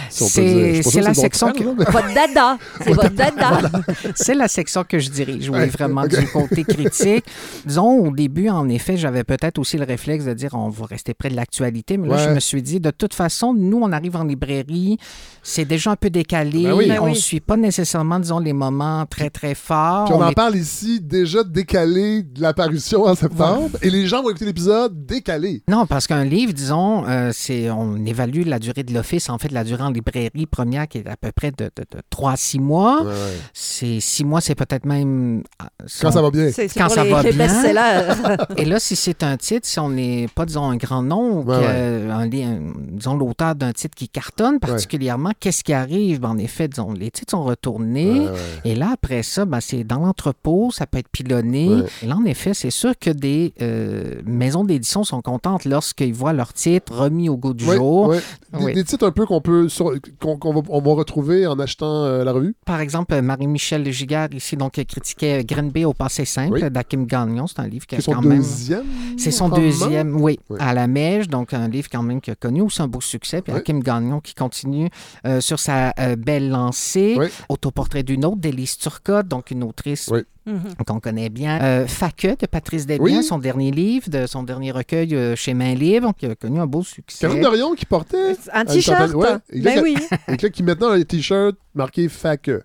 si 0.09 0.23
peut 0.41 0.81
C'est- 0.89 1.01
la 1.01 1.13
section 1.13 1.51
que- 1.51 1.63
Votre 1.63 2.13
dada, 2.13 2.57
c'est 2.81 2.93
votre 2.93 3.09
dada. 3.13 3.61
c'est 4.15 4.33
la 4.35 4.47
section 4.47 4.83
que 4.83 4.99
je 4.99 5.09
dirige, 5.09 5.49
oui, 5.49 5.67
vraiment 5.67 6.05
du 6.07 6.27
côté 6.27 6.63
critique. 6.63 7.25
Disons, 7.65 8.07
au 8.07 8.11
début, 8.11 8.49
en 8.49 8.67
effet, 8.69 8.97
j'avais 8.97 9.23
peut-être 9.23 9.59
aussi 9.59 9.77
le 9.77 9.85
réflexe 9.85 10.25
de 10.25 10.33
dire 10.33 10.51
on 10.53 10.69
va 10.69 10.85
rester 10.85 11.13
près 11.13 11.29
de 11.29 11.35
l'actualité, 11.35 11.97
mais 11.97 12.07
là, 12.07 12.15
Ouais. 12.15 12.23
je 12.25 12.29
me 12.29 12.39
suis 12.39 12.61
dit, 12.61 12.79
de 12.79 12.91
toute 12.91 13.13
façon, 13.13 13.53
nous, 13.53 13.79
on 13.81 13.91
arrive 13.91 14.15
en 14.15 14.23
librairie, 14.23 14.97
c'est 15.43 15.65
déjà 15.65 15.91
un 15.91 15.95
peu 15.95 16.09
décalé, 16.09 16.63
Ben 16.63 16.73
oui. 16.73 16.87
Ben 16.87 16.99
on 17.01 17.05
ne 17.07 17.11
oui. 17.11 17.15
suit 17.19 17.39
pas 17.39 17.57
nécessairement, 17.57 18.19
disons, 18.19 18.39
les 18.39 18.53
moments 18.53 19.05
très, 19.05 19.29
très 19.29 19.55
forts. 19.55 20.05
Puis 20.05 20.13
on, 20.13 20.21
en 20.21 20.29
est- 20.29 20.33
parle 20.35 20.55
ici 20.55 20.99
déjà 21.01 21.43
décalé 21.43 22.23
de 22.23 22.41
l'apparition 22.41 23.03
en 23.03 23.15
septembre, 23.15 23.77
et 23.81 23.89
les 23.89 24.05
gens 24.07 24.21
vont 24.23 24.29
écouter 24.29 24.45
l'épisode 24.45 25.05
décalé. 25.05 25.63
Non, 25.67 25.85
parce 25.85 26.07
qu'un 26.07 26.23
livre, 26.23 26.53
disons, 26.53 27.05
euh, 27.07 27.31
c'est 27.33 27.69
on 27.69 28.03
évalue 28.05 28.43
la 28.45 28.59
durée 28.59 28.83
de 28.83 28.93
l'office, 28.93 29.29
en 29.29 29.34
fait, 29.37 29.51
la 29.51 29.63
durée 29.63 29.83
en 29.83 29.89
librairie 29.91 30.45
première 30.45 30.87
qui 30.87 30.99
est 30.99 31.07
à 31.07 31.17
peu 31.17 31.31
près 31.31 31.51
de, 31.51 31.65
de, 31.65 31.85
3 32.09 32.31
à 32.31 32.35
6 32.37 32.59
mois. 32.59 33.01
Ouais, 33.03 33.07
ouais. 33.09 33.13
C'est 33.53 33.99
6 33.99 34.23
mois, 34.25 34.41
c'est 34.41 34.55
peut-être 34.55 34.85
même... 34.85 35.43
ah, 35.59 35.69
Quand 36.01 36.11
ça 36.11 36.21
va 36.21 36.29
bien. 36.31 36.51
C'est 36.51 36.67
c'est 36.67 36.79
Quand 36.79 36.85
pour 36.87 36.95
ça 36.95 37.03
les, 37.03 37.11
va 37.11 37.21
les 37.23 37.31
bien. 37.31 37.47
Et 38.57 38.65
là, 38.65 38.79
si 38.79 38.95
c'est 38.95 39.23
un 39.23 39.37
titre, 39.37 39.67
si 39.67 39.79
on 39.79 39.89
n'est 39.89 40.27
pas, 40.33 40.45
disons, 40.45 40.69
un 40.69 40.77
grand 40.77 41.03
nom, 41.03 41.39
ou 41.39 41.43
Ouais, 41.43 41.57
que, 41.57 41.61
ouais. 42.07 42.11
un 42.11 42.25
li- 42.27 42.43
un- 42.43 42.61
disons, 42.91 43.15
l'auteur 43.15 43.55
d'un 43.55 43.71
titre 43.73 43.95
qui 43.95 44.09
cartonne 44.09 44.59
particulièrement, 44.59 45.31
qu'est-ce 45.39 45.63
qui 45.63 45.73
arrive? 45.73 46.19
Ben, 46.19 46.29
en 46.29 46.37
effet, 46.37 46.67
disons, 46.67 46.93
les 46.93 47.11
titres 47.11 47.31
sont 47.31 47.43
retournés. 47.43 48.11
Ouais, 48.21 48.27
ouais. 48.29 48.35
Et 48.65 48.75
là, 48.75 48.89
après 48.93 49.23
ça, 49.23 49.45
ben, 49.45 49.59
c'est 49.61 49.83
dans 49.83 49.99
l'entrepôt, 49.99 50.71
ça 50.71 50.85
peut 50.87 50.97
être 50.97 51.09
pilonné. 51.09 51.69
Ouais. 51.69 51.83
Et 52.03 52.07
là, 52.07 52.15
en 52.17 52.25
effet, 52.25 52.53
c'est 52.53 52.69
sûr 52.71 52.93
que 52.99 53.09
des 53.09 53.53
euh, 53.61 54.21
maisons 54.25 54.63
d'édition 54.63 55.03
sont 55.03 55.21
contentes 55.21 55.65
lorsqu'ils 55.65 56.13
voient 56.13 56.33
leur 56.33 56.53
titre 56.53 56.93
remis 56.95 57.29
au 57.29 57.37
goût 57.37 57.53
du 57.53 57.65
Ouais, 57.65 57.75
jour. 57.77 58.07
ouais. 58.07 58.19
Des, 58.57 58.63
Oui. 58.65 58.73
des 58.73 58.83
titres 58.83 59.05
un 59.05 59.11
peu 59.11 59.24
qu'on 59.25 59.41
peut 59.41 59.69
sur- 59.69 59.91
qu'on 60.21 60.37
qu'on 60.37 60.53
va, 60.53 60.61
on 60.69 60.81
va 60.81 60.93
retrouver 60.93 61.45
en 61.47 61.59
achetant 61.59 62.03
euh, 62.05 62.23
la 62.23 62.31
revue? 62.31 62.55
Par 62.65 62.79
exemple, 62.79 63.13
euh, 63.13 63.21
Marie-Michel 63.21 63.89
Giguère, 63.91 64.27
ici, 64.33 64.55
donc, 64.57 64.77
euh, 64.79 64.83
critiquait 64.83 65.43
Green 65.43 65.69
Bay 65.71 65.85
au 65.85 65.93
passé 65.93 66.25
simple 66.25 66.59
Oui. 66.63 66.69
d'Akim 66.71 67.05
Gagnon. 67.05 67.47
C'est 67.47 67.59
un 67.59 67.67
livre 67.67 67.85
qui 67.85 67.95
a 67.95 67.97
C'est 67.99 68.05
son 68.05 68.13
quand 68.13 68.21
même... 68.21 68.37
deuxième. 68.39 68.83
C'est 69.17 69.31
son 69.31 69.49
deuxième, 69.49 70.15
oui, 70.21 70.39
Oui. 70.49 70.57
à 70.59 70.73
la 70.73 70.87
mèche, 70.87 71.27
donc 71.27 71.53
un 71.53 71.67
livre 71.67 71.87
quand 71.91 72.03
même 72.03 72.21
qui 72.21 72.31
a 72.31 72.35
connu 72.35 72.61
aussi 72.61 72.81
un 72.81 72.87
beau 72.87 73.01
succès. 73.01 73.41
Puis 73.41 73.53
Oui. 73.53 73.59
Hakim 73.59 73.81
Gagnon 73.81 74.19
qui 74.19 74.33
continue 74.33 74.89
euh, 75.25 75.41
sur 75.41 75.59
sa 75.59 75.93
belle 76.17 76.49
lancée. 76.49 77.17
Autoportrait 77.49 78.03
d'une 78.03 78.25
autre, 78.25 78.37
d'Élise 78.37 78.77
Turcotte, 78.77 79.27
donc 79.27 79.51
une 79.51 79.63
autrice 79.63 80.09
Oui. 80.47 80.53
Mhm. 80.53 80.75
qu'on 80.85 80.99
connaît 80.99 81.29
bien. 81.29 81.59
Euh, 81.61 81.87
Faque 81.87 82.27
de 82.39 82.45
Patrice 82.45 82.85
Desbiens, 82.85 83.17
Oui. 83.19 83.23
son 83.23 83.39
dernier 83.39 83.71
livre, 83.71 84.09
de 84.09 84.25
son 84.27 84.43
dernier 84.43 84.71
recueil 84.71 85.15
euh, 85.15 85.35
chez 85.35 85.53
Main 85.53 85.73
Libre, 85.73 86.13
qui 86.17 86.25
a 86.27 86.35
connu 86.35 86.59
un 86.59 86.67
beau 86.67 86.83
succès. 86.83 87.21
Caroline 87.21 87.43
Dorion 87.43 87.73
qui 87.73 87.85
portait. 87.85 88.35
Un 88.53 88.65
t-shirt. 88.65 89.13
ouais, 89.13 89.27
ben 89.53 89.81
oui. 89.81 89.97
Et 90.27 90.37
là, 90.37 90.49
qui 90.49 90.61
maintenant 90.63 90.89
a 90.89 90.95
un 90.97 91.01
t-shirt 91.03 91.55
marqué 91.75 92.07
FAC. 92.09 92.49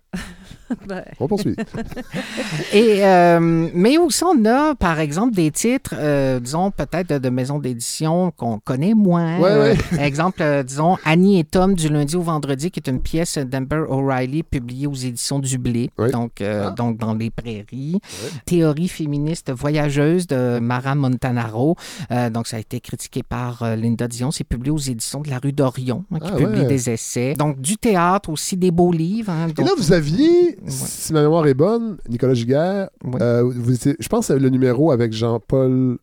Ben, 0.87 1.03
On 1.19 1.27
poursuit. 1.27 1.57
Et, 2.73 3.05
euh, 3.05 3.69
mais 3.75 3.99
aussi, 3.99 4.23
on 4.23 4.45
a, 4.45 4.77
par 4.77 5.01
exemple, 5.01 5.35
des 5.35 5.51
titres, 5.51 5.95
euh, 5.99 6.39
disons, 6.39 6.71
peut-être 6.71 7.15
de, 7.21 7.29
maisons 7.29 7.59
d'édition 7.59 8.31
qu'on 8.37 8.61
connaît 8.61 8.95
moins. 8.95 9.41
Ouais, 9.41 9.51
Euh, 9.51 9.75
ouais. 9.75 10.07
exemple, 10.07 10.41
euh, 10.43 10.63
disons, 10.63 10.97
Annie 11.05 11.41
et 11.41 11.45
Tom 11.45 11.75
du 11.75 11.89
lundi 11.89 12.15
au 12.15 12.23
vendredi, 12.23 12.71
qui 12.71 12.79
est 12.79 12.89
une 12.89 13.01
pièce 13.01 13.37
d'Amber 13.39 13.85
O'Reilly 13.89 14.45
publiée 14.45 14.87
aux 14.87 14.95
éditions 14.95 15.41
du 15.41 15.59
Blé, 15.59 15.91
Ouais. 15.99 16.13
donc, 16.13 16.41
Ah. 16.41 16.71
donc 16.71 16.99
dans 16.99 17.15
les 17.15 17.31
prairies. 17.31 17.99
Théorie 18.47 18.87
féministe 18.89 19.51
voyageuse 19.51 20.29
de 20.29 20.61
Mara 20.61 20.95
Montanaro. 20.95 21.75
Donc, 22.33 22.47
ça 22.47 22.59
a 22.59 22.61
été 22.61 22.79
critiqué 22.81 23.25
par 23.25 23.65
Linda 23.77 24.07
Dion. 24.07 24.31
C'est 24.31 24.45
publié 24.45 24.71
aux 24.71 24.79
éditions 24.79 25.21
de 25.21 25.31
la 25.31 25.39
rue 25.41 25.53
d'Orion, 25.53 26.05
hein, 26.13 26.21
qui 26.21 26.31
Ah, 26.33 26.37
publie 26.37 26.65
des 26.67 26.91
essais. 26.91 27.35
Donc, 27.35 27.61
du 27.61 27.77
théâtre 27.77 28.31
aussi, 28.31 28.57
des 28.57 28.71
beaux 28.71 28.93
livres. 28.93 29.00
Hein, 29.29 29.49
Et 29.59 29.63
là, 29.63 29.71
vous 29.77 29.93
aviez, 29.93 30.57
si 30.67 31.13
ma 31.13 31.23
mémoire 31.23 31.47
est 31.47 31.55
bonne, 31.55 31.97
Nicolas 32.09 32.35
Giguère, 32.35 32.89
Ouais. 33.05 33.21
euh, 33.23 33.43
vous 33.43 33.75
étiez, 33.75 33.97
je 33.99 34.09
pense, 34.09 34.31
le 34.31 34.49
numéro 34.49 34.91
avec 34.93 35.13
Jean-Paul 35.13 35.99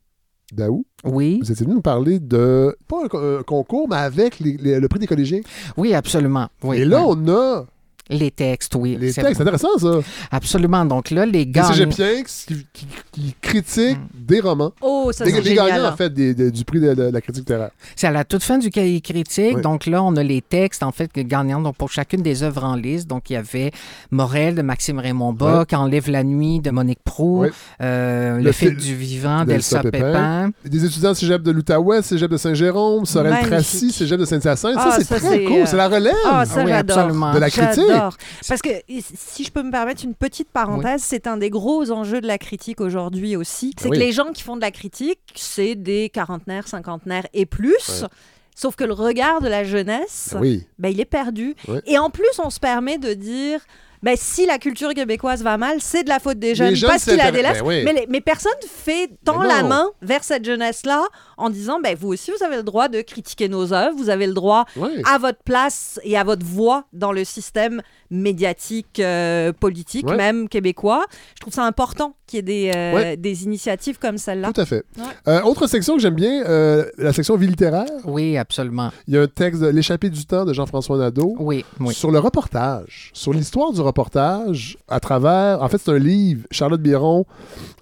Daou. 0.54 0.86
Oui, 1.04 1.40
Vous 1.44 1.52
étiez 1.52 1.66
venu 1.66 1.76
nous 1.76 1.82
parler 1.82 2.20
de, 2.20 2.76
pas 2.88 3.04
un, 3.04 3.08
co- 3.08 3.18
un 3.40 3.44
concours, 3.44 3.88
mais 3.90 3.98
avec 3.98 4.40
les- 4.40 4.58
les- 4.58 4.80
le 4.80 4.88
prix 4.88 5.00
des 5.00 5.08
collégiens. 5.08 5.42
oui, 5.76 5.94
absolument. 5.94 6.48
Oui, 6.64 6.78
Et 6.78 6.86
là, 6.86 7.06
ouais. 7.06 7.14
on 7.18 7.28
a 7.30 7.66
Les 8.10 8.32
textes, 8.32 8.74
oui. 8.76 8.98
les 9.00 9.12
c'est 9.12 9.22
textes. 9.22 9.36
C'est 9.38 9.42
intéressant, 9.42 9.78
ça. 9.78 10.00
Absolument. 10.32 10.86
Donc 10.86 11.12
là, 11.12 11.26
les 11.26 11.46
gars. 11.46 11.66
cégepiens 11.66 12.24
qui, 12.24 12.66
qui, 12.74 12.88
qui 13.12 13.36
critiquent 13.42 14.00
des 14.14 14.40
romans. 14.40 14.72
Oh, 14.82 15.12
ça 15.14 15.26
c'est 15.26 15.44
génial. 15.44 15.70
gagnants, 15.70 15.90
en 15.92 15.96
fait, 15.98 16.14
des- 16.14 16.34
des- 16.34 16.52
du 16.52 16.64
prix 16.64 16.80
de, 16.80 16.94
de 16.94 17.04
la 17.04 17.22
critique 17.22 17.42
littéraire. 17.42 17.72
C'est 17.96 18.08
à 18.08 18.12
la 18.12 18.24
toute 18.24 18.44
fin 18.44 18.58
du 18.58 18.70
cahier 18.70 19.02
critique. 19.02 19.58
Oui. 19.58 19.62
Donc 19.62 19.86
là, 19.86 20.02
on 20.04 20.16
a 20.16 20.24
les 20.24 20.42
textes, 20.42 20.84
en 20.84 20.92
fait, 20.92 21.12
gagnants 21.16 21.62
donc, 21.62 21.76
pour 21.76 21.92
chacune 21.92 22.22
des 22.22 22.44
œuvres 22.44 22.64
en 22.64 22.76
liste. 22.76 23.08
Donc 23.08 23.30
il 23.30 23.34
y 23.34 23.36
avait 23.36 23.72
Morel 24.12 24.56
de 24.56 24.62
Maxime 24.62 25.00
Raymond 25.00 25.34
Bas, 25.34 25.60
Ouais. 25.60 25.66
Qu'enlève 25.68 26.10
la 26.10 26.24
nuit 26.24 26.60
de 26.60 26.72
Monique 26.72 27.00
Prou, 27.04 27.42
Ouais. 27.42 27.52
euh, 27.82 28.38
Le, 28.38 28.44
Le 28.44 28.52
fil 28.52 28.76
du 28.76 28.96
vivant 28.96 29.44
d'Elsa 29.46 29.82
Pépin. 29.82 29.98
Pépin. 30.00 30.52
Des 30.66 30.86
étudiants 30.86 31.14
cégep 31.14 31.42
de 31.42 31.52
l'Outaouais, 31.52 32.02
cégep 32.02 32.30
de 32.32 32.38
Saint-Jérôme, 32.38 33.06
Sorel. 33.06 33.36
Tracy, 33.46 33.92
cégep 33.92 34.20
de 34.20 34.26
Saint-Hyacinthe. 34.26 34.76
Ah, 34.78 34.92
ça, 34.92 34.98
c'est 34.98 35.04
ça, 35.06 35.16
très 35.18 35.30
c'est, 35.30 35.44
cool. 35.44 35.58
euh, 35.58 35.66
C'est 35.66 35.78
la 35.78 35.88
relève. 35.88 36.14
Ah, 36.26 36.46
ça, 36.46 36.54
Ah 36.58 36.62
oui, 36.64 36.70
j'adore. 36.72 36.98
absolument. 37.00 37.34
De 37.34 37.40
la 37.40 37.50
critique. 37.50 37.84
J'adore. 37.98 38.18
Parce 38.48 38.62
que 38.62 38.70
si 39.16 39.44
je 39.44 39.52
peux 39.52 39.64
me 39.64 39.72
permettre 39.72 40.04
une 40.04 40.16
petite 40.16 40.50
parenthèse, 40.50 41.02
c'est 41.04 41.28
un 41.28 41.38
des 41.38 41.50
gros 41.50 41.92
enjeux 41.92 42.22
de 42.22 42.28
la 42.28 42.38
critique 42.38 42.82
aujourd'hui 42.82 43.36
aussi. 43.36 43.74
C'est 43.80 43.90
Oui. 43.90 43.98
que 43.98 44.04
les 44.04 44.12
gens 44.12 44.32
qui 44.32 44.44
font 44.44 44.56
de 44.56 44.62
la 44.62 44.72
critique, 44.72 45.20
c'est 45.36 45.76
des 45.76 46.10
quarantenaires, 46.10 46.68
cinquantenaires 46.68 47.26
et 47.34 47.46
plus. 47.46 48.02
Ouais. 48.02 48.08
Sauf 48.56 48.76
que 48.76 48.84
le 48.84 48.94
regard 48.94 49.40
de 49.42 49.48
la 49.48 49.64
jeunesse, 49.64 50.36
Oui. 50.40 50.66
ben, 50.80 50.90
il 50.90 51.00
est 51.00 51.06
perdu. 51.06 51.56
Ouais. 51.68 51.82
Et 51.86 52.00
en 52.00 52.10
plus, 52.10 52.40
on 52.44 52.50
se 52.50 52.60
permet 52.60 52.98
de 52.98 53.14
dire. 53.14 53.60
Ben, 54.04 54.16
si 54.18 54.46
la 54.46 54.60
culture 54.60 54.94
québécoise 54.94 55.42
va 55.44 55.58
mal, 55.58 55.78
c'est 55.82 56.04
de 56.04 56.10
la 56.10 56.20
faute 56.20 56.38
des 56.40 56.54
jeunes, 56.56 56.70
Les 56.70 56.76
jeunes 56.76 56.90
parce 56.92 57.04
qu'il 57.04 57.16
la 57.16 57.26
s'intéressent- 57.26 57.64
délaisse. 57.64 57.84
Ben 57.86 57.96
oui. 57.98 58.06
mais, 58.10 58.22
personne 58.22 58.52
fait 58.68 59.10
tant 59.26 59.42
la 59.42 59.64
main 59.64 59.88
vers 60.02 60.24
cette 60.24 60.46
jeunesse-là 60.46 61.04
en 61.38 61.50
disant 61.50 61.80
ben, 61.82 61.96
vous 62.00 62.10
aussi, 62.10 62.32
vous 62.32 62.44
avez 62.44 62.58
le 62.58 62.64
droit 62.64 62.90
de 62.90 63.02
critiquer 63.02 63.50
nos 63.50 63.74
œuvres, 63.74 63.96
vous 63.98 64.10
avez 64.10 64.28
le 64.28 64.34
droit 64.34 64.66
Oui. 64.76 65.02
à 65.06 65.18
votre 65.18 65.42
place 65.44 66.00
et 66.04 66.18
à 66.18 66.24
votre 66.24 66.46
voix 66.46 66.86
dans 66.94 67.12
le 67.12 67.24
système 67.26 67.82
médiatique, 68.10 69.00
euh, 69.00 69.52
politique, 69.54 70.08
Ouais. 70.08 70.16
même 70.18 70.48
québécois. 70.50 71.06
Je 71.36 71.42
trouve 71.42 71.54
ça 71.54 71.64
important 71.66 72.14
qu'il 72.26 72.38
y 72.38 72.40
ait 72.40 72.42
des, 72.42 72.72
euh, 72.76 72.96
Ouais. 72.96 73.18
des 73.18 73.44
initiatives 73.44 73.98
comme 74.00 74.18
celle-là. 74.18 74.52
Tout 74.54 74.62
à 74.62 74.66
fait. 74.66 74.84
Ouais. 74.98 75.04
Euh, 75.28 75.42
autre 75.44 75.68
section 75.68 75.96
que 75.96 76.02
j'aime 76.02 76.16
bien, 76.16 76.44
euh, 76.46 76.86
la 76.98 77.14
section 77.14 77.36
vie 77.38 77.48
littéraire. 77.48 77.86
Oui, 78.06 78.38
absolument. 78.38 78.92
Il 79.08 79.14
y 79.14 79.18
a 79.18 79.22
un 79.22 79.28
texte 79.28 79.62
de 79.62 79.68
L'échappée 79.68 80.10
du 80.10 80.26
temps 80.26 80.46
de 80.46 80.54
Jean-François 80.54 80.98
Nadeau. 80.98 81.36
Oui, 81.40 81.64
oui. 81.80 81.94
Sur 81.94 82.12
le 82.12 82.20
reportage, 82.20 83.12
sur 83.14 83.34
l'histoire 83.34 83.72
du 83.72 83.82
reportage 83.82 84.78
à 84.88 85.00
travers, 85.00 85.62
en 85.62 85.68
fait 85.70 85.78
c'est 85.78 85.92
un 85.92 86.00
livre, 86.00 86.46
Charlotte 86.52 86.82
Biron, 86.82 87.26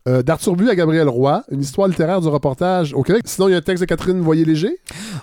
euh, 0.08 0.22
d'Arthur 0.22 0.56
Bu 0.56 0.70
à 0.70 0.76
Gabriel 0.76 1.10
Roy, 1.10 1.43
une 1.51 1.62
histoire 1.62 1.88
littéraire 1.88 2.22
du 2.22 2.28
reportage 2.28 2.93
au 2.93 3.01
Québec. 3.01 3.24
Sinon 3.26 3.47
il 3.47 3.51
y 3.51 3.53
a 3.56 3.58
un 3.58 3.62
texte 3.62 3.82
de 3.82 3.86
Catherine 3.88 4.20
Voyer-Léger. 4.22 4.78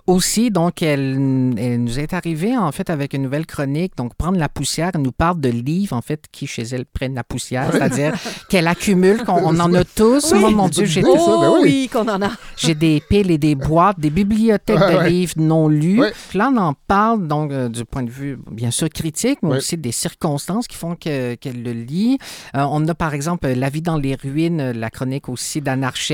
Aussi, 0.06 0.50
donc, 0.50 0.82
elle, 0.82 1.54
elle 1.56 1.82
nous 1.84 1.98
est 2.00 2.12
arrivée, 2.14 2.56
en 2.56 2.72
fait, 2.72 2.90
avec 2.90 3.14
une 3.14 3.22
nouvelle 3.22 3.46
chronique. 3.46 3.92
Donc, 3.96 4.14
prendre 4.14 4.38
la 4.38 4.48
poussière, 4.48 4.90
elle 4.94 5.02
nous 5.02 5.12
parle 5.12 5.40
de 5.40 5.48
livres, 5.50 5.94
en 5.94 6.02
fait, 6.02 6.24
qui 6.32 6.46
chez 6.46 6.62
elle 6.62 6.84
prennent 6.86 7.14
la 7.14 7.22
poussière, 7.22 7.70
c'est-à-dire 7.72 8.14
qu'elle 8.48 8.66
accumule, 8.66 9.22
qu'on 9.24 9.34
on 9.44 9.60
en 9.60 9.72
a 9.74 9.84
tous. 9.84 10.32
Oui. 10.32 10.40
Moi, 10.40 10.50
mon 10.50 10.68
Dieu, 10.68 10.84
j'ai 10.86 11.02
ben 11.02 11.08
oh 11.12 11.58
oui. 11.62 11.62
oui, 11.62 11.88
qu'on 11.92 12.08
en 12.08 12.20
a. 12.22 12.30
J'ai 12.56 12.74
des 12.74 13.00
piles 13.08 13.30
et 13.30 13.38
des 13.38 13.54
boîtes, 13.54 14.00
des 14.00 14.10
bibliothèques 14.10 14.78
Ouais, 14.80 14.92
de 14.92 14.98
ouais. 14.98 15.10
livres 15.10 15.34
non 15.36 15.68
lus. 15.68 16.00
Ouais. 16.00 16.12
Là, 16.34 16.50
on 16.52 16.56
en 16.56 16.74
parle 16.88 17.28
donc 17.28 17.52
euh, 17.52 17.68
du 17.68 17.84
point 17.84 18.02
de 18.02 18.10
vue, 18.10 18.38
bien 18.50 18.70
sûr, 18.72 18.88
critique, 18.88 19.38
mais 19.42 19.50
Ouais. 19.50 19.56
aussi 19.58 19.76
des 19.76 19.92
circonstances 19.92 20.66
qui 20.66 20.76
font 20.76 20.96
que- 20.96 21.34
qu'elle 21.36 21.62
le 21.62 21.72
lit. 21.72 22.18
Euh, 22.56 22.64
on 22.70 22.86
a, 22.88 22.94
par 22.94 23.14
exemple, 23.14 23.46
La 23.48 23.68
vie 23.68 23.82
dans 23.82 23.96
les 23.98 24.14
ruines, 24.14 24.71
la 24.72 24.90
chronique 24.90 25.28
aussi 25.28 25.60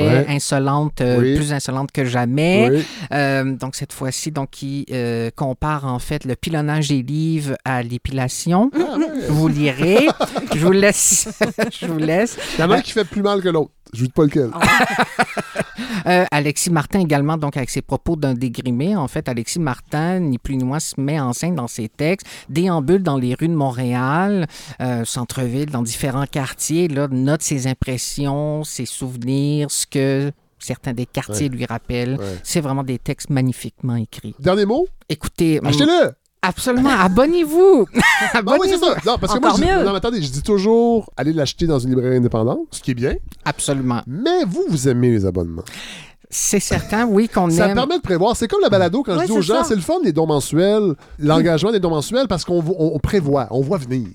Ouais. 0.02 0.26
insolente, 0.28 1.00
euh, 1.00 1.18
Oui. 1.20 1.36
plus 1.36 1.52
insolente 1.52 1.92
que 1.92 2.04
jamais. 2.04 2.68
Oui. 2.70 2.84
Euh, 3.12 3.44
donc, 3.56 3.74
cette 3.76 3.92
fois-ci, 3.92 4.30
donc, 4.30 4.50
qui 4.50 4.86
euh, 4.92 5.30
compare, 5.34 5.84
en 5.86 5.98
fait, 5.98 6.24
le 6.24 6.36
pilonnage 6.36 6.88
des 6.88 7.02
livres 7.02 7.56
à 7.64 7.82
l'épilation. 7.82 8.70
Ah, 8.74 8.96
ouais. 8.98 9.06
Vous 9.28 9.48
lirez. 9.48 10.06
Je 10.54 10.58
vous 10.58 10.72
laisse. 10.72 11.28
Je 11.80 11.86
vous 11.86 11.98
laisse. 11.98 12.36
Il 12.58 12.60
y 12.60 12.64
en 12.64 12.70
a 12.70 12.76
un 12.76 12.80
qui 12.80 12.92
fait 12.92 13.04
plus 13.04 13.22
mal 13.22 13.42
que 13.42 13.48
l'autre. 13.48 13.70
Je 13.92 14.02
ne 14.02 14.06
dis 14.06 14.12
pas 14.12 14.24
lequel. 14.24 14.50
Euh, 16.06 16.24
Alexis 16.30 16.70
Martin 16.70 17.00
également, 17.00 17.36
donc 17.36 17.56
avec 17.56 17.70
ses 17.70 17.82
propos 17.82 18.16
d'un 18.16 18.34
dégrimé. 18.34 18.96
En 18.96 19.08
fait, 19.08 19.28
Alexis 19.28 19.58
Martin, 19.58 20.20
ni 20.20 20.38
plus 20.38 20.56
ni 20.56 20.64
moins, 20.64 20.80
se 20.80 20.98
met 20.98 21.20
en 21.20 21.32
scène 21.32 21.54
dans 21.54 21.68
ses 21.68 21.88
textes, 21.88 22.26
déambule 22.48 23.02
dans 23.02 23.16
les 23.16 23.34
rues 23.34 23.48
de 23.48 23.54
Montréal, 23.54 24.46
euh, 24.80 25.04
centre-ville, 25.04 25.70
dans 25.70 25.82
différents 25.82 26.26
quartiers, 26.26 26.88
là, 26.88 27.08
note 27.10 27.42
ses 27.42 27.66
impressions, 27.66 28.64
ses 28.64 28.86
souvenirs, 28.86 29.70
ce 29.70 29.86
que 29.86 30.32
certains 30.58 30.94
des 30.94 31.06
quartiers 31.06 31.48
lui 31.48 31.66
rappellent. 31.66 32.16
Ouais. 32.18 32.38
C'est 32.42 32.60
vraiment 32.60 32.84
des 32.84 32.98
textes 32.98 33.30
magnifiquement 33.30 33.96
écrits. 33.96 34.34
Dernier 34.38 34.66
mot, 34.66 34.88
Écoutez, 35.10 35.58
achetez-le. 35.64 36.12
Absolument, 36.42 36.90
abonnez-vous! 36.90 37.86
Ah 37.94 37.94
oui, 37.94 38.28
c'est 38.32 38.38
abonnez-vous! 38.38 38.84
ça. 38.84 38.96
Non, 39.06 39.16
parce 39.20 39.34
que 39.34 39.40
moi, 39.40 39.52
je 39.56 39.62
mieux. 39.64 39.84
non, 39.84 39.90
mais 39.92 39.96
attendez, 39.98 40.22
je 40.22 40.30
dis 40.30 40.42
toujours 40.42 41.10
aller 41.16 41.32
l'acheter 41.32 41.66
dans 41.66 41.78
une 41.78 41.90
librairie 41.90 42.16
indépendante, 42.16 42.60
ce 42.70 42.80
qui 42.80 42.92
est 42.92 42.94
bien. 42.94 43.14
Absolument. 43.44 44.02
Mais 44.06 44.44
vous, 44.46 44.64
vous 44.68 44.88
aimez 44.88 45.10
les 45.10 45.24
abonnements. 45.26 45.64
C'est 46.30 46.60
certain, 46.60 47.06
oui, 47.06 47.26
qu'on 47.26 47.48
Ça 47.48 47.68
aime. 47.68 47.74
permet 47.74 47.96
de 47.96 48.02
prévoir. 48.02 48.36
C'est 48.36 48.48
comme 48.48 48.60
la 48.60 48.68
balado 48.68 49.02
quand 49.02 49.14
Ouais, 49.16 49.22
je 49.26 49.32
dis 49.32 49.38
aux 49.38 49.40
gens, 49.40 49.62
ça. 49.62 49.64
c'est 49.64 49.74
le 49.74 49.80
fun 49.80 49.94
des 50.04 50.12
dons 50.12 50.26
mensuels, 50.26 50.92
l'engagement 51.18 51.72
des 51.72 51.80
dons 51.80 51.88
mensuels 51.88 52.28
parce 52.28 52.44
qu'on 52.44 52.58
on- 52.58 52.90
on 52.94 52.98
prévoit, 52.98 53.46
on 53.50 53.62
voit 53.62 53.78
venir. 53.78 54.08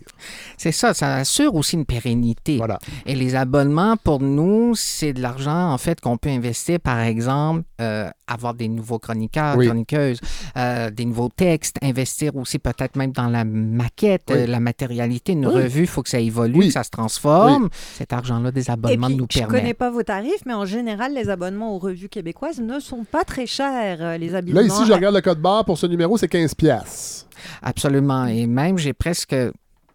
C'est 0.56 0.72
ça, 0.72 0.94
ça 0.94 1.16
assure 1.16 1.56
aussi 1.56 1.76
une 1.76 1.86
pérennité. 1.86 2.58
Voilà. 2.58 2.78
Et 3.08 3.16
les 3.16 3.34
abonnements, 3.34 3.98
pour 3.98 4.20
nous, 4.20 4.76
c'est 4.76 5.12
de 5.14 5.24
l'argent, 5.24 5.72
en 5.72 5.78
fait, 5.80 6.02
qu'on 6.02 6.18
peut 6.18 6.30
investir, 6.30 6.80
par 6.80 7.00
exemple, 7.00 7.64
euh, 7.82 8.08
avoir 8.28 8.54
des 8.54 8.68
nouveaux 8.68 9.00
chroniqueurs, 9.00 9.58
Oui. 9.58 9.66
chroniqueuses, 9.68 10.20
euh, 10.58 10.90
des 10.90 11.06
nouveaux 11.06 11.30
textes, 11.36 11.78
investir 11.82 12.36
aussi 12.36 12.58
peut-être 12.60 12.96
même 12.96 13.12
dans 13.12 13.28
la 13.28 13.44
maquette, 13.44 14.24
Oui. 14.30 14.36
euh, 14.38 14.48
la 14.48 14.60
matérialité. 14.60 15.34
Une 15.34 15.46
Oui. 15.48 15.54
revue, 15.56 15.82
il 15.82 15.88
faut 15.88 16.02
que 16.04 16.10
ça 16.10 16.20
évolue, 16.20 16.60
Oui. 16.60 16.68
que 16.68 16.74
ça 16.74 16.84
se 16.84 16.90
transforme. 16.90 17.70
Cet 17.98 18.14
argent-là 18.14 18.52
des 18.52 18.68
Et 18.68 18.72
abonnements 18.72 19.08
puis, 19.08 19.16
nous 19.18 19.28
je 19.30 19.40
permet. 19.40 19.60
connais 19.60 19.74
pas 19.74 19.92
vos 19.92 20.04
tarifs, 20.04 20.46
mais 20.46 20.54
en 20.54 20.66
général, 20.66 21.14
les 21.14 21.30
abonnements 21.30 21.76
aux 21.76 21.80
revues 21.80 22.10
québécoises 22.10 22.60
ne 22.60 22.80
sont 22.80 23.04
pas 23.04 23.24
très 23.24 23.46
chers. 23.46 23.98
euh, 24.02 24.18
Les 24.18 24.36
abonnements. 24.36 24.62
Là, 24.62 24.68
ici, 24.68 24.84
je 24.88 24.94
regarde 24.94 25.16
le 25.16 25.22
code 25.22 25.40
barre 25.42 25.66
pour 25.66 25.78
ce 25.78 25.86
numéro, 25.88 26.18
c'est 26.18 26.28
15 26.28 26.54
pièces. 26.56 27.28
Absolument. 27.62 28.26
Et 28.28 28.48
même, 28.48 28.78
j'ai 28.78 28.94
presque 28.94 29.36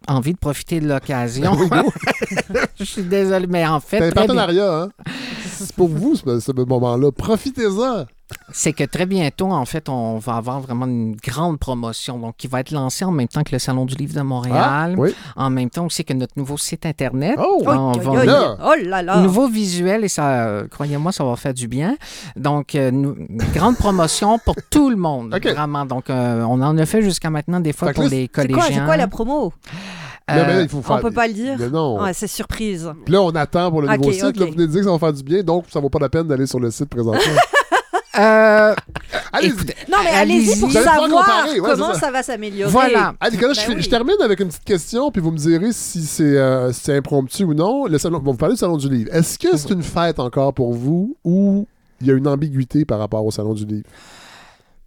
envie 0.07 0.33
de 0.33 0.37
profiter 0.37 0.79
de 0.79 0.87
l'occasion. 0.87 1.51
je 2.79 2.83
suis 2.83 3.03
désolé, 3.03 3.47
mais 3.47 3.65
en 3.65 3.79
fait, 3.79 3.97
C'est 3.97 4.03
un 4.03 4.09
bien- 4.09 4.13
partenariat, 4.13 4.83
hein? 4.83 4.89
C'est 5.65 5.75
pour 5.75 5.89
vous, 5.89 6.15
ce, 6.15 6.39
ce 6.39 6.51
moment-là. 6.51 7.11
Profitez-en. 7.11 8.05
c'est 8.51 8.73
que 8.73 8.83
très 8.83 9.05
bientôt, 9.07 9.47
en 9.51 9.65
fait, 9.65 9.89
on 9.89 10.19
va 10.19 10.35
avoir 10.35 10.59
vraiment 10.61 10.85
une 10.85 11.15
grande 11.15 11.57
promotion, 11.57 12.19
donc 12.19 12.35
qui 12.37 12.45
va 12.47 12.59
être 12.59 12.69
lancée 12.71 13.03
en 13.03 13.11
même 13.11 13.27
temps 13.27 13.41
que 13.43 13.51
le 13.51 13.59
Salon 13.59 13.85
du 13.85 13.95
Livre 13.95 14.13
de 14.15 14.21
Montréal, 14.21 14.93
Ah, 14.95 14.99
oui. 14.99 15.15
en 15.35 15.49
même 15.49 15.69
temps 15.71 15.85
aussi 15.87 16.05
que 16.05 16.13
notre 16.13 16.33
nouveau 16.37 16.55
site 16.57 16.85
Internet. 16.85 17.37
Oh! 17.39 17.63
On 17.65 17.91
va- 17.93 18.25
là. 18.25 18.57
Oh 18.63 18.73
là 18.83 19.01
là! 19.01 19.19
Nouveau 19.21 19.47
visuel 19.47 20.03
et 20.03 20.07
ça, 20.09 20.43
euh, 20.45 20.67
croyez-moi, 20.67 21.11
ça 21.11 21.23
va 21.23 21.35
faire 21.35 21.53
du 21.55 21.67
bien. 21.67 21.97
Donc, 22.35 22.75
euh, 22.75 22.89
une 22.91 23.15
grande 23.53 23.77
promotion 23.77 24.37
pour 24.45 24.55
tout 24.69 24.89
le 24.91 24.95
monde, 24.97 25.35
vraiment. 25.41 25.85
Donc, 25.85 26.09
euh, 26.11 26.43
on 26.43 26.61
en 26.61 26.77
a 26.77 26.85
fait 26.85 27.01
jusqu'à 27.01 27.29
maintenant 27.31 27.59
des 27.59 27.73
fois 27.73 27.87
Fait 27.89 27.93
pour 27.95 28.03
les 28.03 28.09
C'est 28.23 28.27
collégiens. 28.27 28.55
quoi, 28.63 28.67
c'est 28.73 28.85
quoi 28.85 28.97
la 28.97 29.07
promo? 29.07 29.53
Là, 30.35 30.43
mais 30.45 30.53
là, 30.53 30.59
Euh, 30.59 30.63
il 30.63 30.69
faut 30.69 30.81
On 30.89 30.97
peut 30.99 31.11
pas 31.11 31.27
le 31.27 31.33
dire? 31.33 31.55
Mais 31.59 31.69
non. 31.69 32.01
Ouais, 32.01 32.13
c'est 32.13 32.27
surprise. 32.27 32.89
Puis 33.05 33.13
là, 33.13 33.21
on 33.21 33.29
attend 33.31 33.69
pour 33.71 33.81
le 33.81 33.87
nouveau 33.89 34.11
site. 34.11 34.23
ok. 34.23 34.37
Là, 34.37 34.45
vous 34.45 34.51
venez 34.53 34.67
de 34.67 34.71
dire 34.71 34.79
que 34.81 34.85
ça 34.85 34.91
va 34.91 34.99
faire 34.99 35.13
du 35.13 35.23
bien, 35.23 35.41
donc 35.43 35.65
ça 35.69 35.79
vaut 35.79 35.89
pas 35.89 35.99
la 35.99 36.09
peine 36.09 36.27
d'aller 36.27 36.45
sur 36.45 36.59
le 36.59 36.71
site 36.71 36.89
présentement. 36.89 37.19
euh, 38.19 38.75
Allez-y. 39.31 39.51
Non, 39.91 39.97
mais 40.03 40.09
allez-y 40.11 40.59
pour 40.59 40.69
allez 40.69 40.83
savoir 40.83 41.03
ouais, 41.09 41.59
comment 41.61 41.93
ça. 41.93 41.99
ça. 41.99 42.11
va 42.11 42.23
s'améliorer. 42.23 42.71
Voilà. 42.71 43.13
Je, 43.23 43.37
Ben 43.37 43.75
oui. 43.75 43.81
je 43.81 43.89
termine 43.89 44.15
avec 44.23 44.39
une 44.39 44.47
petite 44.47 44.63
question, 44.63 45.11
puis 45.11 45.21
vous 45.21 45.31
me 45.31 45.37
direz 45.37 45.71
si 45.71 46.01
c'est 46.03 46.23
euh, 46.23 46.71
si 46.71 46.81
c'est 46.85 46.97
impromptu 46.97 47.43
ou 47.43 47.53
non. 47.53 47.85
Le 47.85 47.97
salon, 47.97 48.17
on 48.17 48.21
va 48.25 48.31
vous 48.31 48.37
parler 48.37 48.55
du 48.55 48.59
Salon 48.59 48.77
du 48.77 48.89
Livre. 48.89 49.09
Est-ce 49.13 49.37
que 49.37 49.55
c'est 49.55 49.69
une 49.71 49.83
fête 49.83 50.19
encore 50.19 50.53
pour 50.53 50.73
vous 50.73 51.15
ou 51.23 51.67
il 52.01 52.07
y 52.07 52.11
a 52.11 52.13
une 52.13 52.27
ambiguïté 52.27 52.85
par 52.85 52.99
rapport 52.99 53.25
au 53.25 53.31
Salon 53.31 53.53
du 53.53 53.65
Livre? 53.65 53.87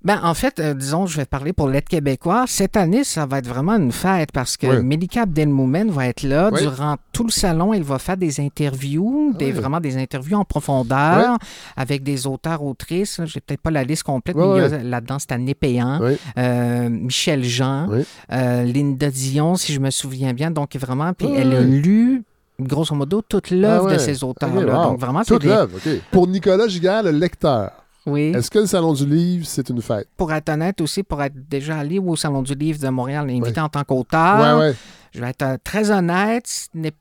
Ben, 0.04 0.18
en 0.24 0.34
fait, 0.34 0.58
euh, 0.58 0.74
disons, 0.74 1.06
je 1.06 1.16
vais 1.16 1.24
parler 1.24 1.52
pour 1.52 1.68
l'aide 1.68 1.84
québécois. 1.88 2.44
Cette 2.48 2.76
année, 2.76 3.04
ça 3.04 3.24
va 3.24 3.38
être 3.38 3.46
vraiment 3.46 3.76
une 3.76 3.92
fête 3.92 4.32
parce 4.32 4.56
que 4.56 4.66
Ouais. 4.66 4.82
Melika 4.82 5.22
Abdelmoumen 5.22 5.90
va 5.90 6.08
être 6.08 6.24
là 6.24 6.50
durant 6.50 6.96
tout 7.12 7.22
le 7.24 7.30
salon. 7.30 7.72
Il 7.72 7.84
va 7.84 7.98
faire 8.00 8.16
des 8.16 8.40
interviews, 8.40 9.32
des, 9.38 9.46
Ouais. 9.46 9.52
vraiment 9.52 9.78
des 9.80 9.96
interviews 9.96 10.36
en 10.36 10.44
profondeur 10.44 11.38
avec 11.76 12.02
des 12.02 12.26
auteurs, 12.26 12.62
autrices. 12.64 13.20
J'ai 13.26 13.40
peut-être 13.40 13.60
pas 13.60 13.70
la 13.70 13.84
liste 13.84 14.02
complète, 14.02 14.36
mais 14.36 14.82
là-dedans 14.82 15.18
Stanley 15.20 15.54
Péan, 15.54 16.00
Ouais. 16.00 16.18
euh, 16.36 16.88
Michel 16.88 17.44
Jean, 17.44 17.88
euh, 18.32 18.62
Linda 18.64 19.10
Dion, 19.10 19.54
si 19.54 19.72
je 19.72 19.78
me 19.80 19.90
souviens 19.90 20.32
bien. 20.32 20.50
Donc, 20.50 20.74
vraiment, 20.76 21.12
puis 21.12 21.28
elle 21.36 21.52
a 21.54 21.60
lu, 21.60 22.24
grosso 22.58 22.94
modo, 22.94 23.22
toute 23.22 23.50
l'œuvre 23.50 23.84
Ah 23.84 23.90
ouais. 23.90 23.94
de 23.94 23.98
ces 23.98 24.24
auteurs-là. 24.24 24.76
Wow. 24.78 24.90
Donc, 24.90 25.00
vraiment, 25.00 25.22
c'est 25.22 25.34
Toute 25.34 25.42
des... 25.42 25.48
l'œuvre, 25.48 25.76
OK. 25.76 25.92
Pour 26.10 26.26
Nicolas 26.26 26.66
Giguère, 26.66 27.02
le 27.04 27.10
lecteur, 27.10 27.70
Oui. 28.04 28.32
est-ce 28.34 28.50
que 28.50 28.58
le 28.58 28.66
Salon 28.66 28.92
du 28.92 29.06
Livre, 29.06 29.46
c'est 29.46 29.68
une 29.68 29.80
fête? 29.80 30.08
Pour 30.16 30.32
être 30.32 30.48
honnête 30.48 30.80
aussi, 30.80 31.02
pour 31.02 31.22
être 31.22 31.34
déjà 31.48 31.78
allé 31.78 31.98
au 31.98 32.16
Salon 32.16 32.42
du 32.42 32.54
Livre 32.54 32.78
de 32.80 32.88
Montréal, 32.88 33.30
invité 33.30 33.60
en 33.60 33.68
tant 33.68 33.84
qu'auteur, 33.84 34.40
ouais, 34.40 34.60
ouais. 34.60 34.74
je 35.12 35.20
vais 35.20 35.30
être 35.30 35.42
euh, 35.42 35.56
très 35.62 35.90
honnête, 35.90 36.46
ce 36.46 36.66
n'est 36.74 36.92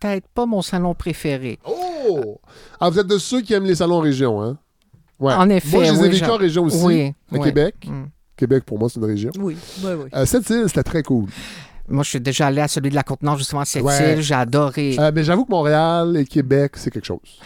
peut-être 0.00 0.28
pas 0.28 0.46
mon 0.46 0.62
salon 0.62 0.94
préféré. 0.94 1.58
Oh! 1.66 2.40
Ah, 2.78 2.90
vous 2.90 2.98
êtes 2.98 3.06
de 3.06 3.18
ceux 3.18 3.40
qui 3.40 3.54
aiment 3.54 3.64
les 3.64 3.76
salons 3.76 4.00
région, 4.00 4.42
hein? 4.42 4.58
Ouais. 5.18 5.32
En 5.32 5.48
effet, 5.48 5.76
Moi, 5.76 5.84
je 5.84 5.92
les 5.92 6.18
ai 6.18 6.22
oui, 6.22 6.30
en 6.30 6.36
région 6.36 6.64
aussi. 6.64 6.84
Oui. 6.84 7.06
À 7.06 7.12
oui. 7.32 7.40
Québec. 7.40 7.74
Mm. 7.86 8.04
Québec, 8.36 8.64
pour 8.64 8.78
moi, 8.78 8.88
c'est 8.88 8.98
une 8.98 9.06
région. 9.06 9.30
Oui, 9.38 9.56
oui, 9.82 9.90
oui. 9.96 10.10
Euh, 10.14 10.26
cette 10.26 10.48
île, 10.50 10.64
c'était 10.66 10.82
très 10.82 11.02
cool. 11.02 11.26
Moi, 11.88 12.02
je 12.02 12.10
suis 12.10 12.20
déjà 12.20 12.48
allé 12.48 12.60
à 12.60 12.68
celui 12.68 12.90
de 12.90 12.94
la 12.94 13.02
Côte-Nord, 13.02 13.38
justement, 13.38 13.60
à 13.60 13.64
cette 13.64 13.82
Ouais. 13.82 14.14
île. 14.14 14.22
J'ai 14.22 14.34
adoré. 14.34 14.96
Euh, 14.98 15.12
mais 15.14 15.22
j'avoue 15.22 15.44
que 15.44 15.50
Montréal 15.50 16.16
et 16.16 16.24
Québec, 16.24 16.72
c'est 16.76 16.90
quelque 16.90 17.06
chose. 17.06 17.38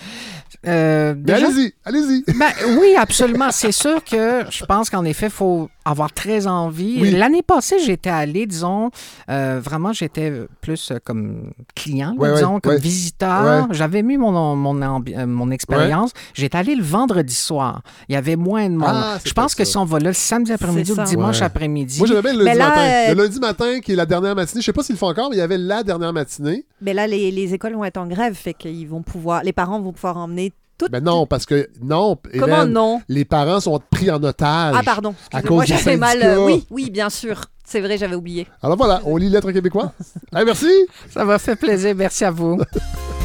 Euh, 0.67 1.15
déjà- 1.15 1.47
allez-y, 1.47 1.75
allez-y. 1.85 2.25
Ben, 2.35 2.51
oui, 2.79 2.95
absolument. 2.97 3.51
C'est 3.51 3.73
sûr 3.73 4.03
que 4.05 4.45
je 4.51 4.65
pense 4.65 4.91
qu'en 4.91 5.05
effet, 5.05 5.27
il 5.27 5.33
faut 5.33 5.69
avoir 5.91 6.13
très 6.13 6.47
envie. 6.47 6.99
Oui. 7.01 7.11
L'année 7.13 7.43
passée, 7.43 7.77
j'étais 7.85 8.11
allé, 8.11 8.47
disons, 8.47 8.91
euh, 9.31 9.61
vraiment, 9.63 9.93
j'étais 9.93 10.33
plus 10.61 10.91
euh, 10.91 10.99
comme 11.03 11.53
client, 11.75 12.15
ouais, 12.19 12.35
disons, 12.35 12.61
comme 12.61 12.73
ouais. 12.75 12.79
visiteur. 12.79 13.69
J'avais 13.71 14.03
mis 14.03 14.17
mon, 14.19 14.35
euh, 14.35 15.27
mon 15.27 15.51
expérience. 15.51 16.13
J'étais 16.35 16.59
allé 16.59 16.75
le 16.75 16.83
vendredi 16.83 17.35
soir. 17.35 17.83
Il 18.09 18.13
y 18.13 18.17
avait 18.17 18.37
moins 18.37 18.69
de 18.69 18.75
monde. 18.77 18.89
Ah, 18.91 19.19
je 19.25 19.33
pense 19.33 19.55
que 19.55 19.65
ça. 19.65 19.71
si 19.73 19.77
on 19.79 19.85
va 19.85 19.99
là 19.99 20.09
le 20.11 20.13
samedi 20.15 20.53
après-midi 20.53 20.93
ou 20.93 20.97
le 20.97 21.05
dimanche 21.05 21.39
Ouais. 21.41 21.45
après-midi, 21.47 21.99
Moi, 21.99 22.21
bien 22.21 22.33
le 22.35 22.45
lundi 22.45 22.59
là, 22.59 22.69
matin. 22.69 22.81
euh, 22.83 23.15
Le 23.15 23.23
lundi 23.23 23.39
matin, 23.41 23.81
qui 23.81 23.93
est 23.93 23.97
la 23.97 24.07
dernière 24.07 24.35
matinée. 24.35 24.61
Je 24.61 24.67
sais 24.67 24.73
pas 24.73 24.83
s'ils 24.83 24.95
le 24.95 24.99
font 24.99 25.09
encore, 25.09 25.31
mais 25.31 25.37
il 25.37 25.39
y 25.39 25.43
avait 25.43 25.59
la 25.59 25.83
dernière 25.83 26.13
matinée. 26.13 26.65
Mais 26.81 26.95
là, 26.95 27.07
les, 27.07 27.31
les 27.31 27.55
écoles 27.55 27.75
vont 27.75 27.85
être 27.85 27.97
en 27.97 28.07
grève, 28.07 28.35
fait 28.35 28.55
qu'ils 28.55 28.89
vont 28.89 29.03
pouvoir, 29.03 29.43
les 29.43 29.53
parents 29.53 29.81
vont 29.81 29.93
pouvoir 29.93 30.17
emmener 30.19 30.53
Ben 30.91 31.03
non, 31.03 31.27
parce 31.27 31.45
que 31.47 31.69
non, 31.83 32.17
Comment 32.39 32.63
Hélène, 32.63 32.73
non? 32.73 33.01
les 33.09 33.25
parents 33.25 33.61
sont 33.61 33.81
pris 33.91 34.11
en 34.11 34.23
otage. 34.23 34.75
Ah 34.79 34.83
pardon. 34.85 35.15
à 35.33 35.43
cause 35.43 35.63
des 35.67 35.75
j'avais 35.77 35.97
mal. 35.97 36.23
euh, 36.23 36.45
oui, 36.45 36.67
oui, 36.71 36.91
bien 36.91 37.11
sûr. 37.11 37.41
C'est 37.65 37.81
vrai, 37.81 37.99
j'avais 37.99 38.15
oublié. 38.15 38.47
Alors 38.63 38.77
voilà, 38.77 39.01
on 39.05 39.17
lit 39.17 39.29
Lettres 39.29 39.51
québécois. 39.53 39.93
Hey, 40.35 40.45
merci. 40.45 40.71
ça 41.11 41.25
m'a 41.25 41.39
fait 41.39 41.57
plaisir. 41.57 41.95
Merci 41.97 42.25
à 42.25 42.31
vous. 42.31 42.59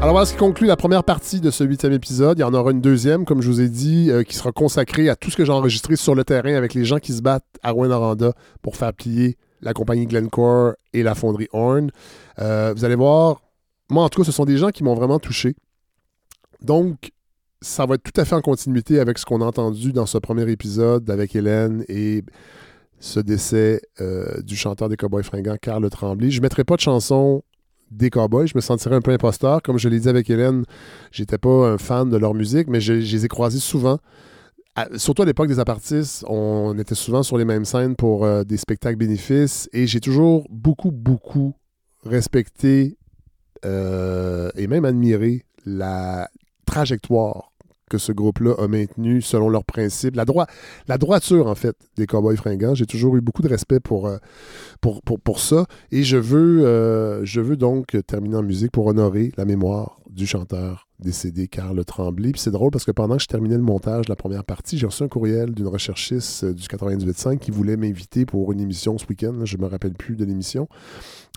Alors 0.00 0.12
voilà 0.12 0.26
ce 0.26 0.32
qui 0.32 0.38
conclut 0.38 0.68
la 0.68 0.76
première 0.76 1.02
partie 1.02 1.40
de 1.40 1.50
ce 1.50 1.64
huitième 1.64 1.92
épisode. 1.92 2.38
Il 2.38 2.42
y 2.42 2.44
en 2.44 2.54
aura 2.54 2.70
une 2.70 2.80
deuxième, 2.80 3.24
comme 3.24 3.42
je 3.42 3.48
vous 3.50 3.60
ai 3.60 3.68
dit, 3.68 4.12
euh, 4.12 4.22
qui 4.22 4.36
sera 4.36 4.52
consacrée 4.52 5.08
à 5.08 5.16
tout 5.16 5.28
ce 5.28 5.36
que 5.36 5.44
j'ai 5.44 5.50
enregistré 5.50 5.96
sur 5.96 6.14
le 6.14 6.22
terrain 6.22 6.54
avec 6.54 6.74
les 6.74 6.84
gens 6.84 6.98
qui 6.98 7.12
se 7.12 7.20
battent 7.20 7.44
à 7.64 7.72
Rouen-Noranda 7.72 8.32
pour 8.62 8.76
faire 8.76 8.94
plier 8.94 9.36
la 9.60 9.74
compagnie 9.74 10.06
Glencore 10.06 10.74
et 10.92 11.02
la 11.02 11.16
fonderie 11.16 11.48
Horn. 11.52 11.90
Euh, 12.38 12.72
vous 12.76 12.84
allez 12.84 12.94
voir, 12.94 13.42
moi 13.90 14.04
en 14.04 14.08
tout 14.08 14.20
cas, 14.20 14.24
ce 14.24 14.30
sont 14.30 14.44
des 14.44 14.56
gens 14.56 14.70
qui 14.70 14.84
m'ont 14.84 14.94
vraiment 14.94 15.18
touché. 15.18 15.56
Donc, 16.62 17.10
ça 17.60 17.84
va 17.84 17.96
être 17.96 18.04
tout 18.04 18.20
à 18.20 18.24
fait 18.24 18.36
en 18.36 18.40
continuité 18.40 19.00
avec 19.00 19.18
ce 19.18 19.26
qu'on 19.26 19.40
a 19.40 19.46
entendu 19.46 19.92
dans 19.92 20.06
ce 20.06 20.18
premier 20.18 20.48
épisode 20.48 21.10
avec 21.10 21.34
Hélène 21.34 21.84
et 21.88 22.22
ce 23.00 23.18
décès 23.18 23.80
euh, 24.00 24.40
du 24.42 24.54
chanteur 24.54 24.88
des 24.88 24.96
Cowboys 24.96 25.24
fringants, 25.24 25.56
Carl 25.60 25.90
Tremblay. 25.90 26.30
Je 26.30 26.38
ne 26.38 26.42
mettrai 26.42 26.62
pas 26.62 26.76
de 26.76 26.80
chanson 26.80 27.42
des 27.90 28.10
Cowboys. 28.10 28.46
Je 28.46 28.56
me 28.56 28.60
sentirais 28.60 28.96
un 28.96 29.00
peu 29.00 29.12
imposteur. 29.12 29.62
Comme 29.62 29.78
je 29.78 29.88
l'ai 29.88 30.00
dit 30.00 30.08
avec 30.08 30.28
Hélène, 30.30 30.64
j'étais 31.10 31.38
pas 31.38 31.68
un 31.68 31.78
fan 31.78 32.10
de 32.10 32.16
leur 32.16 32.34
musique, 32.34 32.68
mais 32.68 32.80
je, 32.80 32.94
les 32.94 33.24
ai 33.24 33.28
croisés 33.28 33.58
souvent. 33.58 33.98
Surtout 34.96 35.22
à 35.22 35.24
l'époque 35.24 35.48
des 35.48 35.58
apartistes, 35.58 36.24
on 36.28 36.78
était 36.78 36.94
souvent 36.94 37.24
sur 37.24 37.36
les 37.36 37.44
mêmes 37.44 37.64
scènes 37.64 37.96
pour 37.96 38.24
euh, 38.24 38.44
des 38.44 38.56
spectacles 38.56 38.96
bénéfices 38.96 39.68
et 39.72 39.88
j'ai 39.88 39.98
toujours 39.98 40.46
beaucoup, 40.50 40.92
beaucoup 40.92 41.54
respecté 42.04 42.96
euh, 43.64 44.50
et 44.54 44.68
même 44.68 44.84
admiré 44.84 45.44
la 45.66 46.30
trajectoire 46.64 47.47
que 47.88 47.98
ce 47.98 48.12
groupe-là 48.12 48.54
a 48.58 48.68
maintenue 48.68 49.22
selon 49.22 49.48
leurs 49.48 49.64
principes. 49.64 50.16
La, 50.16 50.24
la 50.86 50.98
droiture, 50.98 51.46
en 51.46 51.54
fait, 51.54 51.76
des 51.96 52.06
Cowboys 52.06 52.36
fringants. 52.36 52.74
J'ai 52.74 52.86
toujours 52.86 53.16
eu 53.16 53.20
beaucoup 53.20 53.42
de 53.42 53.48
respect 53.48 53.80
pour, 53.80 54.06
euh, 54.06 54.18
pour, 54.80 55.02
pour, 55.02 55.20
pour 55.20 55.40
ça. 55.40 55.66
Et 55.90 56.02
je 56.02 56.16
veux, 56.16 56.66
euh, 56.66 57.24
je 57.24 57.40
veux 57.40 57.56
donc 57.56 57.96
terminer 58.06 58.36
en 58.36 58.42
musique 58.42 58.72
pour 58.72 58.86
honorer 58.86 59.32
la 59.36 59.44
mémoire 59.44 60.00
du 60.10 60.26
chanteur 60.26 60.87
décédé, 61.00 61.48
Carl 61.48 61.82
Tremblay. 61.84 62.32
Puis 62.32 62.40
c'est 62.40 62.50
drôle 62.50 62.70
parce 62.70 62.84
que 62.84 62.90
pendant 62.90 63.16
que 63.16 63.22
je 63.22 63.26
terminais 63.28 63.56
le 63.56 63.62
montage 63.62 64.06
de 64.06 64.10
la 64.10 64.16
première 64.16 64.44
partie, 64.44 64.78
j'ai 64.78 64.86
reçu 64.86 65.02
un 65.02 65.08
courriel 65.08 65.52
d'une 65.52 65.68
recherchiste 65.68 66.44
euh, 66.44 66.52
du 66.52 66.62
98.5 66.62 67.38
qui 67.38 67.50
voulait 67.50 67.76
m'inviter 67.76 68.26
pour 68.26 68.52
une 68.52 68.60
émission 68.60 68.98
ce 68.98 69.06
week-end. 69.06 69.34
Je 69.44 69.56
ne 69.56 69.62
me 69.62 69.66
rappelle 69.68 69.94
plus 69.94 70.16
de 70.16 70.24
l'émission. 70.24 70.68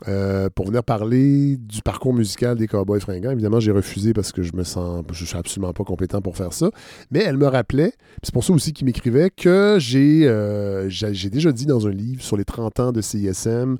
euh, 0.08 0.50
pour 0.50 0.66
venir 0.68 0.84
parler 0.84 1.58
du 1.58 1.82
parcours 1.82 2.14
musical 2.14 2.58
des 2.58 2.68
Cowboys 2.68 3.00
fringants. 3.00 3.32
Évidemment, 3.32 3.60
j'ai 3.60 3.72
refusé 3.72 4.14
parce 4.14 4.32
que 4.32 4.42
je 4.42 4.56
me 4.56 4.64
sens, 4.64 5.04
je 5.12 5.26
suis 5.26 5.38
absolument 5.38 5.74
pas 5.74 5.84
compétent 5.84 6.22
pour 6.22 6.38
faire 6.38 6.54
ça. 6.54 6.72
Mais 7.12 7.20
elle 7.20 7.38
me 7.38 7.46
rappelait, 7.48 7.94
c'est 8.24 8.34
pour 8.34 8.44
ça 8.44 8.54
aussi 8.54 8.74
qu'il 8.74 8.86
m'écrivait, 8.86 9.30
que 9.30 9.78
j'ai 9.80 10.28
euh, 10.28 10.90
j'ai 10.90 11.14
j'ai 11.14 11.30
déjà 11.30 11.52
dit 11.52 11.66
dans 11.66 11.88
un 11.88 11.92
livre 11.92 12.24
sur 12.24 12.36
les 12.36 12.46
30 12.46 12.80
ans 12.80 12.92
de 12.92 13.02
CISM, 13.02 13.78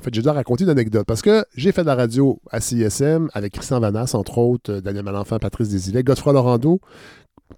en 0.00 0.02
fait, 0.02 0.14
j'ai 0.14 0.22
déjà 0.22 0.32
raconté 0.32 0.64
une 0.64 0.70
anecdote 0.70 1.04
parce 1.06 1.20
que 1.20 1.44
j'ai 1.56 1.72
fait 1.72 1.82
de 1.82 1.86
la 1.86 1.94
radio 1.94 2.40
à 2.50 2.60
CISM 2.60 3.28
avec 3.34 3.52
Christian 3.52 3.80
Vanas, 3.80 4.12
entre 4.20 4.38
autres, 4.38 4.72
euh, 4.72 4.80
Daniel 4.80 5.04
Malenfant, 5.04 5.38
Patrice 5.38 5.68
Desilets, 5.68 6.02
Godefroy 6.02 6.32
Laurando, 6.32 6.80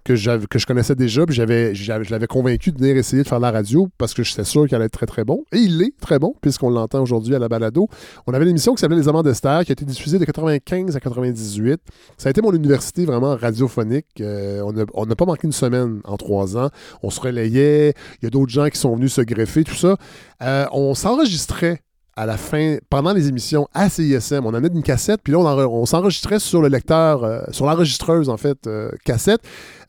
que, 0.03 0.15
je 0.15 0.65
connaissais 0.65 0.95
déjà, 0.95 1.25
puis 1.25 1.35
j'avais, 1.35 1.75
je 1.75 2.11
l'avais 2.11 2.27
convaincu 2.27 2.71
de 2.71 2.77
venir 2.77 2.97
essayer 2.97 3.23
de 3.23 3.27
faire 3.27 3.39
la 3.39 3.51
radio 3.51 3.87
parce 3.97 4.13
que 4.13 4.23
j'étais 4.23 4.43
sûr 4.43 4.65
qu'il 4.65 4.75
allait 4.75 4.85
être 4.85 4.93
très 4.93 5.05
très 5.05 5.23
bon. 5.23 5.43
Et 5.51 5.57
il 5.57 5.81
est 5.81 5.93
très 5.99 6.19
bon, 6.19 6.35
puisqu'on 6.41 6.69
l'entend 6.69 7.01
aujourd'hui 7.01 7.35
à 7.35 7.39
la 7.39 7.47
balado. 7.47 7.87
On 8.27 8.33
avait 8.33 8.43
une 8.43 8.51
émission 8.51 8.73
qui 8.73 8.81
s'appelait 8.81 8.97
Les 8.97 9.07
Amants 9.07 9.23
d'Esther, 9.23 9.63
qui 9.65 9.71
a 9.71 9.73
été 9.73 9.85
diffusée 9.85 10.19
de 10.19 10.25
95 10.25 10.95
à 10.95 10.99
98. 10.99 11.81
Ça 12.17 12.27
a 12.27 12.31
été 12.31 12.41
mon 12.41 12.53
université 12.53 13.05
vraiment 13.05 13.35
radiophonique. 13.35 14.07
Euh, 14.19 14.61
on 14.61 14.73
n'a 14.73 14.83
on 14.93 15.05
n'a 15.05 15.15
pas 15.15 15.25
manqué 15.25 15.47
une 15.47 15.53
semaine 15.53 16.01
en 16.03 16.17
trois 16.17 16.57
ans. 16.57 16.69
On 17.01 17.09
se 17.09 17.19
relayait. 17.21 17.93
Il 18.21 18.25
y 18.25 18.27
a 18.27 18.29
d'autres 18.29 18.51
gens 18.51 18.69
qui 18.69 18.77
sont 18.77 18.95
venus 18.95 19.13
se 19.13 19.21
greffer, 19.21 19.63
tout 19.63 19.75
ça. 19.75 19.97
Euh, 20.41 20.65
on 20.71 20.95
s'enregistrait 20.95 21.79
à 22.15 22.25
la 22.25 22.37
fin, 22.37 22.77
pendant 22.89 23.11
les 23.11 23.27
émissions 23.27 23.67
à 23.73 23.89
CISM. 23.89 24.45
On 24.45 24.49
en 24.49 24.53
avait 24.53 24.67
une 24.67 24.83
cassette, 24.83 25.21
puis 25.23 25.33
là, 25.33 25.39
on, 25.39 25.45
enre- 25.45 25.67
on 25.67 25.85
s'enregistrait 25.85 26.39
sur 26.39 26.61
le 26.61 26.67
lecteur, 26.67 27.23
euh, 27.23 27.41
sur 27.51 27.65
l'enregistreuse, 27.65 28.29
en 28.29 28.37
fait, 28.37 28.67
euh, 28.67 28.91
cassette 29.03 29.41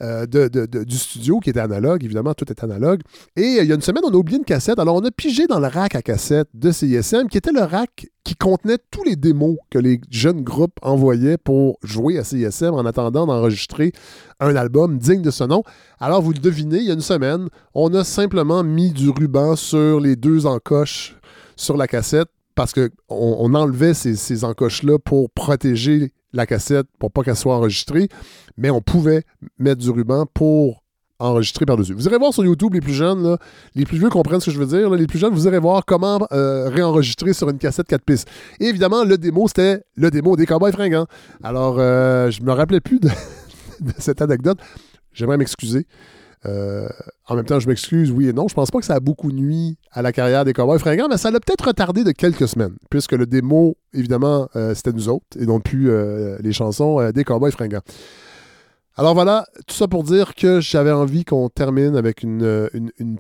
euh, 0.03 0.27
du 0.27 0.97
studio, 0.97 1.39
qui 1.41 1.51
était 1.51 1.61
analogue. 1.61 2.03
Évidemment, 2.03 2.33
tout 2.35 2.51
est 2.51 2.65
analogue. 2.65 3.03
Et 3.37 3.59
il 3.61 3.67
y 3.67 3.73
a 3.73 3.75
une 3.75 3.83
semaine, 3.83 4.05
on 4.07 4.11
a 4.11 4.17
oublié 4.17 4.39
une 4.39 4.45
cassette. 4.45 4.79
Alors, 4.79 4.97
on 4.97 5.05
a 5.05 5.11
pigé 5.11 5.47
dans 5.47 5.61
le 5.61 5.67
rack 5.67 5.95
à 5.95 6.03
cassette 6.03 6.49
de 6.55 6.71
CISM, 6.71 7.29
qui 7.29 7.37
était 7.37 7.53
le 7.53 7.63
rack 7.63 8.07
qui 8.25 8.37
contenait 8.37 8.79
tous 8.91 9.05
les 9.05 9.17
démos 9.17 9.59
que 9.69 9.79
les 9.79 10.01
jeunes 10.11 10.43
groupes 10.43 10.79
envoyaient 10.81 11.37
pour 11.37 11.79
jouer 11.83 12.19
à 12.19 12.25
CISM 12.25 12.73
en 12.73 12.87
attendant 12.87 13.27
d'enregistrer 13.27 13.93
un 14.41 14.57
album 14.57 14.97
digne 14.97 15.21
de 15.21 15.31
ce 15.31 15.45
nom. 15.45 15.63
Alors, 16.01 16.23
vous 16.23 16.33
le 16.33 16.39
devinez, 16.39 16.79
il 16.79 16.85
y 16.85 16.91
a 16.91 16.95
une 16.95 17.03
semaine, 17.03 17.49
on 17.75 17.93
a 17.93 18.03
simplement 18.03 18.65
mis 18.65 18.93
du 18.93 19.11
ruban 19.11 19.57
sur 19.57 20.01
les 20.01 20.17
deux 20.17 20.47
encoches 20.47 21.17
sur 21.57 21.77
la 21.77 21.87
cassette 21.87 22.29
parce 22.55 22.73
qu'on 22.73 22.91
on 23.09 23.55
enlevait 23.55 23.95
ces, 23.95 24.45
encoches-là 24.45 24.99
pour 24.99 25.31
protéger 25.31 26.13
la 26.33 26.47
cassette, 26.47 26.87
pour 26.99 27.11
pas 27.11 27.23
qu'elle 27.23 27.37
soit 27.37 27.57
enregistrée, 27.57 28.09
mais 28.57 28.71
on 28.71 28.81
pouvait 28.81 29.23
mettre 29.59 29.81
du 29.81 29.91
ruban 29.91 30.27
pour 30.33 30.83
enregistrer 31.21 31.65
par-dessus. 31.65 31.95
Vous 31.95 32.07
irez 32.07 32.19
voir 32.19 32.33
sur 32.33 32.45
YouTube, 32.45 32.75
les 32.75 32.81
plus 32.81 32.93
jeunes, 32.93 33.37
les 33.75 33.85
plus 33.85 33.99
vieux 33.99 34.09
comprennent 34.09 34.41
ce 34.41 34.47
que 34.47 34.51
je 34.51 34.59
veux 34.59 34.67
dire, 34.67 34.91
les 34.91 35.07
plus 35.07 35.19
jeunes, 35.19 35.33
vous 35.33 35.47
irez 35.47 35.61
voir 35.61 35.85
comment 35.85 36.27
euh, 36.33 36.69
réenregistrer 36.69 37.33
sur 37.33 37.49
une 37.51 37.59
cassette 37.59 37.87
4 37.87 38.03
pistes. 38.03 38.29
Et 38.61 38.67
évidemment, 38.67 39.05
le 39.05 39.17
démo, 39.17 39.47
c'était 39.49 39.83
le 39.97 40.11
démo 40.11 40.37
des 40.37 40.47
Cowboys 40.47 40.73
fringants. 40.73 41.07
Alors, 41.43 41.77
euh, 41.79 42.31
je 42.31 42.43
me 42.43 42.53
rappelais 42.53 42.81
plus 42.81 42.99
de 42.99 43.11
cette 43.99 44.23
anecdote. 44.23 44.59
J'aimerais 45.13 45.39
m'excuser. 45.39 45.87
Euh, 46.47 46.89
en 47.27 47.37
même 47.37 47.45
temps, 47.45 47.59
je 47.59 47.69
m'excuse, 47.69 48.11
oui 48.11 48.29
et 48.29 48.33
non. 48.33 48.49
Je 48.49 48.55
pense 48.55 48.71
pas 48.71 48.79
que 48.79 48.85
ça 48.85 48.95
a 48.95 49.01
beaucoup 49.01 49.33
nuit 49.33 49.79
à 49.91 50.03
la 50.03 50.13
carrière 50.13 50.45
des 50.45 50.53
Cowboys 50.53 50.79
fringants, 50.79 51.09
mais 51.09 51.17
ça 51.17 51.31
l'a 51.31 51.41
peut-être 51.41 51.69
retardé 51.69 52.05
de 52.05 52.13
quelques 52.13 52.49
semaines, 52.49 52.75
puisque 52.91 53.13
le 53.13 53.27
démo, 53.27 53.77
évidemment, 53.93 54.49
euh, 54.57 54.75
c'était 54.75 54.93
nous 54.93 55.09
autres 55.09 55.27
et 55.39 55.47
non 55.47 55.61
plus 55.61 55.91
euh, 55.91 56.37
les 56.41 56.53
chansons 56.53 57.11
des 57.13 57.25
Cowboys 57.25 57.53
fringants. 57.53 57.83
Alors 58.97 59.15
voilà, 59.15 59.47
tout 59.67 59.75
ça 59.75 59.89
pour 59.89 60.05
dire 60.05 60.35
que 60.35 60.61
j'avais 60.61 60.93
envie 60.93 61.25
qu'on 61.25 61.49
termine 61.49 61.97
avec 61.97 62.23
une, 62.23 62.69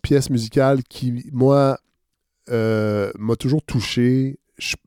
pièce 0.02 0.30
musicale 0.30 0.82
qui, 0.84 1.24
moi, 1.32 1.78
m'a 2.48 3.36
toujours 3.38 3.62
touché. 3.62 4.38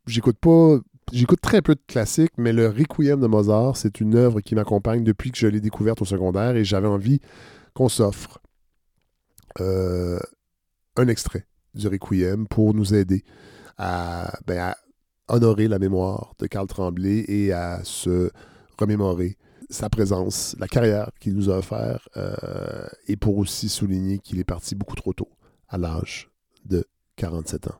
J'écoute 0.05 0.37
pas 0.39 0.77
j'écoute 1.13 1.41
très 1.41 1.61
peu 1.61 1.75
de 1.75 1.81
classiques, 1.87 2.33
mais 2.37 2.53
le 2.53 2.67
Requiem 2.67 3.19
de 3.19 3.27
Mozart, 3.27 3.77
c'est 3.77 4.01
une 4.01 4.15
œuvre 4.15 4.41
qui 4.41 4.55
m'accompagne 4.55 5.03
depuis 5.03 5.31
que 5.31 5.37
je 5.37 5.47
l'ai 5.47 5.61
découverte 5.61 6.01
au 6.01 6.05
secondaire 6.05 6.55
et 6.55 6.63
j'avais 6.63 6.87
envie 6.87 7.21
qu'on 7.77 7.89
s'offre 7.89 8.39
euh, 9.61 10.19
un 10.95 11.07
extrait 11.07 11.45
du 11.75 11.87
Requiem 11.87 12.47
pour 12.47 12.73
nous 12.73 12.95
aider 12.95 13.23
à, 13.77 14.33
ben, 14.47 14.57
à 14.57 14.77
honorer 15.27 15.67
la 15.67 15.77
mémoire 15.77 16.33
de 16.39 16.47
Karl 16.47 16.65
Tremblay 16.65 17.23
et 17.27 17.53
à 17.53 17.83
se 17.83 18.31
remémorer 18.79 19.37
sa 19.69 19.89
présence, 19.89 20.55
la 20.57 20.67
carrière 20.67 21.11
qu'il 21.19 21.35
nous 21.35 21.51
a 21.51 21.57
offert, 21.59 22.09
euh, 22.17 22.87
et 23.07 23.15
pour 23.15 23.37
aussi 23.37 23.69
souligner 23.69 24.17
qu'il 24.17 24.39
est 24.39 24.43
parti 24.43 24.73
beaucoup 24.73 24.95
trop 24.95 25.13
tôt, 25.13 25.29
à 25.69 25.77
l'âge 25.77 26.31
de 26.65 26.83
47 27.17 27.67
ans. 27.67 27.79